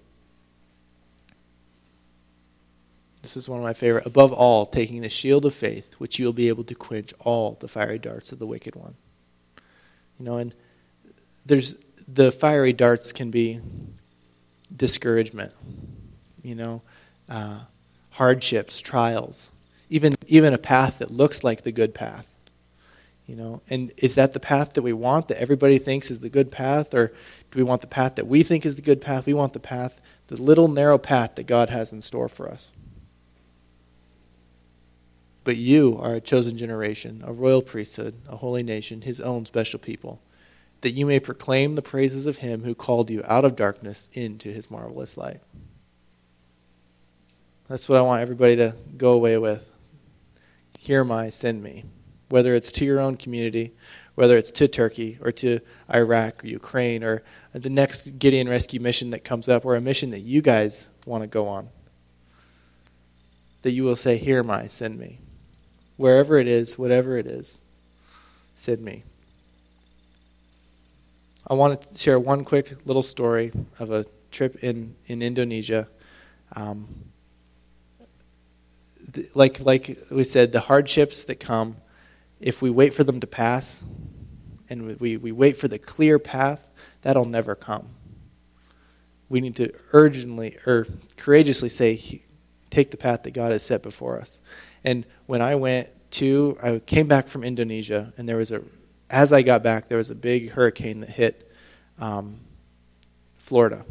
This 3.22 3.38
is 3.38 3.48
one 3.48 3.60
of 3.60 3.64
my 3.64 3.74
favorite. 3.74 4.06
Above 4.06 4.34
all, 4.34 4.66
taking 4.66 5.02
the 5.02 5.10
shield 5.10 5.46
of 5.46 5.54
faith, 5.54 5.94
which 5.96 6.18
you 6.18 6.26
will 6.26 6.34
be 6.34 6.48
able 6.48 6.64
to 6.64 6.76
quench 6.76 7.14
all 7.20 7.58
the 7.60 7.68
fiery 7.68 8.00
darts 8.00 8.32
of 8.32 8.40
the 8.40 8.48
wicked 8.48 8.76
one. 8.76 8.96
You 10.18 10.26
know, 10.26 10.38
and 10.38 10.54
there's 11.46 11.76
the 12.14 12.32
fiery 12.32 12.74
darts 12.74 13.12
can 13.12 13.32
be 13.32 13.60
discouragement, 14.76 15.54
you 16.42 16.56
know, 16.56 16.82
uh, 17.30 17.60
hardships, 18.12 18.80
trials, 18.82 19.52
even 19.90 20.16
even 20.28 20.54
a 20.54 20.58
path 20.58 21.00
that 21.00 21.12
looks 21.12 21.44
like 21.44 21.64
the 21.64 21.72
good 21.72 21.94
path. 21.94 22.28
You 23.28 23.36
know, 23.36 23.62
and 23.70 23.94
is 23.98 24.16
that 24.16 24.34
the 24.34 24.40
path 24.40 24.74
that 24.74 24.82
we 24.82 24.92
want 24.92 25.30
that 25.30 25.40
everybody 25.40 25.78
thinks 25.78 26.12
is 26.12 26.20
the 26.20 26.30
good 26.30 26.52
path, 26.52 26.94
or 26.94 27.08
do 27.08 27.58
we 27.58 27.64
want 27.64 27.82
the 27.82 27.88
path 27.88 28.16
that 28.16 28.28
we 28.28 28.44
think 28.44 28.66
is 28.66 28.76
the 28.76 28.82
good 28.82 29.00
path? 29.00 29.26
We 29.26 29.34
want 29.34 29.54
the 29.54 29.60
path, 29.60 30.02
the 30.28 30.42
little 30.42 30.68
narrow 30.68 30.98
path 30.98 31.36
that 31.36 31.48
God 31.48 31.70
has 31.70 31.94
in 31.94 32.02
store 32.02 32.28
for 32.28 32.50
us. 32.50 32.72
But 35.44 35.56
you 35.56 35.98
are 36.02 36.16
a 36.16 36.22
chosen 36.22 36.58
generation, 36.58 37.24
a 37.26 37.32
royal 37.32 37.62
priesthood, 37.62 38.16
a 38.28 38.36
holy 38.36 38.64
nation, 38.64 39.02
his 39.02 39.22
own 39.22 39.46
special 39.46 39.80
people, 39.80 40.20
that 40.82 40.92
you 40.92 41.06
may 41.06 41.20
proclaim 41.20 41.76
the 41.76 41.82
praises 41.82 42.26
of 42.26 42.38
him 42.38 42.64
who 42.64 42.76
called 42.76 43.10
you 43.10 43.24
out 43.28 43.46
of 43.46 43.56
darkness 43.56 44.10
into 44.14 44.52
his 44.52 44.70
marvelous 44.70 45.18
light. 45.18 45.40
That's 47.68 47.88
what 47.88 47.98
I 47.98 48.02
want 48.02 48.22
everybody 48.22 48.56
to 48.58 48.76
go 48.98 49.14
away 49.14 49.38
with. 49.38 49.72
Hear 50.80 51.04
my 51.04 51.30
send 51.30 51.64
me. 51.64 51.86
Whether 52.30 52.56
it's 52.56 52.72
to 52.74 52.86
your 52.86 53.00
own 53.00 53.18
community, 53.18 53.74
whether 54.16 54.38
it's 54.38 54.52
to 54.52 54.68
Turkey 54.68 55.18
or 55.22 55.32
to 55.34 55.60
Iraq 55.94 56.44
or 56.44 56.48
Ukraine 56.48 57.04
or 57.04 57.24
the 57.54 57.70
next 57.70 58.20
Gideon 58.20 58.50
rescue 58.50 58.80
mission 58.80 59.12
that 59.12 59.24
comes 59.24 59.48
up 59.48 59.66
or 59.66 59.76
a 59.76 59.82
mission 59.82 60.12
that 60.12 60.22
you 60.22 60.42
guys 60.42 60.88
want 61.06 61.24
to 61.24 61.28
go 61.28 61.48
on. 61.48 61.70
That 63.62 63.72
you 63.72 63.84
will 63.84 63.96
say, 63.96 64.18
Here 64.18 64.44
my 64.44 64.68
send 64.68 64.98
me 64.98 65.20
wherever 66.02 66.40
it 66.40 66.48
is, 66.48 66.80
whatever 66.80 67.18
it 67.18 67.28
is, 67.28 67.62
send 68.56 68.82
me. 68.82 69.04
I 71.52 71.54
want 71.54 71.82
to 71.82 71.98
share 71.98 72.18
one 72.18 72.46
quick 72.46 72.74
little 72.86 73.04
story 73.04 73.52
of 73.78 73.92
a 73.92 74.06
trip 74.32 74.64
in, 74.64 74.96
in 75.08 75.22
Indonesia. 75.22 75.86
Um, 76.56 76.88
like, 79.36 79.60
like 79.66 79.98
we 80.10 80.24
said, 80.24 80.54
the 80.54 80.62
hardships 80.62 81.26
that 81.26 81.42
come, 81.42 81.76
if 82.40 82.62
we 82.62 82.70
wait 82.70 82.94
for 82.94 83.04
them 83.04 83.20
to 83.20 83.28
pass 83.28 83.84
and 84.70 84.98
we, 85.02 85.18
we 85.18 85.34
wait 85.34 85.58
for 85.58 85.68
the 85.68 85.78
clear 85.78 86.20
path, 86.20 86.66
that'll 87.02 87.26
never 87.26 87.54
come. 87.54 87.90
We 89.28 89.42
need 89.42 89.58
to 89.58 89.74
urgently 89.92 90.58
or 90.66 90.88
courageously 91.18 91.68
say, 91.68 92.22
take 92.70 92.92
the 92.92 92.98
path 92.98 93.24
that 93.24 93.32
God 93.32 93.52
has 93.52 93.62
set 93.62 93.84
before 93.84 94.22
us. 94.22 94.40
And 94.86 95.06
when 95.26 95.42
I 95.42 95.56
went 95.56 95.90
to, 96.12 96.58
I 96.64 96.80
came 96.80 97.08
back 97.08 97.28
from 97.28 97.44
Indonesia, 97.44 98.14
and 98.18 98.30
there 98.30 98.38
was 98.38 98.54
a, 98.54 98.62
as 99.12 99.34
I 99.34 99.42
got 99.42 99.62
back, 99.62 99.90
there 99.90 99.98
was 99.98 100.10
a 100.10 100.16
big 100.16 100.52
hurricane 100.52 101.02
that 101.02 101.10
hit 101.10 101.52
um, 102.00 102.40
Florida, 103.38 103.86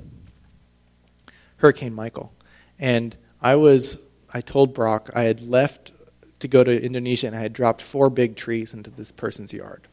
Hurricane 1.59 1.95
Michael. 1.95 2.33
And 2.79 3.15
I 3.43 3.57
was, 3.57 4.03
I 4.33 4.41
told 4.41 4.73
Brock 4.73 5.11
I 5.15 5.23
had 5.23 5.43
left 5.43 5.93
to 6.39 6.49
go 6.49 6.65
to 6.65 6.83
Indonesia, 6.83 7.27
and 7.27 7.37
I 7.37 7.41
had 7.41 7.53
dropped 7.53 7.83
four 7.83 8.09
big 8.09 8.35
trees 8.35 8.73
into 8.73 8.89
this 8.89 9.13
person's 9.13 9.53
yard. 9.53 9.87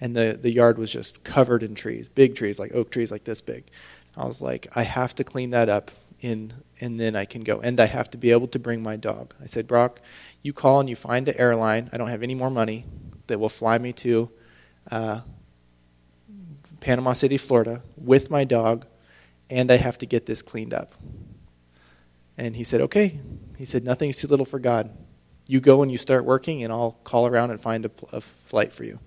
And 0.00 0.16
the, 0.16 0.38
the 0.40 0.50
yard 0.50 0.78
was 0.78 0.90
just 0.90 1.22
covered 1.22 1.62
in 1.62 1.74
trees, 1.74 2.08
big 2.08 2.34
trees, 2.34 2.58
like 2.58 2.74
oak 2.74 2.90
trees 2.90 3.12
like 3.12 3.24
this 3.24 3.42
big. 3.42 3.64
I 4.16 4.24
was 4.24 4.40
like, 4.40 4.66
I 4.74 4.82
have 4.82 5.14
to 5.16 5.24
clean 5.24 5.50
that 5.50 5.68
up 5.68 5.90
in, 6.20 6.54
and 6.80 6.98
then 6.98 7.14
I 7.14 7.26
can 7.26 7.44
go. 7.44 7.60
And 7.60 7.78
I 7.78 7.84
have 7.84 8.08
to 8.10 8.18
be 8.18 8.30
able 8.30 8.48
to 8.48 8.58
bring 8.58 8.82
my 8.82 8.96
dog. 8.96 9.34
I 9.42 9.46
said, 9.46 9.66
Brock, 9.66 10.00
you 10.40 10.54
call 10.54 10.80
and 10.80 10.88
you 10.88 10.96
find 10.96 11.28
an 11.28 11.36
airline. 11.36 11.90
I 11.92 11.98
don't 11.98 12.08
have 12.08 12.22
any 12.22 12.34
more 12.34 12.50
money 12.50 12.86
that 13.32 13.38
will 13.38 13.48
fly 13.48 13.78
me 13.78 13.94
to 13.94 14.30
uh, 14.90 15.22
Panama 16.80 17.14
City, 17.14 17.38
Florida, 17.38 17.82
with 17.96 18.30
my 18.30 18.44
dog, 18.44 18.84
and 19.48 19.72
I 19.72 19.76
have 19.76 19.96
to 19.98 20.06
get 20.06 20.26
this 20.26 20.42
cleaned 20.42 20.74
up. 20.74 20.94
And 22.36 22.54
he 22.54 22.62
said, 22.62 22.82
Okay. 22.82 23.18
He 23.56 23.64
said, 23.64 23.84
Nothing's 23.84 24.16
too 24.16 24.26
little 24.26 24.44
for 24.44 24.58
God. 24.58 24.92
You 25.46 25.60
go 25.60 25.82
and 25.82 25.90
you 25.90 25.96
start 25.96 26.26
working, 26.26 26.62
and 26.62 26.70
I'll 26.70 26.98
call 27.04 27.26
around 27.26 27.52
and 27.52 27.60
find 27.60 27.86
a, 27.86 27.90
a 28.12 28.20
flight 28.20 28.74
for 28.74 28.84
you. 28.84 28.98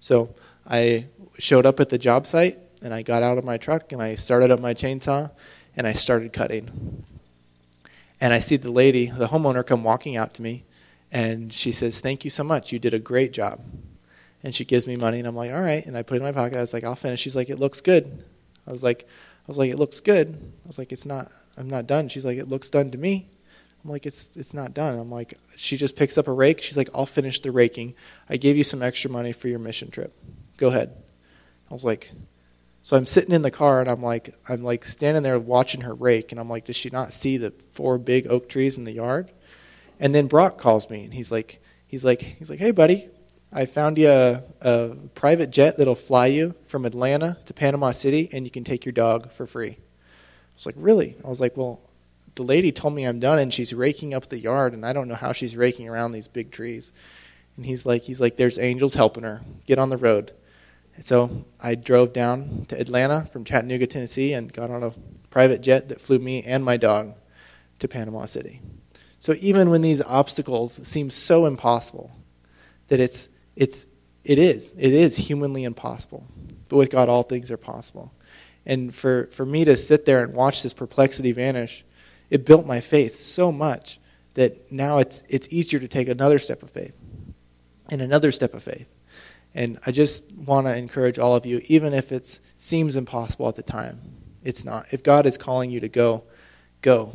So 0.00 0.34
I 0.66 1.06
showed 1.38 1.64
up 1.64 1.78
at 1.78 1.90
the 1.90 1.98
job 1.98 2.26
site, 2.26 2.58
and 2.82 2.92
I 2.92 3.02
got 3.02 3.22
out 3.22 3.38
of 3.38 3.44
my 3.44 3.56
truck, 3.56 3.92
and 3.92 4.02
I 4.02 4.16
started 4.16 4.50
up 4.50 4.58
my 4.58 4.74
chainsaw, 4.74 5.30
and 5.76 5.86
I 5.86 5.92
started 5.92 6.32
cutting. 6.32 7.04
And 8.20 8.32
I 8.32 8.40
see 8.40 8.56
the 8.56 8.72
lady, 8.72 9.06
the 9.06 9.28
homeowner, 9.28 9.64
come 9.64 9.84
walking 9.84 10.16
out 10.16 10.34
to 10.34 10.42
me, 10.42 10.64
and 11.14 11.52
she 11.52 11.70
says, 11.70 12.00
Thank 12.00 12.24
you 12.24 12.30
so 12.30 12.44
much. 12.44 12.72
You 12.72 12.78
did 12.80 12.92
a 12.92 12.98
great 12.98 13.32
job. 13.32 13.60
And 14.42 14.54
she 14.54 14.66
gives 14.66 14.86
me 14.86 14.96
money, 14.96 15.20
and 15.20 15.28
I'm 15.28 15.36
like, 15.36 15.52
All 15.52 15.62
right. 15.62 15.86
And 15.86 15.96
I 15.96 16.02
put 16.02 16.16
it 16.16 16.18
in 16.18 16.24
my 16.24 16.32
pocket. 16.32 16.58
I 16.58 16.60
was 16.60 16.74
like, 16.74 16.84
I'll 16.84 16.96
finish. 16.96 17.20
She's 17.20 17.36
like, 17.36 17.48
It 17.48 17.60
looks 17.60 17.80
good. 17.80 18.24
I 18.66 18.72
was 18.72 18.82
like, 18.82 19.06
I 19.08 19.46
was 19.46 19.56
like, 19.56 19.70
It 19.70 19.78
looks 19.78 20.00
good. 20.00 20.34
I 20.34 20.66
was 20.66 20.76
like, 20.76 20.92
It's 20.92 21.06
not, 21.06 21.30
I'm 21.56 21.70
not 21.70 21.86
done. 21.86 22.08
She's 22.08 22.24
like, 22.24 22.36
It 22.36 22.48
looks 22.48 22.68
done 22.68 22.90
to 22.90 22.98
me. 22.98 23.28
I'm 23.84 23.90
like, 23.90 24.06
it's 24.06 24.34
it's 24.34 24.54
not 24.54 24.72
done. 24.72 24.98
I'm 24.98 25.10
like, 25.10 25.38
she 25.56 25.76
just 25.76 25.94
picks 25.94 26.16
up 26.16 26.26
a 26.26 26.32
rake. 26.32 26.62
She's 26.62 26.76
like, 26.76 26.88
I'll 26.94 27.04
finish 27.04 27.40
the 27.40 27.52
raking. 27.52 27.94
I 28.30 28.38
gave 28.38 28.56
you 28.56 28.64
some 28.64 28.82
extra 28.82 29.10
money 29.10 29.32
for 29.32 29.48
your 29.48 29.58
mission 29.58 29.90
trip. 29.90 30.18
Go 30.56 30.68
ahead. 30.68 30.96
I 31.70 31.74
was 31.74 31.84
like, 31.84 32.10
so 32.80 32.96
I'm 32.96 33.04
sitting 33.04 33.34
in 33.34 33.42
the 33.42 33.50
car 33.50 33.82
and 33.82 33.90
I'm 33.90 34.02
like 34.02 34.34
I'm 34.48 34.64
like 34.64 34.86
standing 34.86 35.22
there 35.22 35.38
watching 35.38 35.82
her 35.82 35.94
rake 35.94 36.32
and 36.32 36.40
I'm 36.40 36.48
like, 36.48 36.64
does 36.64 36.76
she 36.76 36.88
not 36.88 37.12
see 37.12 37.36
the 37.36 37.50
four 37.72 37.98
big 37.98 38.26
oak 38.26 38.48
trees 38.48 38.78
in 38.78 38.84
the 38.84 38.92
yard? 38.92 39.30
And 40.00 40.14
then 40.14 40.26
Brock 40.26 40.58
calls 40.58 40.90
me 40.90 41.04
and 41.04 41.14
he's 41.14 41.30
like 41.30 41.60
he's 41.86 42.04
like 42.04 42.20
he's 42.22 42.50
like, 42.50 42.58
Hey 42.58 42.70
buddy, 42.70 43.08
I 43.52 43.66
found 43.66 43.98
you 43.98 44.08
a, 44.08 44.42
a 44.60 44.96
private 45.14 45.50
jet 45.50 45.78
that'll 45.78 45.94
fly 45.94 46.26
you 46.26 46.54
from 46.66 46.84
Atlanta 46.84 47.38
to 47.46 47.54
Panama 47.54 47.92
City 47.92 48.28
and 48.32 48.44
you 48.44 48.50
can 48.50 48.64
take 48.64 48.84
your 48.84 48.92
dog 48.92 49.30
for 49.30 49.46
free. 49.46 49.70
I 49.70 50.56
was 50.56 50.66
like, 50.66 50.74
Really? 50.78 51.16
I 51.24 51.28
was 51.28 51.40
like, 51.40 51.56
Well, 51.56 51.80
the 52.34 52.42
lady 52.42 52.72
told 52.72 52.94
me 52.94 53.04
I'm 53.04 53.20
done 53.20 53.38
and 53.38 53.54
she's 53.54 53.72
raking 53.72 54.14
up 54.14 54.28
the 54.28 54.38
yard 54.38 54.72
and 54.72 54.84
I 54.84 54.92
don't 54.92 55.08
know 55.08 55.14
how 55.14 55.32
she's 55.32 55.56
raking 55.56 55.88
around 55.88 56.12
these 56.12 56.28
big 56.28 56.50
trees. 56.50 56.92
And 57.56 57.64
he's 57.64 57.86
like 57.86 58.02
he's 58.02 58.20
like, 58.20 58.36
There's 58.36 58.58
angels 58.58 58.94
helping 58.94 59.22
her. 59.22 59.42
Get 59.66 59.78
on 59.78 59.90
the 59.90 59.96
road. 59.96 60.32
And 60.96 61.04
So 61.04 61.44
I 61.60 61.74
drove 61.74 62.12
down 62.12 62.66
to 62.68 62.78
Atlanta 62.78 63.26
from 63.32 63.44
Chattanooga, 63.44 63.86
Tennessee, 63.86 64.32
and 64.32 64.52
got 64.52 64.70
on 64.70 64.82
a 64.82 64.92
private 65.30 65.60
jet 65.60 65.88
that 65.88 66.00
flew 66.00 66.18
me 66.18 66.42
and 66.42 66.64
my 66.64 66.76
dog 66.76 67.14
to 67.80 67.88
Panama 67.88 68.26
City. 68.26 68.60
So 69.24 69.34
even 69.40 69.70
when 69.70 69.80
these 69.80 70.02
obstacles 70.02 70.86
seem 70.86 71.08
so 71.08 71.46
impossible, 71.46 72.14
that 72.88 73.00
it's 73.00 73.26
it's 73.56 73.86
it 74.22 74.38
is 74.38 74.74
it 74.76 74.92
is 74.92 75.16
humanly 75.16 75.64
impossible, 75.64 76.26
but 76.68 76.76
with 76.76 76.90
God 76.90 77.08
all 77.08 77.22
things 77.22 77.50
are 77.50 77.56
possible. 77.56 78.12
And 78.66 78.94
for 78.94 79.30
for 79.32 79.46
me 79.46 79.64
to 79.64 79.78
sit 79.78 80.04
there 80.04 80.22
and 80.22 80.34
watch 80.34 80.62
this 80.62 80.74
perplexity 80.74 81.32
vanish, 81.32 81.86
it 82.28 82.44
built 82.44 82.66
my 82.66 82.82
faith 82.82 83.22
so 83.22 83.50
much 83.50 83.98
that 84.34 84.70
now 84.70 84.98
it's 84.98 85.22
it's 85.30 85.48
easier 85.50 85.80
to 85.80 85.88
take 85.88 86.08
another 86.08 86.38
step 86.38 86.62
of 86.62 86.68
faith 86.68 87.00
and 87.88 88.02
another 88.02 88.30
step 88.30 88.52
of 88.52 88.62
faith 88.62 88.88
and 89.54 89.78
I 89.86 89.90
just 89.90 90.30
want 90.32 90.66
to 90.66 90.76
encourage 90.76 91.18
all 91.18 91.34
of 91.34 91.46
you, 91.46 91.62
even 91.68 91.94
if 91.94 92.12
it 92.12 92.40
seems 92.58 92.94
impossible 92.94 93.48
at 93.48 93.56
the 93.56 93.62
time, 93.62 94.02
it's 94.42 94.66
not. 94.66 94.92
If 94.92 95.02
God 95.02 95.24
is 95.24 95.38
calling 95.38 95.70
you 95.70 95.80
to 95.80 95.88
go, 95.88 96.24
go. 96.82 97.14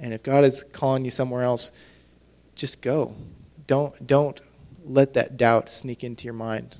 And 0.00 0.14
if 0.14 0.22
God 0.22 0.44
is 0.44 0.64
calling 0.72 1.04
you 1.04 1.10
somewhere 1.10 1.42
else, 1.42 1.72
just 2.54 2.80
go. 2.80 3.14
Don't 3.66 4.06
don't 4.06 4.40
let 4.84 5.14
that 5.14 5.36
doubt 5.36 5.68
sneak 5.68 6.02
into 6.02 6.24
your 6.24 6.34
mind. 6.34 6.76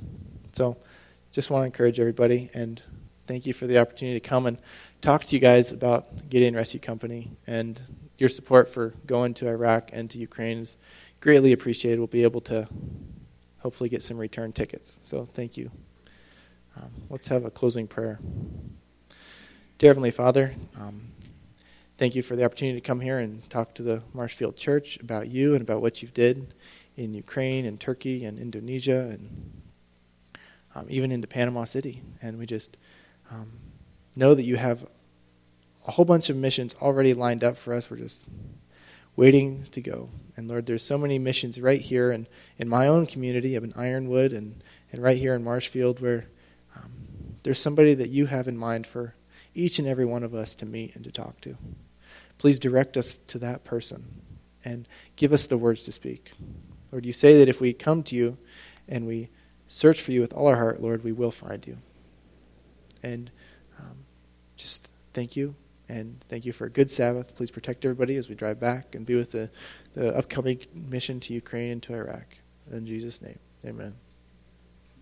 So, 0.52 0.76
just 1.30 1.50
want 1.50 1.62
to 1.62 1.66
encourage 1.66 2.00
everybody 2.00 2.50
and 2.54 2.82
thank 3.26 3.46
you 3.46 3.52
for 3.52 3.66
the 3.68 3.78
opportunity 3.78 4.18
to 4.18 4.28
come 4.28 4.46
and 4.46 4.58
talk 5.00 5.22
to 5.24 5.36
you 5.36 5.40
guys 5.40 5.70
about 5.70 6.28
Gideon 6.28 6.56
Rescue 6.56 6.80
Company 6.80 7.30
and 7.46 7.80
your 8.18 8.28
support 8.28 8.68
for 8.68 8.94
going 9.06 9.34
to 9.34 9.48
Iraq 9.48 9.90
and 9.92 10.10
to 10.10 10.18
Ukraine 10.18 10.58
is 10.58 10.76
greatly 11.20 11.52
appreciated. 11.52 11.98
We'll 11.98 12.08
be 12.08 12.24
able 12.24 12.40
to 12.42 12.68
hopefully 13.58 13.88
get 13.88 14.02
some 14.02 14.18
return 14.18 14.52
tickets. 14.52 14.98
So 15.02 15.24
thank 15.24 15.56
you. 15.56 15.70
Um, 16.76 16.90
let's 17.08 17.28
have 17.28 17.44
a 17.44 17.50
closing 17.50 17.86
prayer. 17.86 18.18
Dear 19.78 19.90
Heavenly 19.90 20.10
Father, 20.10 20.54
um, 20.78 21.12
thank 22.00 22.14
you 22.14 22.22
for 22.22 22.34
the 22.34 22.42
opportunity 22.42 22.80
to 22.80 22.86
come 22.86 22.98
here 22.98 23.18
and 23.18 23.46
talk 23.50 23.74
to 23.74 23.82
the 23.82 24.02
Marshfield 24.14 24.56
Church 24.56 24.98
about 25.00 25.28
you 25.28 25.52
and 25.52 25.60
about 25.60 25.82
what 25.82 26.00
you've 26.00 26.14
did 26.14 26.54
in 26.96 27.12
Ukraine 27.12 27.66
and 27.66 27.78
Turkey 27.78 28.24
and 28.24 28.38
Indonesia 28.38 29.00
and 29.00 29.62
um, 30.74 30.86
even 30.88 31.12
into 31.12 31.28
Panama 31.28 31.64
City. 31.64 32.00
And 32.22 32.38
we 32.38 32.46
just 32.46 32.78
um, 33.30 33.52
know 34.16 34.34
that 34.34 34.44
you 34.44 34.56
have 34.56 34.88
a 35.86 35.90
whole 35.90 36.06
bunch 36.06 36.30
of 36.30 36.38
missions 36.38 36.74
already 36.80 37.12
lined 37.12 37.44
up 37.44 37.58
for 37.58 37.74
us. 37.74 37.90
We're 37.90 37.98
just 37.98 38.26
waiting 39.14 39.64
to 39.64 39.82
go. 39.82 40.08
And 40.38 40.48
Lord, 40.48 40.64
there's 40.64 40.82
so 40.82 40.96
many 40.96 41.18
missions 41.18 41.60
right 41.60 41.82
here 41.82 42.12
and 42.12 42.26
in 42.56 42.66
my 42.66 42.86
own 42.86 43.04
community 43.04 43.56
of 43.56 43.62
an 43.62 43.74
Ironwood 43.76 44.32
and, 44.32 44.64
and 44.90 45.02
right 45.02 45.18
here 45.18 45.34
in 45.34 45.44
Marshfield 45.44 46.00
where 46.00 46.24
um, 46.74 46.92
there's 47.42 47.58
somebody 47.58 47.92
that 47.92 48.08
you 48.08 48.24
have 48.24 48.48
in 48.48 48.56
mind 48.56 48.86
for 48.86 49.14
each 49.54 49.78
and 49.78 49.86
every 49.86 50.06
one 50.06 50.22
of 50.22 50.34
us 50.34 50.54
to 50.54 50.64
meet 50.64 50.96
and 50.96 51.04
to 51.04 51.12
talk 51.12 51.38
to. 51.42 51.58
Please 52.40 52.58
direct 52.58 52.96
us 52.96 53.18
to 53.26 53.38
that 53.38 53.64
person 53.64 54.02
and 54.64 54.88
give 55.16 55.34
us 55.34 55.44
the 55.44 55.58
words 55.58 55.84
to 55.84 55.92
speak. 55.92 56.32
Lord, 56.90 57.04
you 57.04 57.12
say 57.12 57.36
that 57.36 57.50
if 57.50 57.60
we 57.60 57.74
come 57.74 58.02
to 58.04 58.16
you 58.16 58.38
and 58.88 59.06
we 59.06 59.28
search 59.68 60.00
for 60.00 60.12
you 60.12 60.22
with 60.22 60.32
all 60.32 60.46
our 60.46 60.56
heart, 60.56 60.80
Lord, 60.80 61.04
we 61.04 61.12
will 61.12 61.30
find 61.30 61.66
you. 61.66 61.76
And 63.02 63.30
um, 63.78 63.94
just 64.56 64.90
thank 65.12 65.36
you 65.36 65.54
and 65.90 66.18
thank 66.30 66.46
you 66.46 66.54
for 66.54 66.64
a 66.64 66.70
good 66.70 66.90
Sabbath. 66.90 67.36
Please 67.36 67.50
protect 67.50 67.84
everybody 67.84 68.16
as 68.16 68.30
we 68.30 68.34
drive 68.34 68.58
back 68.58 68.94
and 68.94 69.04
be 69.04 69.16
with 69.16 69.32
the, 69.32 69.50
the 69.92 70.16
upcoming 70.16 70.64
mission 70.72 71.20
to 71.20 71.34
Ukraine 71.34 71.72
and 71.72 71.82
to 71.82 71.92
Iraq. 71.92 72.38
In 72.72 72.86
Jesus' 72.86 73.20
name, 73.20 73.38
amen. 73.66 73.94